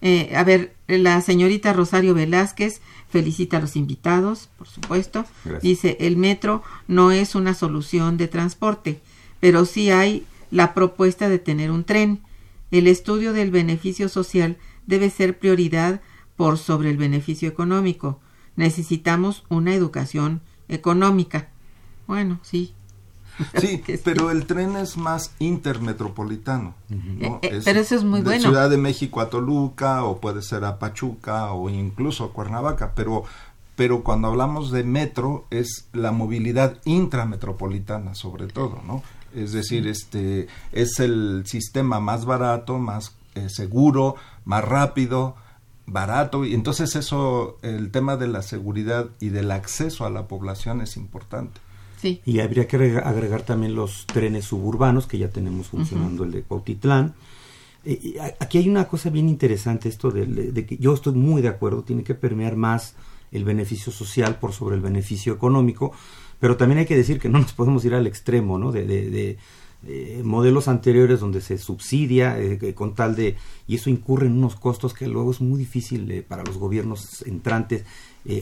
Eh, 0.00 0.32
a 0.36 0.44
ver, 0.44 0.76
la 0.86 1.20
señorita 1.20 1.72
Rosario 1.72 2.14
Velázquez 2.14 2.80
felicita 3.10 3.56
a 3.56 3.60
los 3.60 3.74
invitados, 3.74 4.48
por 4.56 4.68
supuesto. 4.68 5.24
Dice, 5.62 5.96
el 6.00 6.16
metro 6.16 6.62
no 6.86 7.10
es 7.10 7.34
una 7.34 7.54
solución 7.54 8.16
de 8.16 8.28
transporte, 8.28 9.00
pero 9.40 9.64
sí 9.64 9.90
hay 9.90 10.24
la 10.50 10.74
propuesta 10.74 11.28
de 11.28 11.38
tener 11.38 11.70
un 11.70 11.84
tren. 11.84 12.20
El 12.70 12.86
estudio 12.86 13.32
del 13.32 13.50
beneficio 13.50 14.08
social 14.08 14.56
debe 14.86 15.10
ser 15.10 15.38
prioridad 15.38 16.00
por 16.36 16.58
sobre 16.58 16.90
el 16.90 16.96
beneficio 16.96 17.48
económico. 17.48 18.20
Necesitamos 18.56 19.44
una 19.48 19.74
educación 19.74 20.40
económica. 20.68 21.48
Bueno, 22.06 22.38
sí. 22.42 22.74
Sí, 23.56 23.82
pero 24.04 24.30
el 24.30 24.46
tren 24.46 24.76
es 24.76 24.96
más 24.96 25.34
intermetropolitano. 25.38 26.74
¿no? 26.88 27.38
Eh, 27.42 27.50
eh, 27.50 27.60
pero 27.64 27.80
eso 27.80 27.94
es 27.94 28.04
muy 28.04 28.20
de 28.20 28.24
bueno. 28.24 28.42
Ciudad 28.42 28.70
de 28.70 28.78
México 28.78 29.20
a 29.20 29.30
Toluca, 29.30 30.04
o 30.04 30.20
puede 30.20 30.42
ser 30.42 30.64
a 30.64 30.78
Pachuca, 30.78 31.52
o 31.52 31.70
incluso 31.70 32.24
a 32.24 32.32
Cuernavaca, 32.32 32.92
pero 32.94 33.24
pero 33.78 34.02
cuando 34.02 34.26
hablamos 34.26 34.72
de 34.72 34.82
metro 34.82 35.46
es 35.50 35.86
la 35.92 36.10
movilidad 36.10 36.78
intrametropolitana 36.84 38.16
sobre 38.16 38.48
todo, 38.48 38.82
¿no? 38.84 39.04
Es 39.34 39.52
decir, 39.52 39.86
este 39.86 40.46
es 40.72 41.00
el 41.00 41.44
sistema 41.46 42.00
más 42.00 42.24
barato, 42.24 42.78
más 42.78 43.16
eh, 43.34 43.48
seguro, 43.48 44.16
más 44.44 44.64
rápido, 44.64 45.36
barato 45.90 46.44
y 46.44 46.54
entonces 46.54 46.94
eso 46.96 47.58
el 47.62 47.90
tema 47.90 48.16
de 48.16 48.28
la 48.28 48.42
seguridad 48.42 49.08
y 49.20 49.30
del 49.30 49.50
acceso 49.50 50.04
a 50.04 50.10
la 50.10 50.28
población 50.28 50.80
es 50.80 50.96
importante. 50.96 51.60
Sí. 52.00 52.20
Y 52.24 52.40
habría 52.40 52.68
que 52.68 52.76
agregar 52.76 53.42
también 53.42 53.74
los 53.74 54.06
trenes 54.06 54.44
suburbanos 54.44 55.06
que 55.06 55.18
ya 55.18 55.30
tenemos 55.30 55.68
funcionando 55.68 56.24
el 56.24 56.30
de 56.30 56.42
Cuautitlán. 56.42 57.14
Eh, 57.84 58.18
aquí 58.38 58.58
hay 58.58 58.68
una 58.68 58.86
cosa 58.86 59.10
bien 59.10 59.28
interesante 59.28 59.88
esto 59.88 60.10
de, 60.10 60.64
que 60.64 60.76
yo 60.76 60.94
estoy 60.94 61.14
muy 61.14 61.42
de 61.42 61.48
acuerdo, 61.48 61.82
tiene 61.82 62.04
que 62.04 62.14
permear 62.14 62.54
más 62.54 62.94
el 63.32 63.44
beneficio 63.44 63.92
social 63.92 64.38
por 64.38 64.52
sobre 64.52 64.76
el 64.76 64.82
beneficio 64.82 65.32
económico, 65.32 65.92
pero 66.40 66.56
también 66.56 66.78
hay 66.78 66.86
que 66.86 66.96
decir 66.96 67.18
que 67.18 67.28
no 67.28 67.38
nos 67.38 67.52
podemos 67.52 67.84
ir 67.84 67.94
al 67.94 68.06
extremo, 68.06 68.58
¿no? 68.58 68.72
De, 68.72 68.84
de, 68.84 69.38
eh, 69.86 70.22
modelos 70.24 70.66
anteriores 70.66 71.20
donde 71.20 71.40
se 71.40 71.56
subsidia 71.56 72.36
eh, 72.36 72.74
con 72.74 72.96
tal 72.96 73.14
de 73.14 73.36
y 73.68 73.76
eso 73.76 73.90
incurre 73.90 74.26
en 74.26 74.32
unos 74.32 74.56
costos 74.56 74.92
que 74.92 75.06
luego 75.06 75.30
es 75.30 75.40
muy 75.40 75.56
difícil 75.56 76.10
eh, 76.10 76.24
para 76.26 76.42
los 76.42 76.58
gobiernos 76.58 77.22
entrantes 77.22 77.84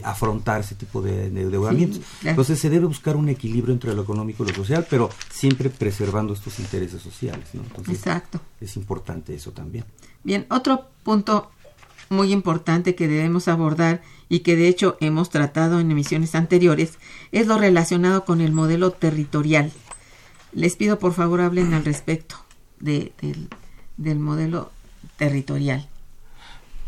afrontar 0.03 0.59
ese 0.59 0.75
tipo 0.75 1.01
de 1.01 1.27
endeudamientos. 1.27 2.01
Entonces 2.21 2.59
se 2.59 2.69
debe 2.69 2.87
buscar 2.87 3.15
un 3.15 3.29
equilibrio 3.29 3.73
entre 3.73 3.93
lo 3.93 4.01
económico 4.01 4.43
y 4.43 4.47
lo 4.47 4.53
social, 4.53 4.85
pero 4.89 5.09
siempre 5.29 5.69
preservando 5.69 6.33
estos 6.33 6.59
intereses 6.59 7.01
sociales. 7.01 7.47
¿no? 7.53 7.61
Exacto. 7.93 8.41
Es 8.59 8.75
importante 8.75 9.33
eso 9.33 9.51
también. 9.51 9.85
Bien, 10.25 10.45
otro 10.49 10.87
punto 11.03 11.51
muy 12.09 12.33
importante 12.33 12.95
que 12.95 13.07
debemos 13.07 13.47
abordar 13.47 14.01
y 14.29 14.39
que 14.39 14.55
de 14.55 14.67
hecho 14.67 14.97
hemos 14.99 15.29
tratado 15.29 15.79
en 15.79 15.91
emisiones 15.91 16.35
anteriores 16.35 16.97
es 17.31 17.47
lo 17.47 17.57
relacionado 17.57 18.25
con 18.25 18.41
el 18.41 18.51
modelo 18.51 18.91
territorial. 18.91 19.71
Les 20.53 20.75
pido 20.75 20.99
por 20.99 21.13
favor 21.13 21.41
hablen 21.41 21.73
al 21.73 21.85
respecto 21.85 22.35
de, 22.79 23.13
del, 23.97 24.19
modelo 24.19 24.71
territorial. 25.17 25.87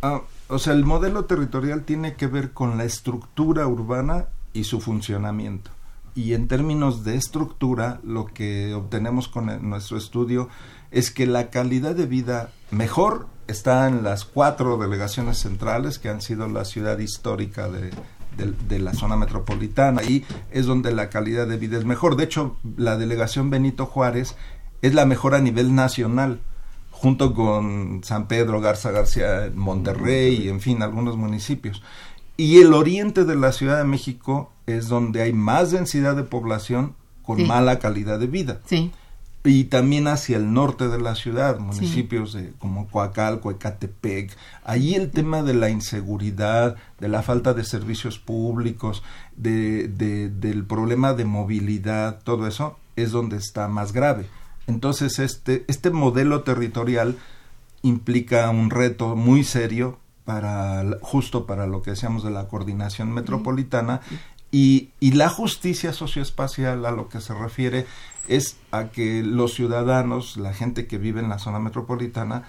Ah, 0.02 0.22
o 0.48 0.60
sea, 0.60 0.74
el 0.74 0.86
modelo 0.86 1.26
territorial 1.26 1.84
tiene 1.84 2.16
que 2.16 2.28
ver 2.28 2.52
con 2.52 2.78
la 2.78 2.86
estructura 2.86 3.68
urbana 3.68 4.28
y 4.54 4.64
su 4.64 4.80
funcionamiento. 4.80 5.72
Y 6.16 6.34
en 6.34 6.48
términos 6.48 7.04
de 7.04 7.16
estructura, 7.16 8.00
lo 8.04 8.26
que 8.26 8.74
obtenemos 8.74 9.28
con 9.28 9.70
nuestro 9.70 9.98
estudio 9.98 10.50
es 10.92 11.12
que 11.12 11.28
la 11.28 11.50
calidad 11.50 11.96
de 11.96 12.06
vida 12.06 12.52
mejor 12.72 13.28
está 13.48 13.88
en 13.88 14.04
las 14.04 14.26
cuatro 14.26 14.78
delegaciones 14.78 15.38
centrales 15.38 16.00
que 16.00 16.10
han 16.10 16.22
sido 16.22 16.48
la 16.48 16.66
ciudad 16.66 17.00
histórica 17.00 17.68
de, 17.68 17.92
de, 18.38 18.80
la 18.80 18.94
zona 18.94 19.16
metropolitana. 19.16 20.04
y 20.04 20.24
es 20.52 20.66
donde 20.66 20.94
la 20.94 21.10
calidad 21.10 21.48
de 21.48 21.58
vida 21.58 21.78
es 21.78 21.86
mejor. 21.86 22.16
De 22.16 22.26
hecho, 22.26 22.58
la 22.78 22.98
delegación 22.98 23.50
Benito 23.50 23.86
Juárez 23.86 24.36
es 24.82 24.94
la 24.94 25.06
mejor 25.06 25.36
a 25.36 25.42
nivel 25.42 25.76
nacional, 25.76 26.40
junto 26.92 27.34
con 27.34 28.02
San 28.04 28.28
Pedro, 28.28 28.62
Garza 28.62 28.92
García, 28.92 29.52
Monterrey, 29.54 30.44
y 30.46 30.50
en 30.50 30.62
fin, 30.62 30.82
algunos 30.82 31.18
municipios. 31.18 31.82
Y 32.38 32.62
el 32.62 32.74
oriente 32.74 33.26
de 33.26 33.36
la 33.36 33.52
Ciudad 33.52 33.80
de 33.80 33.84
México 33.84 34.52
es 34.66 34.88
donde 34.88 35.22
hay 35.22 35.34
más 35.34 35.72
densidad 35.72 36.16
de 36.16 36.24
población 36.24 36.96
con 37.24 37.46
mala 37.46 37.80
calidad 37.80 38.20
de 38.20 38.28
vida. 38.28 38.62
Sí 38.66 38.92
y 39.50 39.64
también 39.64 40.08
hacia 40.08 40.38
el 40.38 40.54
norte 40.54 40.90
de 40.90 41.00
la 41.00 41.16
ciudad, 41.16 41.58
municipios 41.58 42.34
de, 42.34 42.52
como 42.60 42.88
Coacalco, 42.88 43.50
Ecatepec. 43.50 44.36
Allí 44.64 44.94
el 44.94 45.10
tema 45.10 45.42
de 45.42 45.56
la 45.56 45.72
inseguridad, 45.72 46.76
de 47.00 47.08
la 47.08 47.24
falta 47.24 47.56
de 47.56 47.64
servicios 47.64 48.20
públicos, 48.20 49.02
de, 49.36 49.88
del 49.88 50.66
problema 50.66 51.14
de 51.14 51.26
movilidad, 51.26 52.20
todo 52.24 52.46
eso 52.48 52.78
es 52.96 53.12
donde 53.12 53.38
está 53.38 53.68
más 53.68 53.92
grave. 53.92 54.28
Entonces 54.68 55.18
este, 55.18 55.66
este 55.68 55.90
modelo 55.90 56.44
territorial 56.44 57.18
implica 57.82 58.50
un 58.52 58.70
reto 58.70 59.16
muy 59.16 59.44
serio 59.44 59.98
para 60.26 60.86
justo 61.02 61.48
para 61.48 61.66
lo 61.66 61.82
que 61.82 61.92
decíamos 61.92 62.24
de 62.24 62.30
la 62.30 62.48
coordinación 62.48 63.12
metropolitana 63.12 64.02
y, 64.52 64.90
y 65.00 65.14
la 65.14 65.30
justicia 65.30 65.92
socioespacial 65.92 66.86
a 66.86 66.92
lo 66.92 67.10
que 67.10 67.20
se 67.20 67.34
refiere 67.34 67.88
es 68.30 68.58
a 68.72 68.90
que 68.90 69.24
los 69.24 69.54
ciudadanos, 69.54 70.38
la 70.38 70.54
gente 70.54 70.88
que 70.88 70.98
vive 70.98 71.20
en 71.20 71.30
la 71.30 71.40
zona 71.40 71.60
metropolitana, 71.60 72.44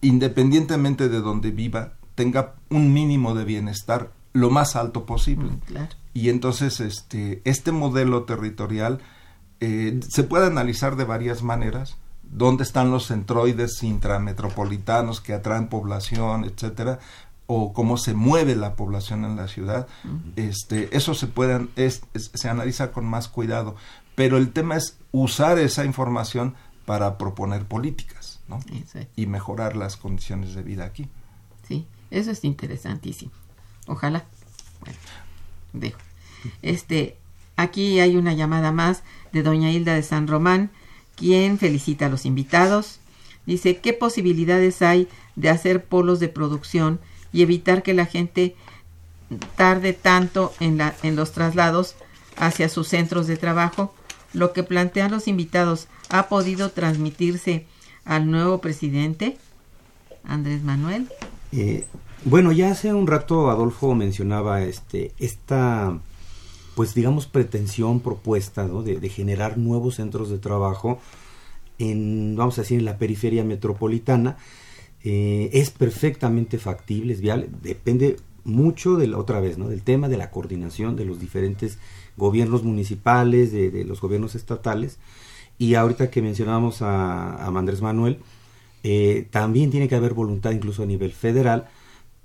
independientemente 0.00 1.08
de 1.08 1.20
donde 1.20 1.50
viva, 1.50 1.92
tenga 2.14 2.54
un 2.70 2.92
mínimo 2.92 3.34
de 3.34 3.44
bienestar 3.44 4.10
lo 4.32 4.50
más 4.50 4.76
alto 4.76 5.06
posible. 5.06 5.50
Mm, 5.50 5.76
y 6.14 6.28
entonces 6.30 6.80
este, 6.80 7.42
este 7.44 7.70
modelo 7.70 8.24
territorial 8.24 9.00
eh, 9.60 10.00
se 10.08 10.24
puede 10.24 10.46
analizar 10.46 10.96
de 10.96 11.04
varias 11.04 11.42
maneras. 11.42 11.96
¿Dónde 12.22 12.64
están 12.64 12.90
los 12.90 13.06
centroides 13.06 13.82
intrametropolitanos 13.82 15.20
que 15.20 15.34
atraen 15.34 15.68
población, 15.68 16.44
etcétera? 16.44 16.98
o 17.46 17.72
cómo 17.72 17.98
se 17.98 18.14
mueve 18.14 18.56
la 18.56 18.74
población 18.74 19.24
en 19.24 19.36
la 19.36 19.48
ciudad, 19.48 19.86
este, 20.36 20.96
eso 20.96 21.14
se 21.14 21.26
puede, 21.26 21.68
se 22.16 22.48
analiza 22.48 22.90
con 22.90 23.04
más 23.04 23.28
cuidado 23.28 23.76
pero 24.14 24.36
el 24.36 24.52
tema 24.52 24.76
es 24.76 24.96
usar 25.12 25.58
esa 25.58 25.84
información 25.84 26.54
para 26.84 27.18
proponer 27.18 27.64
políticas 27.64 28.40
¿no? 28.48 28.60
y 29.16 29.26
mejorar 29.26 29.76
las 29.76 29.96
condiciones 29.96 30.54
de 30.54 30.62
vida 30.62 30.84
aquí. 30.84 31.08
Sí, 31.66 31.86
eso 32.10 32.30
es 32.30 32.44
interesantísimo. 32.44 33.32
Ojalá. 33.86 34.24
Bueno, 34.80 34.98
dejo. 35.72 35.98
Este, 36.62 37.16
aquí 37.56 38.00
hay 38.00 38.16
una 38.16 38.34
llamada 38.34 38.72
más 38.72 39.02
de 39.32 39.42
doña 39.42 39.70
Hilda 39.70 39.94
de 39.94 40.02
San 40.02 40.28
Román, 40.28 40.70
quien 41.16 41.58
felicita 41.58 42.06
a 42.06 42.08
los 42.08 42.26
invitados. 42.26 43.00
Dice, 43.46 43.78
¿qué 43.78 43.92
posibilidades 43.92 44.82
hay 44.82 45.08
de 45.36 45.50
hacer 45.50 45.84
polos 45.84 46.20
de 46.20 46.28
producción 46.28 47.00
y 47.32 47.42
evitar 47.42 47.82
que 47.82 47.94
la 47.94 48.06
gente 48.06 48.56
tarde 49.56 49.92
tanto 49.92 50.52
en, 50.60 50.78
la, 50.78 50.94
en 51.02 51.16
los 51.16 51.32
traslados 51.32 51.96
hacia 52.36 52.68
sus 52.68 52.88
centros 52.88 53.26
de 53.26 53.36
trabajo? 53.36 53.94
Lo 54.34 54.52
que 54.52 54.62
plantean 54.62 55.10
los 55.10 55.28
invitados 55.28 55.88
ha 56.10 56.28
podido 56.28 56.70
transmitirse 56.70 57.66
al 58.04 58.30
nuevo 58.30 58.60
presidente, 58.60 59.38
Andrés 60.24 60.62
Manuel? 60.62 61.08
Eh, 61.52 61.84
bueno, 62.24 62.52
ya 62.52 62.70
hace 62.70 62.92
un 62.92 63.06
rato 63.06 63.50
Adolfo 63.50 63.94
mencionaba 63.94 64.62
este, 64.62 65.12
esta, 65.18 65.98
pues 66.74 66.94
digamos, 66.94 67.26
pretensión 67.26 68.00
propuesta 68.00 68.66
de, 68.66 69.08
generar 69.08 69.56
nuevos 69.56 69.96
centros 69.96 70.30
de 70.30 70.38
trabajo 70.38 70.98
en, 71.78 72.34
vamos 72.36 72.58
a 72.58 72.62
decir, 72.62 72.78
en 72.78 72.84
la 72.84 72.98
periferia 72.98 73.44
metropolitana. 73.44 74.36
Eh, 75.04 75.50
es 75.52 75.70
perfectamente 75.70 76.58
factible, 76.58 77.12
es 77.12 77.20
viable, 77.20 77.50
depende 77.62 78.16
mucho 78.44 78.96
de 78.96 79.14
otra 79.14 79.40
vez, 79.40 79.58
¿no? 79.58 79.68
Del 79.68 79.82
tema 79.82 80.08
de 80.08 80.16
la 80.16 80.30
coordinación 80.30 80.96
de 80.96 81.04
los 81.04 81.20
diferentes 81.20 81.78
gobiernos 82.16 82.62
municipales, 82.62 83.52
de, 83.52 83.84
los 83.84 84.00
gobiernos 84.00 84.34
estatales. 84.34 84.98
Y 85.58 85.74
ahorita 85.74 86.10
que 86.10 86.22
mencionábamos 86.22 86.82
a, 86.82 87.46
Andrés 87.46 87.80
Manuel, 87.80 88.18
eh, 88.82 89.26
también 89.30 89.70
tiene 89.70 89.88
que 89.88 89.94
haber 89.94 90.14
voluntad 90.14 90.50
incluso 90.50 90.82
a 90.82 90.86
nivel 90.86 91.12
federal 91.12 91.68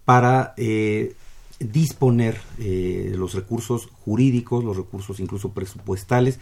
para 0.06 0.54
eh, 0.58 1.16
disponer 1.60 2.40
eh, 2.58 3.14
los 3.16 3.34
recursos 3.34 3.88
jurídicos, 4.04 4.64
los 4.64 4.76
recursos 4.78 5.20
incluso 5.20 5.52
presupuestales 5.52 6.40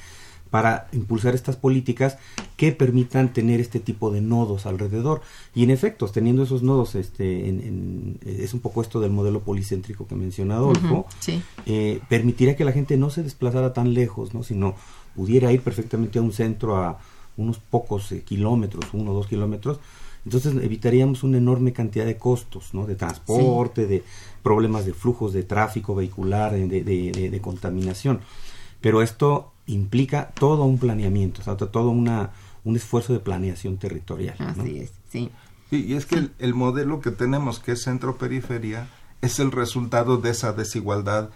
para 0.49 0.87
impulsar 0.93 1.35
estas 1.35 1.55
políticas 1.55 2.17
que 2.55 2.71
permitan 2.71 3.33
tener 3.33 3.59
este 3.59 3.79
tipo 3.79 4.11
de 4.11 4.21
nodos 4.21 4.65
alrededor. 4.65 5.21
Y 5.53 5.63
en 5.63 5.71
efecto, 5.71 6.07
teniendo 6.07 6.43
esos 6.43 6.63
nodos, 6.63 6.95
este, 6.95 7.49
es 8.25 8.53
un 8.53 8.59
poco 8.59 8.81
esto 8.81 8.99
del 8.99 9.11
modelo 9.11 9.41
policéntrico 9.41 10.07
que 10.07 10.15
mencionó 10.15 10.55
Adolfo, 10.55 11.05
eh, 11.65 11.99
permitiría 12.09 12.55
que 12.55 12.65
la 12.65 12.71
gente 12.71 12.97
no 12.97 13.09
se 13.09 13.23
desplazara 13.23 13.73
tan 13.73 13.93
lejos, 13.93 14.33
¿no? 14.33 14.43
sino 14.43 14.75
pudiera 15.15 15.51
ir 15.51 15.61
perfectamente 15.61 16.19
a 16.19 16.21
un 16.21 16.33
centro 16.33 16.77
a 16.77 16.99
unos 17.37 17.59
pocos 17.59 18.11
eh, 18.11 18.23
kilómetros, 18.23 18.85
uno 18.93 19.11
o 19.11 19.13
dos 19.13 19.27
kilómetros, 19.27 19.79
entonces 20.25 20.53
evitaríamos 20.61 21.23
una 21.23 21.37
enorme 21.37 21.71
cantidad 21.71 22.05
de 22.05 22.17
costos, 22.17 22.73
¿no? 22.73 22.85
De 22.85 22.95
transporte, 22.95 23.87
de 23.87 24.03
problemas 24.43 24.85
de 24.85 24.93
flujos 24.93 25.31
de 25.31 25.43
tráfico 25.43 25.95
vehicular, 25.95 26.51
de, 26.51 26.83
de 27.31 27.41
contaminación. 27.41 28.19
Pero 28.81 29.01
esto 29.01 29.53
implica 29.67 30.29
todo 30.29 30.63
un 30.63 30.79
planeamiento, 30.79 31.41
o 31.41 31.43
sea, 31.43 31.55
todo 31.55 31.89
una, 31.89 32.31
un 32.63 32.75
esfuerzo 32.75 33.13
de 33.13 33.19
planeación 33.19 33.77
territorial. 33.77 34.35
Así 34.39 34.79
es, 34.79 34.93
sí. 35.09 35.31
y 35.69 35.93
es 35.93 36.05
que 36.05 36.29
el, 36.39 36.53
modelo 36.53 37.01
que 37.01 37.11
tenemos, 37.11 37.59
que 37.59 37.73
es 37.73 37.83
centro-periferia, 37.83 38.87
es 39.21 39.39
el 39.39 39.51
resultado 39.51 40.17
de 40.17 40.31
esa 40.31 40.53
desigualdad 40.53 41.29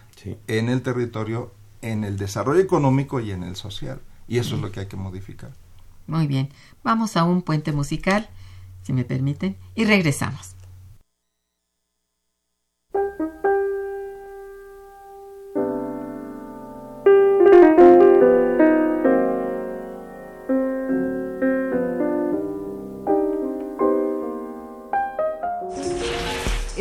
en 0.47 0.69
el 0.69 0.82
territorio, 0.82 1.51
en 1.82 2.03
el 2.03 2.17
desarrollo 2.17 2.61
económico 2.61 3.19
y 3.19 3.32
en 3.32 3.43
el 3.43 3.55
social. 3.55 4.01
y 4.27 4.38
eso 4.38 4.55
es 4.55 4.61
lo 4.61 4.71
que 4.71 4.82
hay 4.82 4.86
que 4.86 4.97
modificar. 4.97 5.51
Muy 6.07 6.27
bien, 6.27 6.49
vamos 6.84 7.17
a 7.17 7.23
un 7.23 7.41
puente 7.41 7.71
musical, 7.71 8.29
si 8.84 8.93
me 8.93 9.03
permiten, 9.03 9.57
y 9.75 9.86
regresamos. 9.86 10.55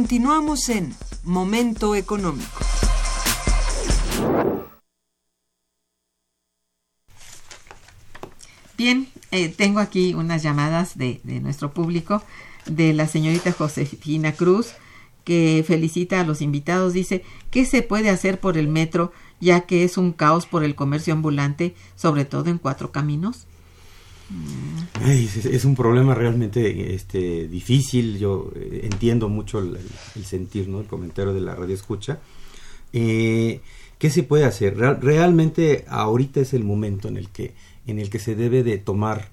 Continuamos 0.00 0.66
en 0.70 0.94
Momento 1.24 1.94
Económico. 1.94 2.64
Bien, 8.78 9.08
eh, 9.30 9.50
tengo 9.50 9.78
aquí 9.78 10.14
unas 10.14 10.42
llamadas 10.42 10.96
de, 10.96 11.20
de, 11.24 11.40
nuestro 11.40 11.74
público, 11.74 12.22
de 12.64 12.94
la 12.94 13.08
señorita 13.08 13.52
Josefina 13.52 14.32
Cruz, 14.32 14.72
que 15.24 15.62
felicita 15.68 16.22
a 16.22 16.24
los 16.24 16.40
invitados. 16.40 16.94
Dice, 16.94 17.22
¿qué 17.50 17.66
se 17.66 17.82
puede 17.82 18.08
hacer 18.08 18.40
por 18.40 18.56
el 18.56 18.68
metro, 18.68 19.12
ya 19.38 19.66
que 19.66 19.84
es 19.84 19.98
un 19.98 20.12
caos 20.12 20.46
por 20.46 20.64
el 20.64 20.76
comercio 20.76 21.12
ambulante, 21.12 21.74
sobre 21.94 22.24
todo 22.24 22.48
en 22.48 22.56
cuatro 22.56 22.90
caminos? 22.90 23.46
Es, 25.06 25.64
un 25.64 25.74
problema 25.74 26.14
realmente 26.14 26.94
este, 26.94 27.48
difícil. 27.48 28.18
Yo 28.18 28.52
eh, 28.54 28.80
entiendo 28.84 29.28
mucho 29.28 29.58
el, 29.58 29.78
sentir, 30.24 30.68
¿no? 30.68 30.80
El 30.80 30.86
comentario 30.86 31.32
de 31.32 31.40
la 31.40 31.54
radio 31.54 31.74
escucha. 31.74 32.20
Eh, 32.92 33.60
¿Qué 33.98 34.10
se 34.10 34.22
puede 34.22 34.44
hacer? 34.44 34.76
realmente 34.76 35.84
ahorita 35.88 36.40
es 36.40 36.54
el 36.54 36.64
momento 36.64 37.08
en 37.08 37.16
el 37.16 37.28
que, 37.28 37.52
en 37.86 37.98
el 37.98 38.08
que 38.08 38.18
se 38.18 38.34
debe 38.34 38.62
de 38.62 38.78
tomar 38.78 39.28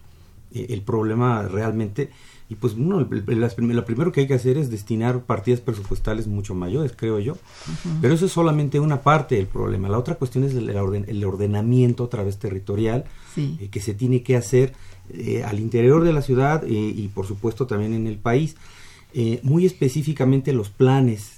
eh, 0.53 0.67
el 0.69 0.81
problema 0.81 1.43
realmente. 1.43 2.09
Y 2.49 2.55
pues 2.55 2.75
uno, 2.75 3.01
lo 3.01 3.85
primero 3.85 4.11
que 4.13 4.21
hay 4.21 4.27
que 4.27 4.33
hacer 4.33 4.57
es 4.57 4.69
destinar 4.71 5.23
partidas 5.23 5.59
presupuestales 5.59 6.27
mucho 6.27 6.55
mayores, 6.55 6.93
creo 6.95 7.19
yo. 7.19 7.37
Pero 8.01 8.13
eso 8.13 8.25
es 8.25 8.31
solamente 8.31 8.79
una 8.79 9.01
parte 9.01 9.35
del 9.35 9.47
problema. 9.47 9.89
La 9.89 9.97
otra 9.97 10.15
cuestión 10.15 10.45
es 10.45 10.53
el, 10.53 10.69
el 10.69 11.25
ordenamiento 11.25 12.05
otra 12.05 12.23
vez 12.23 12.37
territorial 12.37 13.03
que 13.69 13.81
se 13.81 13.93
tiene 13.93 14.23
que 14.23 14.35
hacer 14.35 14.73
eh, 15.09 15.43
al 15.43 15.59
interior 15.59 16.03
de 16.03 16.11
la 16.11 16.21
ciudad 16.21 16.63
eh, 16.65 16.69
y 16.69 17.07
por 17.07 17.25
supuesto 17.25 17.67
también 17.67 17.93
en 17.93 18.07
el 18.07 18.17
país. 18.17 18.55
Eh, 19.13 19.39
muy 19.43 19.65
específicamente 19.65 20.53
los 20.53 20.69
planes. 20.69 21.33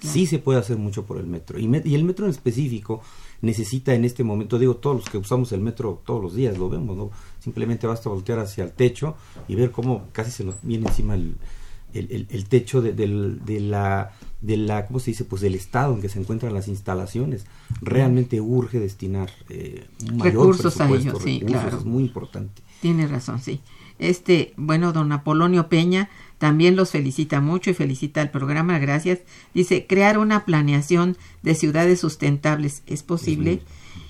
Sí, 0.00 0.26
se 0.26 0.38
puede 0.38 0.58
hacer 0.58 0.76
mucho 0.76 1.06
por 1.06 1.18
el 1.18 1.26
metro. 1.26 1.58
Y, 1.58 1.70
y, 1.84 1.94
el 1.94 2.04
metro 2.04 2.26
en 2.26 2.32
específico 2.32 3.02
necesita 3.44 3.94
en 3.94 4.04
este 4.04 4.24
momento, 4.24 4.58
digo, 4.58 4.76
todos 4.76 4.96
los 4.96 5.10
que 5.10 5.18
usamos 5.18 5.52
el 5.52 5.60
metro 5.60 6.02
todos 6.04 6.22
los 6.22 6.34
días 6.34 6.58
lo 6.58 6.68
vemos, 6.68 6.96
¿no? 6.96 7.10
Simplemente 7.40 7.86
basta 7.86 8.08
voltear 8.08 8.38
hacia 8.38 8.64
el 8.64 8.72
techo 8.72 9.16
y 9.48 9.54
ver 9.54 9.70
cómo 9.70 10.04
casi 10.12 10.30
se 10.30 10.44
nos 10.44 10.56
viene 10.62 10.88
encima 10.88 11.14
el, 11.14 11.36
el, 11.94 12.44
techo 12.46 12.82
de, 12.82 12.92
de, 12.92 13.60
la, 13.60 14.12
de 14.40 14.56
la, 14.56 14.86
¿cómo 14.86 14.98
se 14.98 15.12
dice? 15.12 15.24
Pues 15.24 15.42
del 15.42 15.54
estado 15.54 15.94
en 15.94 16.00
que 16.00 16.08
se 16.08 16.18
encuentran 16.18 16.52
las 16.52 16.68
instalaciones. 16.68 17.46
Realmente 17.80 18.40
urge 18.40 18.80
destinar 18.80 19.30
recursos 20.16 20.80
a 20.80 20.88
ellos, 20.90 21.18
sí, 21.22 21.40
claro. 21.40 21.78
Es 21.78 21.84
muy 21.84 22.02
importante. 22.02 22.62
Tiene 22.80 23.06
razón, 23.06 23.40
sí. 23.40 23.60
Este, 23.98 24.52
bueno, 24.56 24.92
don 24.92 25.12
Apolonio 25.12 25.68
Peña 25.68 26.10
también 26.38 26.76
los 26.76 26.90
felicita 26.90 27.40
mucho 27.40 27.70
y 27.70 27.74
felicita 27.74 28.20
al 28.20 28.30
programa, 28.30 28.78
gracias. 28.78 29.20
Dice, 29.54 29.86
crear 29.86 30.18
una 30.18 30.44
planeación 30.44 31.16
de 31.42 31.54
ciudades 31.54 32.00
sustentables 32.00 32.82
es 32.86 33.02
posible. 33.02 33.62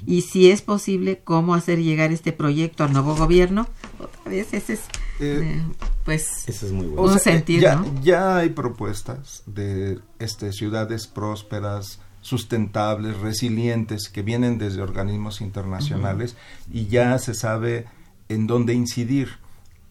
y 0.07 0.23
si 0.23 0.51
es 0.51 0.63
posible, 0.63 1.21
¿cómo 1.23 1.55
hacer 1.55 1.83
llegar 1.83 2.13
este 2.13 2.33
proyecto 2.33 2.85
al 2.85 2.93
nuevo 2.93 3.15
gobierno? 3.17 3.67
Otra 3.99 4.31
vez, 4.31 4.53
ese 4.53 4.75
es, 4.75 4.81
eh, 5.21 5.41
eh, 5.43 5.63
pues, 6.05 6.49
es 6.49 6.63
muy 6.73 6.87
bueno. 6.87 7.13
un 7.13 7.19
sentido, 7.19 7.63
ya, 7.63 7.85
ya 8.03 8.37
hay 8.39 8.51
propuestas 8.51 9.43
de 9.47 9.99
este, 10.19 10.53
ciudades 10.53 11.07
prósperas, 11.07 12.01
sustentables, 12.25 13.19
resilientes, 13.19 14.09
que 14.09 14.23
vienen 14.23 14.57
desde 14.57 14.81
organismos 14.81 15.43
internacionales 15.43 16.37
y 16.73 16.87
ya 16.87 17.19
se 17.19 17.35
sabe 17.35 17.85
en 18.31 18.47
dónde 18.47 18.73
incidir. 18.73 19.44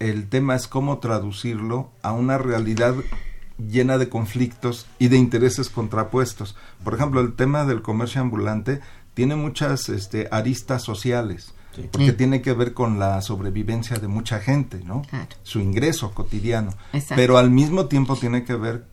El 0.04 0.28
tema 0.28 0.54
es 0.56 0.68
cómo 0.68 0.98
traducirlo 0.98 1.90
a 2.02 2.12
una 2.12 2.38
realidad 2.38 2.94
llena 3.58 3.98
de 3.98 4.10
conflictos 4.10 4.86
y 5.00 5.08
de 5.08 5.16
intereses 5.16 5.70
contrapuestos. 5.70 6.58
Por 6.84 6.94
ejemplo, 6.94 7.22
el 7.22 7.36
tema 7.36 7.64
del 7.64 7.82
comercio 7.82 8.20
ambulante 8.20 8.82
tiene 9.14 9.38
muchas 9.38 9.88
este, 9.88 10.28
aristas 10.30 10.84
sociales, 10.84 11.54
porque 11.90 12.12
tiene 12.12 12.42
que 12.42 12.52
ver 12.52 12.74
con 12.74 13.00
la 13.00 13.22
sobrevivencia 13.22 13.96
de 13.96 14.10
mucha 14.10 14.42
gente, 14.42 14.82
¿no? 14.84 15.04
Su 15.44 15.62
ingreso 15.62 16.12
cotidiano. 16.12 16.74
Pero 17.16 17.38
al 17.38 17.50
mismo 17.50 17.86
tiempo 17.86 18.18
tiene 18.18 18.44
que 18.44 18.56
ver 18.56 18.86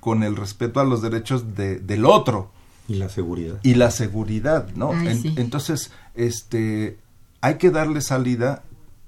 con 0.00 0.22
el 0.22 0.36
respeto 0.36 0.80
a 0.80 0.84
los 0.84 1.00
derechos 1.00 1.54
de, 1.56 1.78
del 1.78 2.04
otro. 2.04 2.50
Y 2.88 2.96
la 2.96 3.08
seguridad. 3.08 3.58
Y 3.62 3.74
la 3.74 3.90
seguridad, 3.90 4.68
¿no? 4.74 4.92
Entonces, 4.92 5.92
este, 6.14 6.98
hay 7.40 7.54
que 7.54 7.70
darle 7.70 8.02
salida 8.02 8.64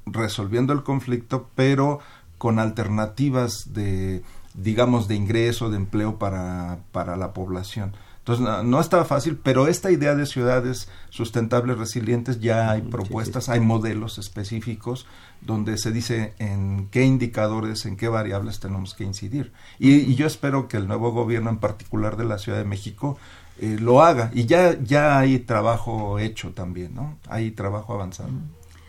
resolviendo 0.06 0.72
el 0.72 0.82
conflicto, 0.82 1.48
pero 1.54 2.00
con 2.38 2.58
alternativas 2.58 3.74
de, 3.74 4.22
digamos, 4.54 5.08
de 5.08 5.14
ingreso, 5.14 5.70
de 5.70 5.76
empleo 5.76 6.18
para, 6.18 6.78
para 6.92 7.16
la 7.16 7.32
población. 7.32 7.92
Entonces, 8.20 8.44
no, 8.44 8.62
no, 8.62 8.80
está 8.80 9.04
fácil, 9.04 9.38
pero 9.42 9.66
esta 9.66 9.90
idea 9.90 10.14
de 10.14 10.26
ciudades 10.26 10.88
sustentables, 11.08 11.78
resilientes, 11.78 12.38
ya 12.40 12.70
hay 12.70 12.82
propuestas, 12.82 13.48
hay 13.48 13.60
modelos 13.60 14.18
específicos 14.18 15.06
donde 15.40 15.78
se 15.78 15.90
dice 15.90 16.34
en 16.38 16.88
qué 16.90 17.04
indicadores, 17.04 17.86
en 17.86 17.96
qué 17.96 18.08
variables 18.08 18.60
tenemos 18.60 18.94
que 18.94 19.04
incidir. 19.04 19.52
Y, 19.78 20.14
yo 20.14 20.26
espero 20.26 20.68
que 20.68 20.76
el 20.76 20.86
nuevo 20.86 21.12
gobierno, 21.12 21.48
en 21.50 21.58
particular 21.58 22.16
de 22.16 22.24
la 22.24 22.38
Ciudad 22.38 22.58
de 22.58 22.64
México, 22.64 23.18
eh, 23.58 23.78
lo 23.80 24.02
haga. 24.02 24.30
Y 24.34 24.44
ya, 24.44 24.78
ya 24.82 25.18
hay 25.18 25.38
trabajo 25.38 26.18
hecho 26.18 26.52
también, 26.52 26.94
¿no? 26.94 27.18
Hay 27.28 27.50
trabajo 27.52 27.94
avanzado. 27.94 28.30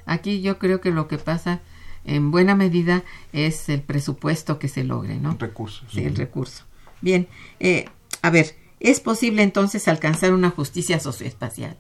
Aquí 0.05 0.41
yo 0.41 0.57
creo 0.59 0.81
que 0.81 0.91
lo 0.91 1.07
que 1.07 1.17
pasa 1.17 1.61
en 2.05 2.31
buena 2.31 2.55
medida 2.55 3.03
es 3.31 3.69
el 3.69 3.81
presupuesto 3.81 4.59
que 4.59 4.67
se 4.67 4.83
logre, 4.83 5.17
¿no? 5.17 5.35
Recursos. 5.39 5.91
Sí, 5.91 6.03
el 6.03 6.15
recurso. 6.15 6.63
Bien, 7.01 7.27
eh, 7.59 7.85
a 8.21 8.29
ver, 8.29 8.55
¿Es 8.81 8.99
posible 8.99 9.43
entonces 9.43 9.87
alcanzar 9.87 10.33
una 10.33 10.49
justicia 10.49 10.99
socioespacial? 10.99 11.77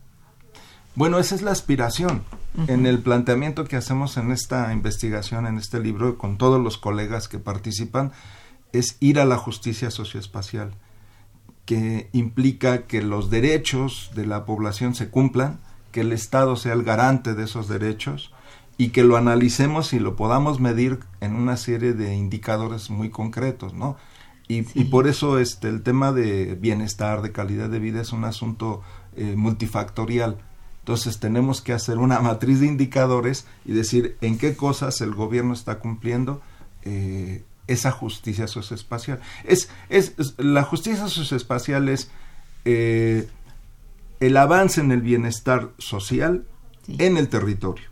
Bueno, 0.93 1.17
esa 1.17 1.33
es 1.33 1.41
la 1.41 1.51
aspiración. 1.51 2.23
En 2.67 2.85
el 2.85 2.99
planteamiento 2.99 3.65
que 3.65 3.75
hacemos 3.75 4.17
en 4.17 4.31
esta 4.31 4.71
investigación, 4.71 5.47
en 5.47 5.57
este 5.57 5.79
libro, 5.79 6.19
con 6.19 6.37
todos 6.37 6.61
los 6.61 6.77
colegas 6.77 7.27
que 7.27 7.39
participan, 7.39 8.11
es 8.71 8.97
ir 8.99 9.19
a 9.19 9.25
la 9.25 9.37
justicia 9.37 9.89
socioespacial, 9.89 10.75
que 11.65 12.09
implica 12.11 12.85
que 12.85 13.01
los 13.01 13.31
derechos 13.31 14.11
de 14.13 14.27
la 14.27 14.45
población 14.45 14.93
se 14.93 15.09
cumplan, 15.09 15.59
que 15.91 16.01
el 16.01 16.11
Estado 16.11 16.55
sea 16.55 16.73
el 16.73 16.83
garante 16.83 17.33
de 17.35 17.43
esos 17.43 17.67
derechos 17.67 18.31
y 18.77 18.89
que 18.89 19.03
lo 19.03 19.17
analicemos 19.17 19.93
y 19.93 19.99
lo 19.99 20.15
podamos 20.15 20.59
medir 20.59 20.99
en 21.19 21.35
una 21.35 21.57
serie 21.57 21.93
de 21.93 22.15
indicadores 22.15 22.89
muy 22.89 23.09
concretos, 23.09 23.73
¿no? 23.73 23.97
Y, 24.47 24.63
por 24.63 25.07
eso 25.07 25.39
este, 25.39 25.69
el 25.69 25.81
tema 25.81 26.11
de 26.11 26.55
bienestar, 26.55 27.21
de 27.21 27.31
calidad 27.31 27.69
de 27.69 27.79
vida 27.79 28.01
es 28.01 28.11
un 28.11 28.25
asunto 28.25 28.81
eh, 29.15 29.35
multifactorial. 29.37 30.39
Entonces 30.79 31.19
tenemos 31.19 31.61
que 31.61 31.71
hacer 31.71 31.99
una 31.99 32.19
matriz 32.21 32.59
de 32.59 32.67
indicadores 32.67 33.45
y 33.63 33.71
decir 33.71 34.17
en 34.19 34.37
qué 34.37 34.57
cosas 34.57 34.99
el 34.99 35.13
gobierno 35.13 35.53
está 35.53 35.79
cumpliendo 35.79 36.41
eh, 36.83 37.45
esa 37.67 37.91
justicia 37.91 38.47
socioespacial. 38.47 39.21
Es, 39.45 39.69
es, 39.87 40.15
la 40.37 40.63
justicia 40.63 41.07
socioespacial 41.07 41.87
es 41.87 42.11
eh, 42.65 43.29
el 44.21 44.37
avance 44.37 44.79
en 44.79 44.93
el 44.93 45.01
bienestar 45.01 45.71
social 45.77 46.45
en 46.87 47.17
el 47.17 47.27
territorio. 47.27 47.89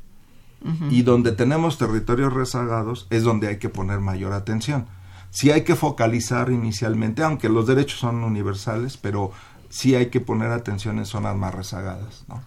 Y 0.89 1.03
donde 1.03 1.31
tenemos 1.31 1.77
territorios 1.77 2.33
rezagados 2.33 3.07
es 3.09 3.23
donde 3.23 3.47
hay 3.47 3.59
que 3.59 3.69
poner 3.69 3.99
mayor 3.99 4.33
atención 4.33 4.87
sí 5.31 5.51
hay 5.51 5.63
que 5.63 5.75
focalizar 5.75 6.51
inicialmente, 6.51 7.23
aunque 7.23 7.49
los 7.49 7.67
derechos 7.67 7.99
son 7.99 8.23
universales, 8.23 8.97
pero 8.97 9.31
sí 9.69 9.95
hay 9.95 10.07
que 10.07 10.21
poner 10.21 10.51
atención 10.51 10.97
en 10.97 11.05
zonas 11.05 11.35
más 11.35 11.53
rezagadas, 11.53 12.25
¿no? 12.27 12.41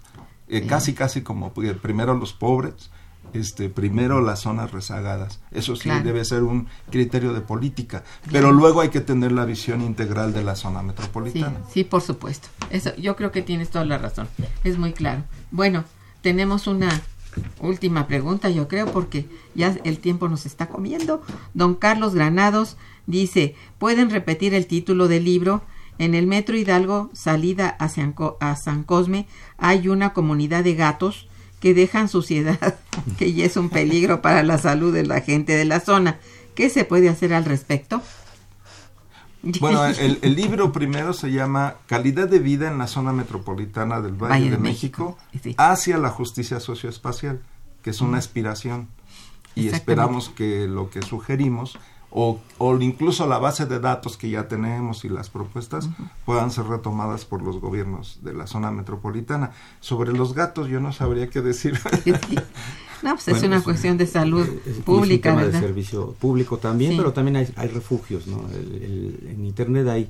Eh, 0.49 0.66
casi, 0.66 0.93
casi 0.93 1.22
como 1.22 1.53
pues, 1.53 1.72
primero 1.78 2.14
los 2.14 2.35
pobres, 2.35 2.91
este, 3.35 3.68
primero 3.68 4.20
las 4.20 4.41
zonas 4.41 4.72
rezagadas. 4.72 5.41
Eso 5.51 5.76
sí 5.76 5.91
debe 6.05 6.24
ser 6.24 6.43
un 6.43 6.68
criterio 6.91 7.33
de 7.33 7.41
política, 7.41 8.05
pero 8.30 8.53
luego 8.53 8.80
hay 8.80 8.91
que 8.91 9.01
tener 9.01 9.33
la 9.33 9.45
visión 9.45 9.80
integral 9.83 10.33
de 10.33 10.43
la 10.43 10.57
zona 10.57 10.83
metropolitana. 10.83 11.59
Sí, 11.66 11.72
sí, 11.74 11.85
por 11.85 12.03
supuesto. 12.03 12.49
Eso, 12.70 12.95
yo 12.97 13.16
creo 13.16 13.33
que 13.33 13.43
tienes 13.43 13.70
toda 13.70 13.85
la 13.85 13.99
razón. 13.99 14.28
Es 14.64 14.78
muy 14.78 14.93
claro. 14.93 15.24
Bueno, 15.51 15.85
tenemos 16.20 16.66
una 16.66 17.01
última 17.61 18.07
pregunta, 18.07 18.51
yo 18.51 18.68
creo, 18.68 18.87
porque 18.87 19.28
ya 19.55 19.76
el 19.85 19.99
tiempo 19.99 20.28
nos 20.28 20.47
está 20.47 20.68
comiendo. 20.68 21.22
Don 21.55 21.74
Carlos 21.74 22.14
Granados 22.14 22.76
dice, 23.07 23.55
¿pueden 23.78 24.11
repetir 24.11 24.55
el 24.55 24.66
título 24.66 25.09
del 25.09 25.24
libro? 25.24 25.62
En 25.99 26.14
el 26.14 26.26
Metro 26.26 26.57
Hidalgo, 26.57 27.11
salida 27.12 27.68
hacia 27.68 28.12
a 28.41 28.57
San 28.57 28.83
Cosme, 28.83 29.26
hay 29.59 29.89
una 29.89 30.12
comunidad 30.12 30.64
de 30.64 30.74
gatos 30.74 31.28
que 31.63 31.75
dejan 31.75 32.09
suciedad, 32.09 32.79
que 33.19 33.33
ya 33.33 33.47
es 33.47 33.57
un 33.57 33.71
peligro 33.71 34.21
para 34.21 34.43
la 34.43 34.59
salud 34.59 34.93
de 34.93 35.07
la 35.07 35.21
gente 35.21 35.57
de 35.57 35.65
la 35.65 35.79
zona. 35.81 36.19
¿Qué 36.57 36.69
se 36.69 36.85
puede 36.85 37.09
hacer 37.09 37.33
al 37.33 37.47
respecto? 37.47 38.03
Bueno, 39.59 39.85
el, 39.85 40.37
libro 40.37 40.71
primero 40.71 41.13
se 41.13 41.33
llama 41.33 41.75
Calidad 41.87 42.29
de 42.29 42.39
vida 42.39 42.71
en 42.71 42.79
la 42.79 42.87
zona 42.87 43.13
metropolitana 43.13 44.01
del 44.01 44.13
Valle, 44.13 44.51
de, 44.51 44.57
México, 44.57 45.19
hacia 45.57 45.99
la 45.99 46.11
justicia 46.11 46.61
socioespacial, 46.61 47.41
que 47.83 47.91
es 47.91 48.01
una 48.01 48.19
aspiración. 48.19 48.87
Y 49.57 49.67
esperamos 49.67 50.29
que 50.29 50.69
lo 50.69 50.91
que 50.91 51.03
sugerimos 51.03 51.77
o, 52.15 52.41
o, 52.59 52.79
incluso 52.79 53.27
la 53.27 53.39
base 53.39 53.67
de 53.67 53.81
datos 53.81 54.17
que 54.17 54.29
ya 54.29 54.47
tenemos 54.47 55.05
y 55.05 55.09
las 55.09 55.31
propuestas 55.31 55.89
puedan 56.27 56.51
ser 56.51 56.67
retomadas 56.67 57.25
por 57.25 57.43
los 57.43 57.59
gobiernos 57.59 58.19
de 58.23 58.35
la 58.35 58.47
zona 58.47 58.71
metropolitana. 58.71 59.53
Sobre 59.81 60.13
los 60.13 60.35
gatos 60.35 60.69
yo 60.69 60.79
no 60.79 60.93
sabría 60.93 61.29
qué 61.29 61.41
decir. 61.41 61.79
No, 63.03 63.17
pues 63.17 63.27
es 63.27 63.43
una 63.43 63.61
cuestión 63.61 63.99
de 63.99 64.07
salud 64.07 64.47
pública. 64.85 65.35
de 65.35 65.51
servicio 65.51 66.13
público 66.21 66.59
también, 66.59 66.97
pero 66.97 67.13
también 67.13 67.35
hay, 67.35 67.53
hay 67.57 67.67
refugios, 67.67 68.29
¿no? 68.29 68.49
en 68.49 69.45
Internet 69.45 69.89
hay 69.89 70.09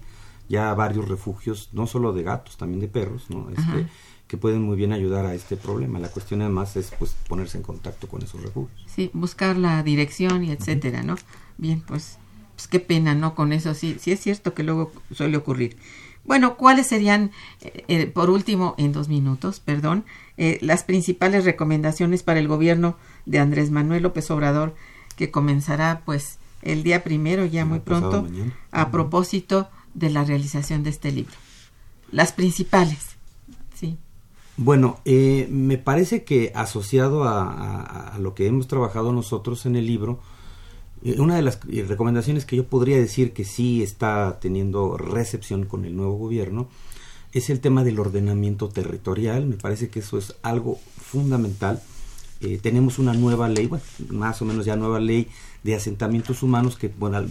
ya 0.52 0.74
varios 0.74 1.08
refugios, 1.08 1.70
no 1.72 1.86
solo 1.86 2.12
de 2.12 2.22
gatos, 2.22 2.58
también 2.58 2.80
de 2.80 2.88
perros, 2.88 3.30
¿no? 3.30 3.48
Este, 3.48 3.88
que 4.32 4.38
pueden 4.38 4.62
muy 4.62 4.76
bien 4.78 4.94
ayudar 4.94 5.26
a 5.26 5.34
este 5.34 5.58
problema. 5.58 5.98
La 5.98 6.08
cuestión 6.08 6.40
además 6.40 6.74
es 6.76 6.90
pues 6.98 7.14
ponerse 7.28 7.58
en 7.58 7.62
contacto 7.62 8.08
con 8.08 8.22
esos 8.22 8.40
refugios. 8.40 8.82
Sí, 8.86 9.10
buscar 9.12 9.58
la 9.58 9.82
dirección 9.82 10.42
y 10.42 10.52
etcétera, 10.52 11.02
¿no? 11.02 11.16
Bien, 11.58 11.82
pues, 11.82 12.16
pues 12.56 12.66
qué 12.66 12.80
pena, 12.80 13.14
¿no? 13.14 13.34
Con 13.34 13.52
eso 13.52 13.74
sí, 13.74 13.98
sí 14.00 14.10
es 14.10 14.20
cierto 14.20 14.54
que 14.54 14.62
luego 14.62 14.90
suele 15.14 15.36
ocurrir. 15.36 15.76
Bueno, 16.24 16.56
¿cuáles 16.56 16.86
serían, 16.86 17.30
eh, 17.60 17.84
eh, 17.88 18.06
por 18.06 18.30
último, 18.30 18.74
en 18.78 18.92
dos 18.92 19.10
minutos, 19.10 19.60
perdón, 19.60 20.06
eh, 20.38 20.56
las 20.62 20.82
principales 20.82 21.44
recomendaciones 21.44 22.22
para 22.22 22.40
el 22.40 22.48
gobierno 22.48 22.96
de 23.26 23.38
Andrés 23.38 23.70
Manuel 23.70 24.02
López 24.02 24.30
Obrador, 24.30 24.74
que 25.14 25.30
comenzará, 25.30 26.00
pues, 26.06 26.38
el 26.62 26.84
día 26.84 27.04
primero, 27.04 27.44
ya 27.44 27.66
muy 27.66 27.80
pronto, 27.80 28.26
a 28.70 28.90
propósito 28.90 29.68
de 29.92 30.08
la 30.08 30.24
realización 30.24 30.84
de 30.84 30.88
este 30.88 31.12
libro? 31.12 31.34
Las 32.10 32.32
principales. 32.32 33.11
Bueno, 34.56 35.00
me 35.04 35.78
parece 35.78 36.24
que 36.24 36.52
asociado 36.54 37.24
a, 37.24 38.16
lo 38.20 38.34
que 38.34 38.46
hemos 38.46 38.68
trabajado 38.68 39.12
nosotros 39.12 39.66
en 39.66 39.76
el 39.76 39.86
libro, 39.86 40.20
eh, 41.04 41.16
una 41.18 41.36
de 41.36 41.42
las 41.42 41.58
eh, 41.70 41.84
recomendaciones 41.86 42.44
que 42.44 42.56
yo 42.56 42.64
podría 42.66 42.96
decir 42.96 43.32
que 43.32 43.44
sí 43.44 43.82
está 43.82 44.38
teniendo 44.40 44.96
recepción 44.96 45.66
con 45.66 45.84
el 45.84 45.96
nuevo 45.96 46.14
gobierno 46.14 46.68
es 47.32 47.50
el 47.50 47.60
tema 47.60 47.82
del 47.82 47.98
ordenamiento 47.98 48.68
territorial. 48.68 49.46
Me 49.46 49.56
parece 49.56 49.88
que 49.88 50.00
eso 50.00 50.18
es 50.18 50.36
algo 50.42 50.78
fundamental. 51.00 51.82
Eh, 52.40 52.58
tenemos 52.62 52.98
una 52.98 53.14
nueva 53.14 53.48
ley, 53.48 53.66
bueno, 53.66 53.84
más 54.10 54.42
o 54.42 54.44
menos 54.44 54.66
ya 54.66 54.76
nueva 54.76 55.00
ley 55.00 55.28
de 55.62 55.74
asentamientos 55.74 56.42
humanos 56.42 56.76
que, 56.76 56.88
bueno, 56.88 57.22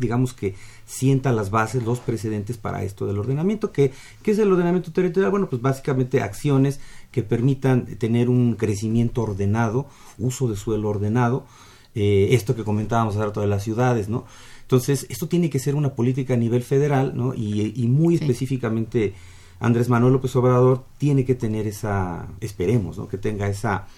digamos 0.00 0.32
que 0.32 0.54
sienta 0.86 1.32
las 1.32 1.50
bases, 1.50 1.84
los 1.84 2.00
precedentes 2.00 2.56
para 2.56 2.82
esto 2.82 3.06
del 3.06 3.18
ordenamiento. 3.18 3.72
¿Qué, 3.72 3.92
¿Qué 4.22 4.32
es 4.32 4.38
el 4.38 4.52
ordenamiento 4.52 4.92
territorial? 4.92 5.30
Bueno, 5.30 5.48
pues 5.48 5.62
básicamente 5.62 6.20
acciones 6.20 6.80
que 7.12 7.22
permitan 7.22 7.86
tener 7.98 8.28
un 8.28 8.54
crecimiento 8.54 9.22
ordenado, 9.22 9.86
uso 10.18 10.48
de 10.48 10.56
suelo 10.56 10.88
ordenado, 10.88 11.46
eh, 11.94 12.28
esto 12.32 12.54
que 12.54 12.64
comentábamos 12.64 13.16
hace 13.16 13.24
rato 13.24 13.40
de 13.40 13.48
las 13.48 13.64
ciudades, 13.64 14.08
¿no? 14.08 14.24
Entonces, 14.62 15.06
esto 15.08 15.26
tiene 15.28 15.50
que 15.50 15.58
ser 15.58 15.74
una 15.74 15.94
política 15.94 16.34
a 16.34 16.36
nivel 16.36 16.62
federal, 16.62 17.12
¿no? 17.16 17.34
Y, 17.34 17.86
muy 17.88 18.14
específicamente, 18.14 19.14
Andrés 19.58 19.88
Manuel 19.88 20.12
López 20.12 20.34
Obrador 20.36 20.84
tiene 20.98 21.24
que 21.24 21.34
tener 21.34 21.66
esa, 21.66 22.28
esperemos, 22.40 22.96
¿no? 22.96 23.08
Que 23.08 23.18
tenga 23.18 23.48
esa 23.48 23.88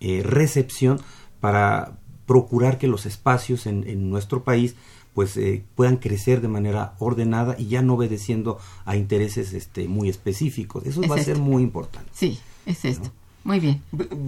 eh, 0.00 0.22
recepción 0.24 1.00
para 1.40 1.98
procurar 2.26 2.78
que 2.78 2.88
los 2.88 3.06
espacios 3.06 3.66
en, 3.66 4.10
nuestro 4.10 4.42
país 4.42 4.74
pues 5.14 5.36
eh, 5.38 5.64
puedan 5.74 5.96
crecer 5.96 6.42
de 6.42 6.48
manera 6.48 6.94
ordenada 6.98 7.56
y 7.58 7.68
ya 7.68 7.80
no 7.80 7.94
obedeciendo 7.94 8.58
a 8.84 8.96
intereses 8.96 9.54
este 9.54 9.88
muy 9.88 10.10
específicos. 10.10 10.84
Eso 10.84 11.00
va 11.08 11.16
a 11.16 11.22
ser 11.22 11.38
muy 11.38 11.62
importante. 11.62 12.10
Sí, 12.12 12.38
es 12.66 12.84
esto. 12.84 13.10
Muy 13.42 13.60
bien. 13.60 13.80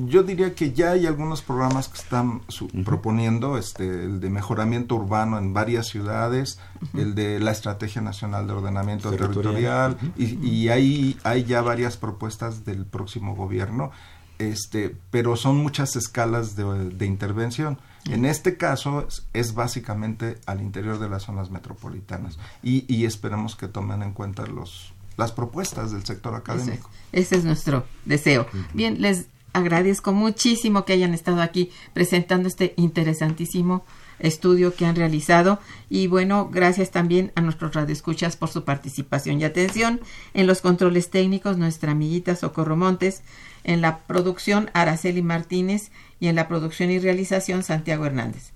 Yo 0.06 0.22
diría 0.22 0.54
que 0.54 0.72
ya 0.72 0.92
hay 0.92 1.04
algunos 1.04 1.42
programas 1.42 1.88
que 1.88 1.98
están 1.98 2.40
proponiendo, 2.84 3.58
este, 3.58 3.84
el 3.84 4.20
de 4.20 4.30
mejoramiento 4.30 4.94
urbano 4.94 5.38
en 5.38 5.52
varias 5.52 5.88
ciudades, 5.88 6.60
el 6.94 7.16
de 7.16 7.40
la 7.40 7.50
Estrategia 7.50 8.00
Nacional 8.00 8.46
de 8.46 8.52
Ordenamiento 8.52 9.10
Territorial, 9.10 9.98
y, 10.16 10.38
y 10.46 10.68
hay, 10.68 11.18
hay 11.24 11.42
ya 11.42 11.62
varias 11.62 11.96
propuestas 11.96 12.64
del 12.64 12.86
próximo 12.86 13.34
gobierno, 13.34 13.90
este, 14.38 14.94
pero 15.10 15.36
son 15.36 15.56
muchas 15.56 15.96
escalas 15.96 16.56
de, 16.56 17.06
intervención. 17.06 17.78
En 18.08 18.24
este 18.24 18.56
caso 18.56 19.06
es, 19.32 19.54
básicamente 19.54 20.38
al 20.46 20.60
interior 20.60 20.98
de 20.98 21.08
las 21.08 21.24
zonas 21.24 21.50
metropolitanas. 21.50 22.38
Y, 22.62 22.84
y 22.92 23.04
esperemos 23.04 23.56
que 23.56 23.68
tomen 23.68 24.02
en 24.02 24.12
cuenta 24.12 24.46
los 24.46 24.92
las 25.18 25.32
propuestas 25.32 25.90
del 25.90 26.06
sector 26.06 26.34
académico. 26.34 26.88
Ese, 27.12 27.36
es 27.36 27.44
nuestro 27.44 27.84
deseo. 28.04 28.46
Bien, 28.72 29.02
les 29.02 29.26
agradezco 29.52 30.12
muchísimo 30.12 30.84
que 30.84 30.92
hayan 30.92 31.12
estado 31.12 31.42
aquí 31.42 31.70
presentando 31.92 32.48
este 32.48 32.72
interesantísimo 32.76 33.84
estudio 34.20 34.74
que 34.74 34.86
han 34.86 34.94
realizado. 34.96 35.58
Y 35.90 36.06
bueno, 36.06 36.48
gracias 36.50 36.92
también 36.92 37.32
a 37.34 37.40
nuestros 37.40 37.74
radioescuchas 37.74 38.36
por 38.36 38.48
su 38.48 38.64
participación 38.64 39.40
y 39.40 39.44
atención. 39.44 40.00
En 40.34 40.46
los 40.46 40.60
controles 40.60 41.10
técnicos 41.10 41.56
nuestra 41.56 41.92
amiguita 41.92 42.36
Socorro 42.36 42.76
Montes, 42.76 43.22
en 43.64 43.80
la 43.80 43.98
producción 43.98 44.70
Araceli 44.72 45.22
Martínez 45.22 45.90
y 46.20 46.28
en 46.28 46.36
la 46.36 46.48
producción 46.48 46.90
y 46.90 46.98
realización 46.98 47.62
Santiago 47.62 48.06
Hernández. 48.06 48.52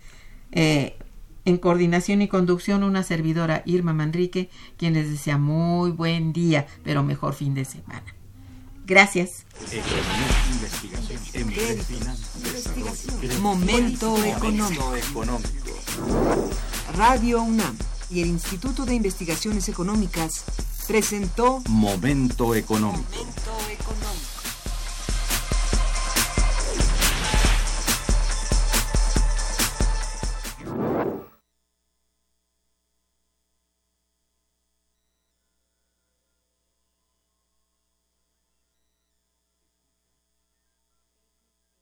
Eh, 0.53 0.97
en 1.45 1.59
coordinación 1.59 2.23
y 2.23 2.29
conducción, 2.29 2.85
una 2.85 3.03
servidora 3.03 3.63
Irma 3.67 3.93
Manrique, 3.93 4.49
quien 4.77 4.95
les 4.95 5.11
desea 5.11 5.39
muy 5.39 5.91
buen 5.91 6.33
día, 6.33 6.67
pero 6.85 7.03
mejor 7.03 7.35
fin 7.35 7.55
de 7.55 7.65
semana. 7.65 8.15
Gracias. 8.87 9.47
Momento 13.41 14.23
económico. 14.25 14.93
Radio 16.97 17.43
UNAM 17.43 17.77
y 18.11 18.21
el 18.21 18.29
Instituto 18.29 18.85
de 18.85 18.95
Investigaciones 18.95 19.69
Económicas 19.69 20.45
presentó 20.87 21.63
Momento 21.69 22.55
económico. 22.55 23.05
Momento 23.11 23.71
económico. 23.71 24.32